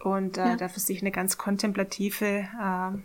und 0.00 0.36
äh, 0.36 0.40
ja. 0.40 0.56
da 0.56 0.68
für 0.68 0.80
sich 0.80 1.00
eine 1.00 1.12
ganz 1.12 1.38
kontemplative 1.38 2.26
äh, 2.26 2.98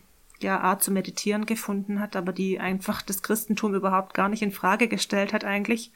ja, 0.43 0.59
Art 0.59 0.83
zu 0.83 0.91
meditieren 0.91 1.45
gefunden 1.45 1.99
hat, 1.99 2.15
aber 2.15 2.33
die 2.33 2.59
einfach 2.59 3.01
das 3.01 3.21
Christentum 3.21 3.75
überhaupt 3.75 4.13
gar 4.13 4.29
nicht 4.29 4.41
in 4.41 4.51
Frage 4.51 4.87
gestellt 4.87 5.33
hat 5.33 5.45
eigentlich. 5.45 5.91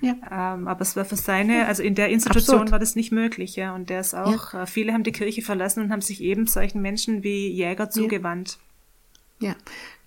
Ja. 0.00 0.14
Ähm, 0.30 0.68
aber 0.68 0.82
es 0.82 0.94
war 0.94 1.04
für 1.04 1.16
seine, 1.16 1.66
also 1.66 1.82
in 1.82 1.94
der 1.94 2.08
Institution 2.10 2.56
Absurd. 2.58 2.72
war 2.72 2.78
das 2.78 2.94
nicht 2.94 3.10
möglich, 3.10 3.56
ja. 3.56 3.74
Und 3.74 3.90
der 3.90 4.00
ist 4.00 4.14
auch, 4.14 4.52
ja. 4.52 4.62
äh, 4.62 4.66
viele 4.66 4.92
haben 4.92 5.02
die 5.02 5.12
Kirche 5.12 5.42
verlassen 5.42 5.82
und 5.82 5.90
haben 5.90 6.00
sich 6.00 6.20
eben 6.20 6.46
solchen 6.46 6.80
Menschen 6.80 7.24
wie 7.24 7.48
Jäger 7.48 7.90
zugewandt. 7.90 8.52
Ja, 8.52 8.71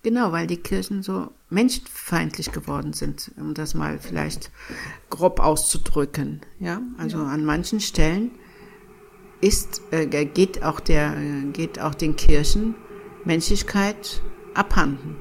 Genau, 0.02 0.30
weil 0.30 0.46
die 0.46 0.58
Kirchen 0.58 1.02
so 1.02 1.32
menschenfeindlich 1.50 2.52
geworden 2.52 2.92
sind, 2.92 3.32
um 3.38 3.54
das 3.54 3.74
mal 3.74 3.98
vielleicht 3.98 4.50
grob 5.10 5.40
auszudrücken. 5.40 6.42
Ja, 6.60 6.80
also 6.96 7.18
ja. 7.18 7.26
an 7.26 7.44
manchen 7.44 7.80
Stellen 7.80 8.30
ist, 9.40 9.82
äh, 9.90 10.06
geht 10.06 10.62
auch 10.62 10.80
der, 10.80 11.14
geht 11.52 11.80
auch 11.80 11.94
den 11.94 12.14
Kirchen 12.16 12.74
Menschlichkeit 13.24 14.22
abhanden. 14.54 15.16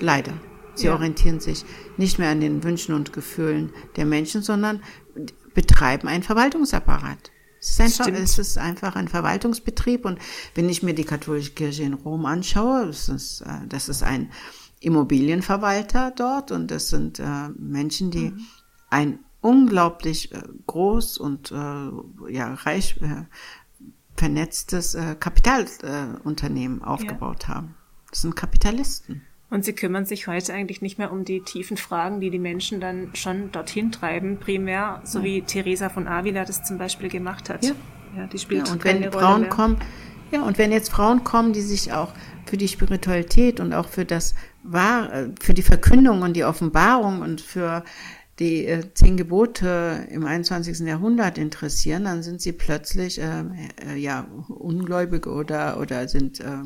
Leider. 0.00 0.34
Sie 0.74 0.86
ja. 0.86 0.94
orientieren 0.94 1.38
sich 1.38 1.64
nicht 1.96 2.18
mehr 2.18 2.30
an 2.30 2.40
den 2.40 2.64
Wünschen 2.64 2.94
und 2.94 3.12
Gefühlen 3.12 3.72
der 3.96 4.04
Menschen, 4.04 4.42
sondern 4.42 4.82
betreiben 5.54 6.08
einen 6.08 6.24
Verwaltungsapparat. 6.24 7.30
Es 7.64 7.70
ist, 7.70 7.80
einfach, 7.80 8.12
es 8.12 8.38
ist 8.38 8.58
einfach 8.58 8.94
ein 8.94 9.08
Verwaltungsbetrieb 9.08 10.04
und 10.04 10.18
wenn 10.54 10.68
ich 10.68 10.82
mir 10.82 10.94
die 10.94 11.04
katholische 11.04 11.52
Kirche 11.52 11.82
in 11.84 11.94
Rom 11.94 12.26
anschaue, 12.26 12.86
das 12.86 13.08
ist, 13.08 13.40
äh, 13.40 13.66
das 13.66 13.88
ist 13.88 14.02
ein 14.02 14.30
Immobilienverwalter 14.80 16.10
dort 16.10 16.52
und 16.52 16.70
das 16.70 16.90
sind 16.90 17.18
äh, 17.20 17.48
Menschen, 17.56 18.10
die 18.10 18.32
mhm. 18.32 18.46
ein 18.90 19.18
unglaublich 19.40 20.32
äh, 20.32 20.42
groß 20.66 21.16
und 21.16 21.52
äh, 21.52 22.32
ja 22.32 22.54
reich 22.54 23.00
äh, 23.00 23.24
vernetztes 24.14 24.94
äh, 24.94 25.16
Kapitalunternehmen 25.18 26.82
aufgebaut 26.82 27.44
ja. 27.44 27.54
haben. 27.54 27.74
Das 28.10 28.20
sind 28.20 28.36
Kapitalisten. 28.36 29.22
Und 29.54 29.64
sie 29.64 29.72
kümmern 29.72 30.04
sich 30.04 30.26
heute 30.26 30.52
eigentlich 30.52 30.82
nicht 30.82 30.98
mehr 30.98 31.12
um 31.12 31.24
die 31.24 31.40
tiefen 31.40 31.76
Fragen, 31.76 32.18
die 32.18 32.30
die 32.30 32.40
Menschen 32.40 32.80
dann 32.80 33.10
schon 33.14 33.52
dorthin 33.52 33.92
treiben, 33.92 34.38
primär, 34.38 35.00
so 35.04 35.20
ja. 35.20 35.24
wie 35.26 35.42
Teresa 35.42 35.90
von 35.90 36.08
Avila 36.08 36.44
das 36.44 36.64
zum 36.64 36.76
Beispiel 36.76 37.08
gemacht 37.08 37.48
hat. 37.48 37.64
Ja, 37.64 37.70
ja 38.16 38.26
die 38.26 38.40
spielt 38.40 38.66
ja, 38.66 38.72
und 38.72 38.84
wenn 38.84 39.12
Frauen 39.12 39.42
mehr. 39.42 39.50
kommen, 39.50 39.76
ja, 40.32 40.42
und 40.42 40.58
wenn 40.58 40.72
jetzt 40.72 40.90
Frauen 40.90 41.22
kommen, 41.22 41.52
die 41.52 41.60
sich 41.60 41.92
auch 41.92 42.12
für 42.46 42.56
die 42.56 42.66
Spiritualität 42.66 43.60
und 43.60 43.72
auch 43.74 43.86
für 43.86 44.04
das 44.04 44.34
Wahr, 44.64 45.28
für 45.40 45.54
die 45.54 45.62
Verkündung 45.62 46.22
und 46.22 46.34
die 46.34 46.42
Offenbarung 46.42 47.20
und 47.20 47.40
für 47.40 47.84
die 48.40 48.66
äh, 48.66 48.82
zehn 48.94 49.16
Gebote 49.16 50.08
im 50.10 50.26
21. 50.26 50.80
Jahrhundert 50.80 51.38
interessieren, 51.38 52.02
dann 52.06 52.24
sind 52.24 52.40
sie 52.40 52.52
plötzlich 52.52 53.20
äh, 53.20 53.44
äh, 53.86 53.96
ja 53.96 54.26
ungläubig 54.48 55.28
oder 55.28 55.78
oder 55.78 56.08
sind 56.08 56.40
äh, 56.40 56.44
äh, 56.46 56.58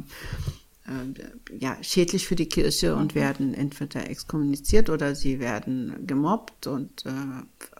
ja, 1.59 1.77
schädlich 1.83 2.27
für 2.27 2.37
die 2.37 2.49
Kirche 2.49 2.97
und 2.97 3.15
werden 3.15 3.55
entweder 3.55 4.09
exkommuniziert 4.09 4.91
oder 4.91 5.15
sie 5.15 5.39
werden 5.39 6.07
gemobbt 6.07 6.67
und 6.67 7.05
äh, 7.05 7.11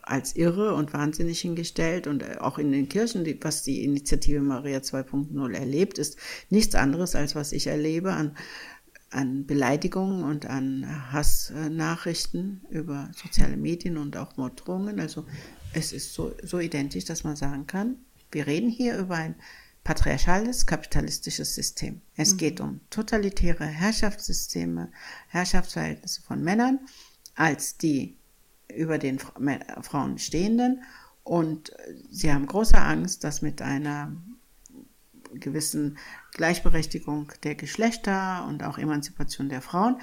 als 0.03 0.35
irre 0.35 0.73
und 0.73 0.93
wahnsinnig 0.93 1.41
hingestellt. 1.41 2.07
Und 2.07 2.23
äh, 2.23 2.37
auch 2.39 2.57
in 2.57 2.71
den 2.71 2.89
Kirchen, 2.89 3.23
die, 3.23 3.37
was 3.41 3.63
die 3.63 3.83
Initiative 3.83 4.41
Maria 4.41 4.79
2.0 4.79 5.53
erlebt, 5.53 5.97
ist 5.97 6.17
nichts 6.49 6.75
anderes, 6.75 7.15
als 7.15 7.35
was 7.35 7.51
ich 7.51 7.67
erlebe 7.67 8.13
an, 8.13 8.35
an 9.09 9.45
Beleidigungen 9.45 10.23
und 10.23 10.45
an 10.45 11.11
Hassnachrichten 11.11 12.61
über 12.69 13.09
soziale 13.15 13.57
Medien 13.57 13.97
und 13.97 14.17
auch 14.17 14.37
Morddrohungen. 14.37 14.99
Also 14.99 15.25
es 15.73 15.93
ist 15.93 16.13
so, 16.13 16.33
so 16.43 16.59
identisch, 16.59 17.05
dass 17.05 17.23
man 17.23 17.35
sagen 17.35 17.65
kann, 17.65 17.97
wir 18.31 18.45
reden 18.45 18.69
hier 18.69 18.97
über 18.97 19.15
ein 19.15 19.35
patriarchales 19.89 20.67
kapitalistisches 20.67 21.55
System. 21.55 21.99
Es 22.15 22.33
mhm. 22.33 22.37
geht 22.37 22.61
um 22.61 22.79
totalitäre 22.91 23.65
Herrschaftssysteme, 23.65 24.91
Herrschaftsverhältnisse 25.29 26.21
von 26.21 26.43
Männern 26.43 26.79
als 27.33 27.75
die 27.75 28.15
über 28.71 28.99
den 28.99 29.17
Frauen 29.17 30.19
stehenden 30.19 30.83
und 31.23 31.71
sie 32.11 32.31
haben 32.31 32.45
große 32.45 32.77
Angst, 32.77 33.23
dass 33.23 33.41
mit 33.41 33.63
einer 33.63 34.15
gewissen 35.33 35.97
Gleichberechtigung 36.33 37.31
der 37.41 37.55
Geschlechter 37.55 38.45
und 38.47 38.63
auch 38.63 38.77
Emanzipation 38.77 39.49
der 39.49 39.63
Frauen 39.63 39.99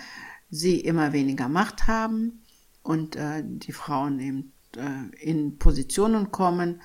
sie 0.51 0.81
immer 0.81 1.13
weniger 1.13 1.49
Macht 1.49 1.87
haben 1.87 2.43
und 2.83 3.15
äh, 3.15 3.45
die 3.45 3.73
Frauen 3.73 4.19
eben 4.19 4.53
äh, 4.77 5.15
in 5.25 5.59
Positionen 5.59 6.33
kommen 6.33 6.81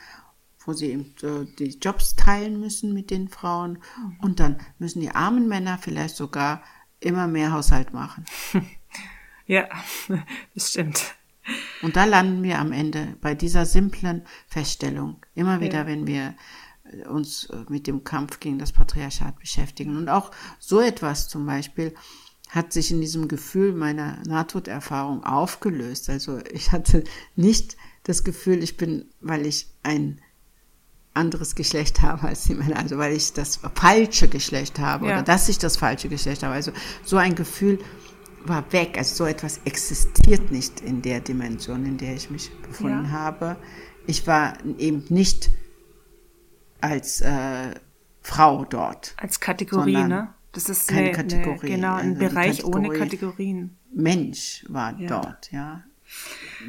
wo 0.66 0.74
sie 0.74 0.92
eben 0.92 1.14
äh, 1.24 1.46
die 1.58 1.78
Jobs 1.80 2.16
teilen 2.16 2.60
müssen 2.60 2.94
mit 2.94 3.10
den 3.10 3.30
Frauen. 3.30 3.80
Mhm. 3.98 4.18
Und 4.22 4.40
dann 4.40 4.58
müssen 4.80 5.02
die 5.02 5.12
armen 5.12 5.48
Männer 5.48 5.78
vielleicht 5.78 6.16
sogar 6.16 6.64
immer 7.00 7.28
mehr 7.28 7.52
Haushalt 7.52 7.94
machen. 7.94 8.26
Ja, 9.48 9.68
das 10.54 10.70
stimmt. 10.70 11.16
Und 11.82 11.98
da 11.98 12.06
landen 12.06 12.42
wir 12.42 12.60
am 12.60 12.72
Ende 12.72 13.18
bei 13.20 13.36
dieser 13.36 13.66
simplen 13.66 14.24
Feststellung. 14.48 15.18
Immer 15.36 15.60
wieder, 15.60 15.80
ja. 15.80 15.88
wenn 15.88 16.08
wir 16.08 16.36
äh, 16.86 17.06
uns 17.08 17.46
äh, 17.46 17.66
mit 17.68 17.86
dem 17.86 18.06
Kampf 18.06 18.40
gegen 18.40 18.60
das 18.60 18.72
Patriarchat 18.72 19.38
beschäftigen. 19.40 19.98
Und 19.98 20.08
auch 20.08 20.32
so 20.58 20.80
etwas 20.80 21.28
zum 21.28 21.46
Beispiel 21.46 21.94
hat 22.50 22.72
sich 22.72 22.92
in 22.92 23.02
diesem 23.02 23.28
Gefühl 23.28 23.74
meiner 23.74 24.22
Nahtoderfahrung 24.26 25.24
aufgelöst. 25.24 26.10
Also 26.10 26.40
ich 26.52 26.72
hatte 26.72 27.04
nicht 27.36 27.76
das 28.04 28.24
Gefühl, 28.24 28.64
ich 28.64 28.78
bin, 28.78 29.10
weil 29.20 29.46
ich 29.46 29.68
ein 29.84 30.22
anderes 31.14 31.56
Geschlecht 31.56 32.02
habe 32.02 32.28
als 32.28 32.44
die 32.44 32.56
Männer, 32.56 32.78
also 32.80 32.98
weil 32.98 33.14
ich 33.14 33.34
das 33.34 33.60
falsche 33.76 34.28
Geschlecht 34.28 34.80
habe 34.80 35.08
ja. 35.08 35.14
oder 35.14 35.24
dass 35.24 35.50
ich 35.50 35.58
das 35.58 35.78
falsche 35.78 36.10
Geschlecht 36.10 36.44
habe. 36.44 36.54
Also 36.54 36.72
so 37.04 37.18
ein 37.18 37.36
Gefühl 37.36 37.80
war 38.46 38.72
weg. 38.72 38.98
Also 38.98 39.16
so 39.16 39.26
etwas 39.26 39.60
existiert 39.66 40.52
nicht 40.52 40.82
in 40.82 41.02
der 41.02 41.20
Dimension, 41.20 41.86
in 41.86 41.98
der 41.98 42.16
ich 42.16 42.30
mich 42.30 42.52
befunden 42.62 43.06
ja. 43.06 43.12
habe. 43.12 43.58
Ich 44.08 44.26
war 44.26 44.54
eben 44.78 45.04
nicht 45.10 45.50
als 46.80 47.22
äh, 47.22 47.74
Frau 48.22 48.66
dort. 48.66 49.14
Als 49.18 49.40
Kategorie, 49.40 50.04
ne? 50.04 50.34
Das 50.54 50.70
ist 50.70 50.88
keine 50.88 51.10
eine, 51.10 51.12
Kategorie. 51.12 51.68
Eine, 51.68 51.76
genau, 51.76 51.96
ein 51.96 52.16
also 52.16 52.20
Bereich 52.20 52.58
Kategorie 52.58 52.88
ohne 52.88 53.00
Kategorien. 53.00 53.78
Mensch 53.94 54.66
war 54.70 55.00
ja. 55.00 55.08
dort, 55.08 55.52
ja. 55.52 55.84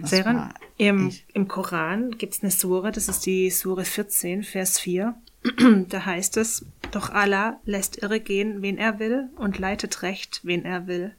Seren, 0.02 0.52
im, 0.78 1.12
im 1.34 1.48
Koran 1.48 2.12
gibt 2.18 2.34
es 2.34 2.42
eine 2.42 2.50
Sure, 2.50 2.92
das 2.92 3.08
ist 3.08 3.26
die 3.26 3.50
Sure 3.50 3.84
14, 3.84 4.42
Vers 4.42 4.78
4. 4.78 5.14
da 5.88 6.06
heißt 6.06 6.36
es, 6.36 6.64
doch 6.92 7.10
Allah 7.10 7.60
lässt 7.64 8.02
irre 8.02 8.20
gehen, 8.20 8.62
wen 8.62 8.78
er 8.78 8.98
will, 8.98 9.28
und 9.36 9.58
leitet 9.58 10.02
recht, 10.02 10.40
wen 10.44 10.64
er 10.64 10.86
will. 10.86 11.14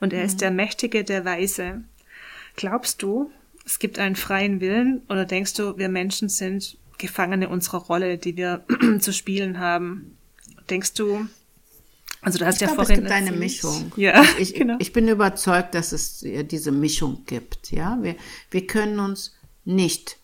Und 0.00 0.12
er 0.12 0.20
mhm. 0.20 0.26
ist 0.26 0.40
der 0.40 0.50
Mächtige, 0.50 1.04
der 1.04 1.24
Weise. 1.24 1.84
Glaubst 2.56 3.02
du, 3.02 3.30
es 3.64 3.78
gibt 3.78 3.98
einen 3.98 4.16
freien 4.16 4.60
Willen, 4.60 5.02
oder 5.08 5.24
denkst 5.24 5.54
du, 5.54 5.76
wir 5.76 5.88
Menschen 5.88 6.28
sind 6.28 6.78
Gefangene 6.98 7.48
unserer 7.48 7.78
Rolle, 7.78 8.18
die 8.18 8.36
wir 8.36 8.64
zu 9.00 9.12
spielen 9.12 9.58
haben? 9.58 10.16
Denkst 10.68 10.94
du, 10.94 11.28
also 12.22 12.38
du 12.38 12.46
hast 12.46 12.56
ich 12.56 12.60
ja 12.62 12.66
glaube, 12.68 12.84
vorhin 12.84 13.04
es 13.04 13.10
gibt 13.10 13.12
eine 13.12 13.32
Mischung. 13.32 13.92
Ja, 13.96 14.24
ich, 14.38 14.54
genau. 14.54 14.76
ich 14.78 14.92
bin 14.92 15.08
überzeugt, 15.08 15.74
dass 15.74 15.92
es 15.92 16.24
diese 16.50 16.72
Mischung 16.72 17.24
gibt. 17.26 17.70
Ja, 17.70 17.98
wir, 18.02 18.16
wir 18.50 18.66
können 18.66 18.98
uns 19.00 19.34
nicht 19.64 20.18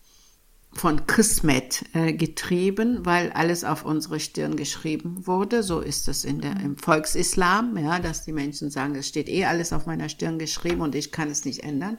von 0.77 1.07
Kismet 1.07 1.85
äh, 1.95 2.13
getrieben, 2.13 3.05
weil 3.05 3.33
alles 3.33 3.65
auf 3.65 3.85
unsere 3.85 4.21
Stirn 4.21 4.57
geschrieben 4.57 5.27
wurde. 5.27 5.63
So 5.63 5.81
ist 5.81 6.07
es 6.09 6.25
in 6.25 6.41
der, 6.41 6.61
im 6.61 6.77
Volksislam, 6.77 7.77
ja, 7.79 7.99
dass 7.99 8.25
die 8.25 8.33
Menschen 8.33 8.71
sagen, 8.71 8.95
es 8.95 9.09
steht 9.09 9.29
eh 9.29 9.47
alles 9.47 9.73
auf 9.73 9.87
meiner 9.87 10.09
Stirn 10.09 10.39
geschrieben 10.39 10.83
und 10.83 10.95
ich 10.95 11.13
kann 11.13 11.31
es 11.31 11.45
nicht 11.45 11.63
ändern. 11.65 11.99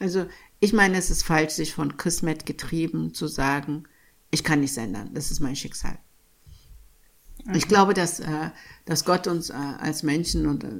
Also 0.00 0.26
ich 0.58 0.72
meine, 0.72 0.98
es 0.98 1.10
ist 1.10 1.22
falsch, 1.22 1.52
sich 1.52 1.72
von 1.72 1.96
Kismet 1.96 2.46
getrieben 2.46 3.14
zu 3.14 3.28
sagen, 3.28 3.84
ich 4.30 4.42
kann 4.42 4.60
nichts 4.60 4.76
ändern, 4.76 5.10
das 5.14 5.30
ist 5.30 5.40
mein 5.40 5.56
Schicksal. 5.56 5.98
Ich 7.54 7.66
mhm. 7.66 7.68
glaube, 7.68 7.94
dass, 7.94 8.20
äh, 8.20 8.50
dass 8.84 9.04
Gott 9.04 9.26
uns 9.26 9.50
äh, 9.50 9.54
als 9.54 10.02
Menschen 10.02 10.46
und, 10.46 10.64
äh, 10.64 10.70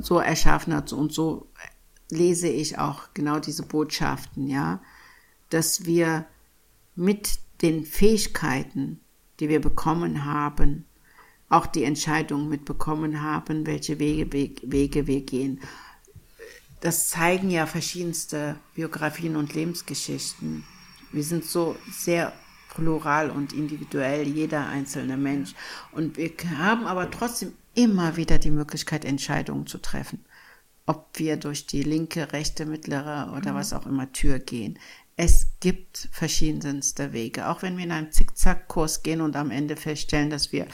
so 0.00 0.18
erschaffen 0.18 0.74
hat 0.74 0.92
und 0.92 1.12
so 1.12 1.48
lese 2.10 2.48
ich 2.48 2.78
auch 2.78 3.08
genau 3.14 3.38
diese 3.38 3.64
Botschaften, 3.64 4.46
ja, 4.46 4.80
dass 5.50 5.84
wir 5.84 6.26
mit 6.94 7.38
den 7.62 7.84
Fähigkeiten, 7.84 9.00
die 9.40 9.48
wir 9.48 9.60
bekommen 9.60 10.24
haben, 10.24 10.86
auch 11.48 11.66
die 11.66 11.84
Entscheidung 11.84 12.48
mitbekommen 12.48 13.22
haben, 13.22 13.66
welche 13.66 13.98
Wege, 13.98 14.30
Wege 14.62 15.06
wir 15.06 15.22
gehen. 15.22 15.60
Das 16.80 17.08
zeigen 17.08 17.50
ja 17.50 17.66
verschiedenste 17.66 18.56
Biografien 18.74 19.36
und 19.36 19.54
Lebensgeschichten. 19.54 20.64
Wir 21.12 21.24
sind 21.24 21.44
so 21.44 21.76
sehr 21.90 22.32
plural 22.78 23.30
und 23.30 23.52
individuell, 23.52 24.26
jeder 24.26 24.68
einzelne 24.68 25.16
Mensch. 25.16 25.54
Und 25.92 26.16
wir 26.16 26.30
haben 26.56 26.86
aber 26.86 27.10
trotzdem 27.10 27.52
immer 27.74 28.16
wieder 28.16 28.38
die 28.38 28.50
Möglichkeit, 28.50 29.04
Entscheidungen 29.04 29.66
zu 29.66 29.78
treffen. 29.78 30.24
Ob 30.86 31.10
wir 31.14 31.36
durch 31.36 31.66
die 31.66 31.82
linke, 31.82 32.32
rechte, 32.32 32.66
mittlere 32.66 33.34
oder 33.36 33.52
mhm. 33.52 33.56
was 33.56 33.72
auch 33.72 33.86
immer 33.86 34.12
Tür 34.12 34.38
gehen. 34.38 34.78
Es 35.16 35.48
gibt 35.60 36.08
verschiedenste 36.12 37.12
Wege. 37.12 37.48
Auch 37.48 37.62
wenn 37.62 37.76
wir 37.76 37.84
in 37.84 37.92
einem 37.92 38.12
Zickzackkurs 38.12 39.02
gehen 39.02 39.20
und 39.20 39.34
am 39.34 39.50
Ende 39.50 39.76
feststellen, 39.76 40.30
dass 40.30 40.52
wir 40.52 40.66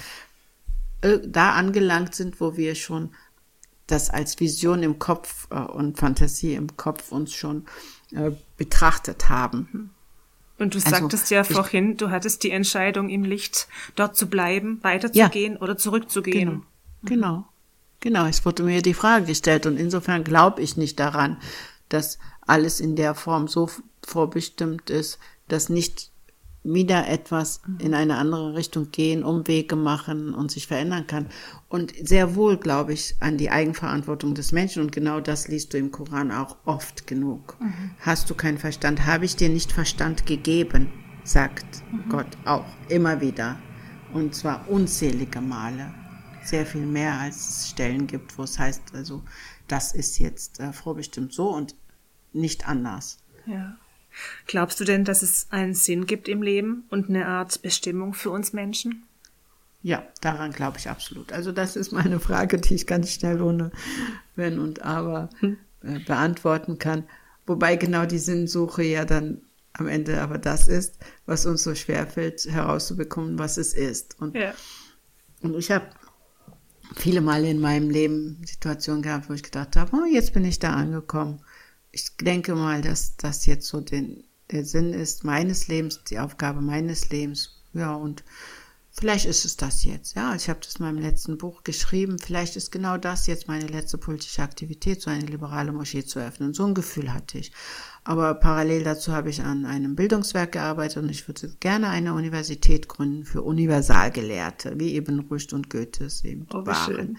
äh, 1.01 1.19
da 1.27 1.55
angelangt 1.55 2.15
sind, 2.15 2.41
wo 2.41 2.57
wir 2.57 2.75
schon 2.75 3.15
das 3.87 4.11
als 4.11 4.41
Vision 4.41 4.83
im 4.83 4.99
Kopf 4.99 5.49
äh, 5.51 5.57
und 5.59 5.99
Fantasie 5.99 6.55
im 6.55 6.77
Kopf 6.77 7.11
uns 7.11 7.33
schon 7.33 7.65
äh, 8.13 8.33
betrachtet 8.59 9.31
haben. 9.31 9.95
Und 10.59 10.75
du 10.75 10.79
also, 10.79 10.91
sagtest 10.91 11.31
ja 11.31 11.43
vorhin, 11.43 11.97
du 11.97 12.11
hattest 12.11 12.45
die 12.45 12.51
Entscheidung 12.51 13.09
im 13.09 13.25
Licht, 13.25 13.69
dort 13.97 14.17
zu 14.17 14.29
bleiben, 14.29 14.79
weiterzugehen 14.83 15.55
ja, 15.55 15.61
oder 15.61 15.77
zurückzugehen. 15.77 16.49
Genau, 16.49 16.63
mhm. 17.03 17.07
genau, 17.07 17.49
genau. 18.01 18.27
Es 18.27 18.45
wurde 18.45 18.63
mir 18.63 18.83
die 18.83 18.95
Frage 18.95 19.27
gestellt 19.27 19.67
und 19.67 19.79
insofern 19.79 20.23
glaube 20.23 20.63
ich 20.63 20.77
nicht 20.77 21.01
daran, 21.01 21.39
dass 21.89 22.19
alles 22.41 22.81
in 22.81 22.95
der 22.95 23.15
Form 23.15 23.49
so 23.49 23.69
vorbestimmt 24.07 24.91
ist, 24.91 25.19
dass 25.49 25.69
nicht 25.69 26.11
wieder 26.65 27.07
etwas 27.09 27.61
in 27.79 27.95
eine 27.95 28.17
andere 28.17 28.55
Richtung 28.55 28.91
gehen, 28.91 29.23
Umwege 29.23 29.77
machen 29.77 30.35
und 30.35 30.51
sich 30.51 30.67
verändern 30.67 31.07
kann. 31.07 31.27
Und 31.69 31.93
sehr 32.03 32.35
wohl 32.35 32.57
glaube 32.57 32.95
ich 32.95 33.15
an 33.21 33.37
die 33.37 33.51
Eigenverantwortung 33.51 34.35
des 34.35 34.51
Menschen 34.53 34.83
und 34.83 34.91
genau 34.91 35.21
das 35.21 35.49
liest 35.49 35.75
du 35.75 35.79
im 35.79 35.91
Koran 35.91 36.33
auch 36.33 36.57
oft 36.65 37.07
genug. 37.07 37.57
Mhm. 37.61 37.91
Hast 38.01 38.31
du 38.31 38.35
keinen 38.35 38.59
Verstand? 38.59 39.07
Habe 39.07 39.27
ich 39.27 39.37
dir 39.37 39.51
nicht 39.51 39.73
Verstand 39.73 40.27
gegeben? 40.27 40.89
sagt 41.25 41.83
mhm. 41.91 42.09
Gott 42.09 42.37
auch 42.45 42.67
immer 42.89 43.21
wieder. 43.21 43.59
Und 44.13 44.35
zwar 44.35 44.69
unzählige 44.69 45.41
Male. 45.41 45.93
Sehr 46.45 46.67
viel 46.67 46.87
mehr 46.87 47.15
als 47.15 47.49
es 47.49 47.71
Stellen 47.71 48.07
gibt, 48.07 48.37
wo 48.39 48.43
es 48.43 48.59
heißt, 48.59 48.95
also 48.95 49.23
das 49.67 49.93
ist 49.93 50.19
jetzt 50.19 50.61
äh, 50.61 50.73
vorbestimmt 50.73 51.33
so 51.33 51.49
und 51.49 51.75
nicht 52.33 52.69
anders. 52.69 53.19
Ja. 53.47 53.79
Glaubst 54.47 54.81
du 54.81 54.85
denn, 54.85 55.05
dass 55.05 55.23
es 55.23 55.47
einen 55.51 55.75
Sinn 55.75 56.07
gibt 56.07 56.29
im 56.29 56.43
Leben 56.43 56.85
und 56.91 57.09
eine 57.09 57.27
Art 57.27 57.63
Bestimmung 57.63 58.15
für 58.15 58.31
uns 58.31 58.53
Menschen? 58.53 59.05
Ja, 59.83 60.03
daran 60.21 60.53
glaube 60.53 60.79
ich 60.79 60.89
absolut. 60.89 61.33
Also 61.33 61.53
das 61.53 61.77
ist 61.77 61.93
meine 61.93 62.19
Frage, 62.21 62.59
die 62.59 62.75
ich 62.75 62.87
ganz 62.87 63.13
schnell 63.13 63.43
ohne 63.43 63.71
Wenn 64.35 64.59
und 64.59 64.83
Aber 64.83 65.29
hm. 65.41 65.59
äh, 65.83 65.99
beantworten 65.99 66.79
kann. 66.79 67.05
Wobei 67.47 67.77
genau 67.77 68.07
die 68.07 68.19
Sinnsuche 68.19 68.83
ja 68.83 69.05
dann 69.05 69.43
am 69.75 69.89
Ende 69.89 70.23
aber 70.23 70.39
das 70.39 70.69
ist, 70.69 70.99
was 71.27 71.47
uns 71.47 71.65
so 71.65 71.75
schwer 71.75 72.07
fällt, 72.07 72.47
herauszubekommen, 72.47 73.39
was 73.39 73.59
es 73.59 73.75
ist. 73.75 74.19
Und, 74.21 74.37
ja. 74.37 74.55
und 75.43 75.55
ich 75.57 75.71
habe 75.71 75.87
viele 76.97 77.21
Male 77.21 77.51
in 77.51 77.61
meinem 77.61 77.91
Leben 77.91 78.41
Situationen 78.47 79.03
gehabt, 79.03 79.29
wo 79.29 79.35
ich 79.35 79.43
gedacht 79.43 79.77
habe, 79.77 79.91
oh, 79.97 80.07
jetzt 80.07 80.33
bin 80.33 80.45
ich 80.45 80.61
da 80.61 80.75
angekommen 80.75 81.41
ich 81.95 82.17
denke 82.17 82.55
mal, 82.55 82.83
dass 82.83 83.17
das 83.17 83.47
jetzt 83.47 83.69
so 83.69 83.81
den, 83.81 84.25
der 84.51 84.65
Sinn 84.65 84.93
ist 84.93 85.25
meines 85.25 85.69
Lebens, 85.69 86.03
die 86.05 86.19
Aufgabe 86.19 86.61
meines 86.61 87.11
Lebens. 87.11 87.63
Ja, 87.73 87.95
und 87.95 88.25
vielleicht 88.91 89.27
ist 89.27 89.45
es 89.45 89.57
das 89.57 89.85
jetzt. 89.85 90.17
Ja, 90.17 90.35
ich 90.35 90.49
habe 90.49 90.59
das 90.61 90.77
in 90.77 90.87
meinem 90.87 90.99
letzten 90.99 91.39
Buch 91.39 91.63
geschrieben. 91.63 92.19
Vielleicht 92.19 92.57
ist 92.57 92.73
genau 92.73 92.97
das 92.99 93.29
jetzt 93.29 93.47
meine 93.47 93.69
letzte 93.69 93.97
politische 93.97 94.43
Aktivität, 94.43 95.03
so 95.03 95.11
eine 95.11 95.25
liberale 95.25 95.73
Moschee 95.73 96.05
zu 96.05 96.19
öffnen. 96.19 96.53
So 96.53 96.67
ein 96.67 96.75
Gefühl 96.75 97.15
hatte 97.15 97.39
ich. 97.39 97.53
Aber 98.03 98.35
parallel 98.35 98.83
dazu 98.83 99.13
habe 99.13 99.31
ich 99.31 99.43
an 99.43 99.65
einem 99.65 99.95
Bildungswerk 99.95 100.53
gearbeitet 100.53 101.03
und 101.03 101.11
ich 101.11 101.29
würde 101.29 101.49
gerne 101.61 101.91
eine 101.91 102.15
Universität 102.15 102.89
gründen 102.89 103.25
für 103.25 103.43
Universalgelehrte, 103.43 104.81
wie 104.81 104.95
eben 104.95 105.21
Rüst 105.21 105.53
und 105.53 105.71
Goethe 105.71 106.07
es 106.07 106.25
eben 106.25 106.49
oh, 106.53 106.67
waren. 106.67 106.97
Schön. 106.97 107.19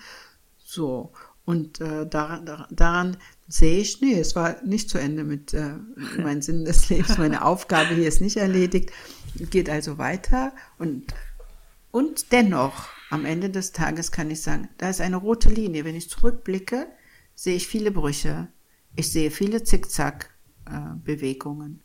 So. 0.57 1.13
Und 1.45 1.79
äh, 1.79 2.05
daran, 2.07 2.65
daran 2.71 3.17
sehe 3.47 3.79
ich, 3.79 4.01
nee, 4.01 4.19
es 4.19 4.35
war 4.35 4.59
nicht 4.63 4.89
zu 4.89 4.97
Ende 4.97 5.23
mit 5.23 5.53
äh, 5.53 5.75
meinem 6.17 6.41
Sinn 6.41 6.65
des 6.65 6.89
Lebens. 6.89 7.19
Meine 7.19 7.45
Aufgabe 7.45 7.93
hier 7.93 8.07
ist 8.07 8.19
nicht 8.19 8.37
erledigt. 8.37 8.91
Geht 9.51 9.69
also 9.69 9.99
weiter. 9.99 10.53
Und, 10.79 11.13
und 11.91 12.31
dennoch, 12.31 12.87
am 13.11 13.25
Ende 13.25 13.51
des 13.51 13.73
Tages 13.73 14.11
kann 14.11 14.31
ich 14.31 14.41
sagen, 14.41 14.69
da 14.79 14.89
ist 14.89 15.01
eine 15.01 15.17
rote 15.17 15.49
Linie. 15.49 15.85
Wenn 15.85 15.95
ich 15.95 16.09
zurückblicke, 16.09 16.87
sehe 17.35 17.55
ich 17.55 17.67
viele 17.67 17.91
Brüche. 17.91 18.47
Ich 18.95 19.11
sehe 19.11 19.29
viele 19.29 19.63
Zickzack-Bewegungen. 19.63 21.75
Äh, 21.75 21.81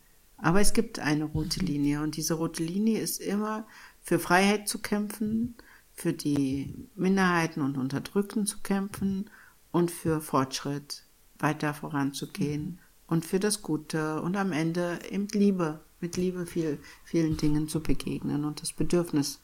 Aber 0.47 0.63
es 0.63 0.73
gibt 0.73 1.01
eine 1.01 1.25
rote 1.25 1.61
Linie. 1.61 2.01
Und 2.01 2.17
diese 2.17 2.33
rote 2.35 2.63
Linie 2.63 3.01
ist 3.01 3.21
immer 3.21 3.67
für 4.03 4.19
Freiheit 4.19 4.69
zu 4.69 4.79
kämpfen, 4.79 5.57
für 5.93 6.15
die 6.15 6.89
Minderheiten 6.95 7.61
und 7.61 7.77
Unterdrückten 7.77 8.47
zu 8.47 8.61
kämpfen 8.63 9.29
und 9.73 9.91
für 9.91 10.21
Fortschritt 10.21 11.05
weiter 11.39 11.75
voranzugehen 11.75 12.79
und 13.07 13.25
für 13.25 13.41
das 13.41 13.63
Gute 13.63 14.21
und 14.23 14.37
am 14.37 14.53
Ende 14.53 14.99
eben 15.11 15.29
Liebe, 15.29 15.81
mit 16.01 16.17
Liebe 16.17 16.47
viel, 16.47 16.79
vielen 17.05 17.37
Dingen 17.37 17.69
zu 17.69 17.81
begegnen 17.81 18.45
und 18.45 18.63
das 18.63 18.73
Bedürfnis 18.73 19.41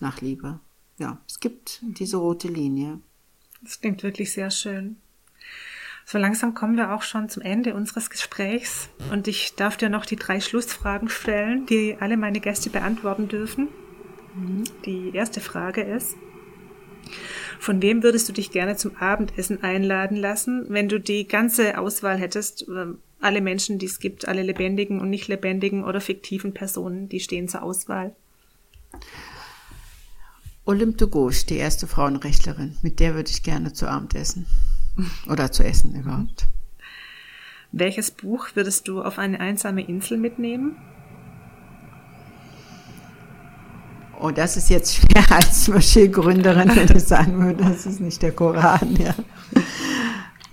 nach 0.00 0.20
Liebe. 0.20 0.60
Ja, 0.98 1.18
es 1.28 1.40
gibt 1.40 1.80
diese 1.82 2.18
rote 2.18 2.48
Linie. 2.48 3.00
Das 3.62 3.80
klingt 3.80 4.02
wirklich 4.02 4.32
sehr 4.32 4.50
schön. 4.50 4.96
So 6.04 6.18
langsam 6.18 6.54
kommen 6.54 6.76
wir 6.76 6.94
auch 6.94 7.02
schon 7.02 7.28
zum 7.28 7.42
Ende 7.42 7.74
unseres 7.74 8.10
Gesprächs 8.10 8.88
und 9.10 9.26
ich 9.26 9.56
darf 9.56 9.76
dir 9.76 9.88
noch 9.88 10.06
die 10.06 10.14
drei 10.14 10.40
Schlussfragen 10.40 11.08
stellen, 11.08 11.66
die 11.66 11.96
alle 11.98 12.16
meine 12.16 12.38
Gäste 12.38 12.70
beantworten 12.70 13.26
dürfen. 13.26 13.68
Die 14.84 15.10
erste 15.12 15.40
Frage 15.40 15.82
ist, 15.82 16.14
von 17.58 17.82
wem 17.82 18.02
würdest 18.02 18.28
du 18.28 18.32
dich 18.32 18.50
gerne 18.50 18.76
zum 18.76 18.96
Abendessen 18.96 19.62
einladen 19.62 20.16
lassen, 20.16 20.66
wenn 20.68 20.88
du 20.88 21.00
die 21.00 21.26
ganze 21.26 21.78
Auswahl 21.78 22.18
hättest? 22.18 22.66
ähm, 22.68 22.98
Alle 23.20 23.40
Menschen, 23.40 23.78
die 23.78 23.86
es 23.86 23.98
gibt, 23.98 24.28
alle 24.28 24.42
lebendigen 24.42 25.00
und 25.00 25.10
nicht 25.10 25.28
lebendigen 25.28 25.84
oder 25.84 26.00
fiktiven 26.00 26.52
Personen, 26.52 27.08
die 27.08 27.20
stehen 27.20 27.48
zur 27.48 27.62
Auswahl. 27.62 28.14
Olympe 30.64 30.96
de 30.98 31.08
Gauche, 31.08 31.46
die 31.46 31.56
erste 31.56 31.86
Frauenrechtlerin, 31.86 32.76
mit 32.82 32.98
der 33.00 33.14
würde 33.14 33.30
ich 33.30 33.42
gerne 33.42 33.72
zu 33.72 33.86
Abend 33.88 34.14
essen. 34.14 34.46
Oder 35.28 35.52
zu 35.52 35.62
essen 35.62 35.94
überhaupt. 35.94 36.46
Welches 37.70 38.10
Buch 38.10 38.48
würdest 38.54 38.88
du 38.88 39.02
auf 39.02 39.18
eine 39.18 39.40
einsame 39.40 39.86
Insel 39.86 40.16
mitnehmen? 40.16 40.76
Oh, 44.20 44.30
das 44.30 44.56
ist 44.56 44.70
jetzt 44.70 44.94
schwer 44.96 45.24
als 45.30 45.68
Moscheegründerin, 45.68 46.74
wenn 46.74 46.96
ich 46.96 47.04
sagen 47.04 47.38
würde, 47.44 47.64
das 47.64 47.86
ist 47.86 48.00
nicht 48.00 48.22
der 48.22 48.32
Koran, 48.32 48.96
ja. 48.96 49.14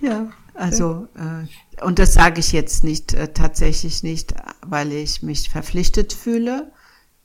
Ja, 0.00 0.28
also, 0.54 1.08
äh, 1.16 1.82
und 1.84 1.98
das 1.98 2.14
sage 2.14 2.40
ich 2.40 2.52
jetzt 2.52 2.84
nicht, 2.84 3.14
äh, 3.14 3.32
tatsächlich 3.32 4.02
nicht, 4.02 4.34
weil 4.66 4.92
ich 4.92 5.22
mich 5.22 5.48
verpflichtet 5.48 6.12
fühle. 6.12 6.72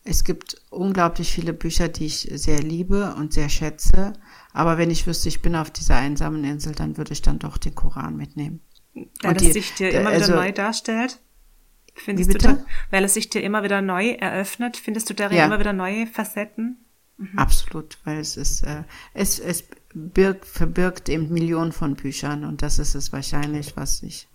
Es 0.05 0.23
gibt 0.23 0.55
unglaublich 0.69 1.31
viele 1.31 1.53
Bücher, 1.53 1.89
die 1.89 2.05
ich 2.05 2.29
sehr 2.33 2.59
liebe 2.59 3.13
und 3.17 3.33
sehr 3.33 3.49
schätze. 3.49 4.13
Aber 4.53 4.77
wenn 4.77 4.89
ich 4.89 5.05
wüsste, 5.05 5.27
ich 5.29 5.41
bin 5.41 5.55
auf 5.55 5.69
dieser 5.69 5.97
einsamen 5.97 6.43
Insel, 6.45 6.73
dann 6.73 6.97
würde 6.97 7.11
ich 7.13 7.21
dann 7.21 7.37
doch 7.37 7.57
den 7.57 7.75
Koran 7.75 8.15
mitnehmen. 8.15 8.61
Weil 9.21 9.31
Und 9.31 9.41
es 9.41 9.47
die- 9.47 9.51
sich 9.53 9.73
dir 9.75 9.91
immer 9.91 10.09
wieder 10.11 10.21
also- 10.21 10.35
neu 10.35 10.51
darstellt? 10.51 11.19
Findest 11.95 12.29
Wie 12.29 12.33
du 12.33 12.39
da, 12.39 12.51
bitte? 12.53 12.65
weil 12.91 13.03
es 13.03 13.13
sich 13.13 13.29
dir 13.29 13.41
immer 13.43 13.63
wieder 13.63 13.81
neu 13.81 14.09
eröffnet, 14.11 14.77
findest 14.77 15.09
du 15.09 15.13
darin 15.13 15.37
Ja. 15.37 15.45
immer 15.45 15.59
wieder 15.59 15.73
neue 15.73 16.07
Facetten? 16.07 16.77
Absolut, 17.35 17.97
weil 18.05 18.17
es 18.19 18.37
ist, 18.37 18.61
äh, 18.61 18.83
es, 19.13 19.39
es 19.39 19.65
birgt, 19.93 20.45
verbirgt 20.45 21.09
eben 21.09 21.27
Millionen 21.33 21.73
von 21.73 21.95
Büchern 21.95 22.45
und 22.45 22.61
das 22.61 22.79
ist 22.79 22.95
es 22.95 23.11
wahrscheinlich, 23.11 23.75
was 23.75 24.01
ich, 24.03 24.29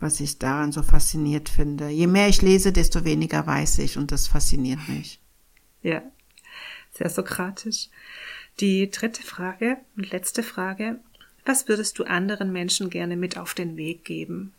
was 0.00 0.18
ich 0.18 0.38
daran 0.38 0.72
so 0.72 0.82
fasziniert 0.82 1.48
finde. 1.48 1.88
Je 1.88 2.08
mehr 2.08 2.26
ich 2.28 2.42
lese, 2.42 2.72
desto 2.72 3.04
weniger 3.04 3.46
weiß 3.46 3.78
ich 3.78 3.96
und 3.96 4.10
das 4.10 4.26
fasziniert 4.26 4.88
mich. 4.88 5.20
Ja, 5.82 6.02
sehr 6.90 7.10
sokratisch. 7.10 7.90
Die 8.58 8.90
dritte 8.90 9.22
Frage 9.22 9.76
und 9.96 10.10
letzte 10.10 10.42
Frage. 10.42 10.98
Was 11.44 11.68
würdest 11.68 11.96
du 12.00 12.04
anderen 12.04 12.52
Menschen 12.52 12.90
gerne 12.90 13.16
mit 13.16 13.38
auf 13.38 13.54
den 13.54 13.76
Weg 13.76 14.04
geben? 14.04 14.52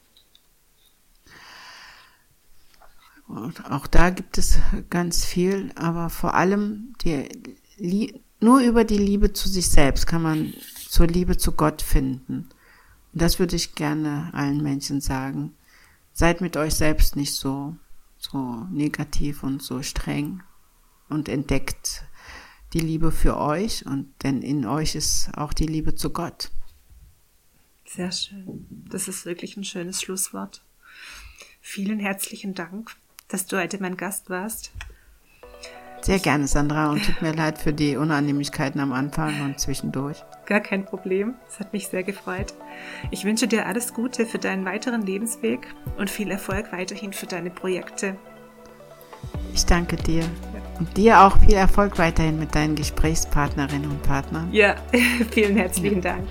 Und 3.16 3.16
auch 3.29 3.87
da 3.87 4.09
gibt 4.09 4.37
es 4.37 4.59
ganz 4.89 5.25
viel, 5.25 5.71
aber 5.75 6.09
vor 6.09 6.33
allem 6.33 6.93
die, 7.01 7.27
Lie- 7.77 8.19
nur 8.39 8.61
über 8.61 8.83
die 8.83 8.97
Liebe 8.97 9.33
zu 9.33 9.49
sich 9.49 9.67
selbst 9.67 10.07
kann 10.07 10.21
man 10.21 10.53
zur 10.89 11.07
Liebe 11.07 11.37
zu 11.37 11.51
Gott 11.51 11.81
finden. 11.81 12.49
Und 13.13 13.21
das 13.21 13.39
würde 13.39 13.55
ich 13.55 13.75
gerne 13.75 14.29
allen 14.33 14.63
Menschen 14.63 15.01
sagen. 15.01 15.55
Seid 16.13 16.41
mit 16.41 16.55
euch 16.55 16.75
selbst 16.75 17.15
nicht 17.15 17.33
so, 17.33 17.75
so 18.17 18.65
negativ 18.71 19.43
und 19.43 19.61
so 19.61 19.81
streng 19.81 20.41
und 21.09 21.29
entdeckt 21.29 22.03
die 22.73 22.79
Liebe 22.79 23.11
für 23.11 23.37
euch 23.37 23.85
und 23.85 24.13
denn 24.23 24.41
in 24.41 24.65
euch 24.65 24.95
ist 24.95 25.29
auch 25.35 25.53
die 25.53 25.67
Liebe 25.67 25.95
zu 25.95 26.11
Gott. 26.11 26.49
Sehr 27.85 28.11
schön. 28.11 28.67
Das 28.89 29.07
ist 29.07 29.25
wirklich 29.25 29.57
ein 29.57 29.63
schönes 29.63 30.01
Schlusswort. 30.01 30.63
Vielen 31.61 31.99
herzlichen 31.99 32.53
Dank, 32.53 32.95
dass 33.27 33.45
du 33.45 33.57
heute 33.57 33.81
mein 33.81 33.97
Gast 33.97 34.29
warst. 34.29 34.71
Sehr 36.01 36.19
gerne, 36.19 36.47
Sandra, 36.47 36.91
und 36.91 37.05
tut 37.05 37.21
mir 37.21 37.33
leid 37.33 37.57
für 37.57 37.73
die 37.73 37.97
Unannehmlichkeiten 37.97 38.79
am 38.79 38.93
Anfang 38.93 39.41
und 39.41 39.59
zwischendurch. 39.59 40.23
Gar 40.45 40.61
kein 40.61 40.85
Problem. 40.85 41.35
Es 41.49 41.59
hat 41.59 41.73
mich 41.73 41.87
sehr 41.87 42.03
gefreut. 42.03 42.53
Ich 43.11 43.25
wünsche 43.25 43.47
dir 43.47 43.65
alles 43.65 43.93
Gute 43.93 44.25
für 44.25 44.37
deinen 44.37 44.63
weiteren 44.63 45.01
Lebensweg 45.01 45.67
und 45.97 46.09
viel 46.09 46.31
Erfolg 46.31 46.71
weiterhin 46.71 47.11
für 47.11 47.25
deine 47.25 47.49
Projekte. 47.49 48.15
Ich 49.53 49.65
danke 49.65 49.97
dir. 49.97 50.23
Und 50.79 50.95
dir 50.95 51.21
auch 51.21 51.37
viel 51.39 51.55
Erfolg 51.55 51.97
weiterhin 51.97 52.39
mit 52.39 52.53
deinen 52.53 52.75
Gesprächspartnerinnen 52.75 53.89
und 53.89 54.03
Partnern. 54.03 54.47
Ja, 54.53 54.75
vielen 55.31 55.57
herzlichen 55.57 56.01
Dank. 56.01 56.23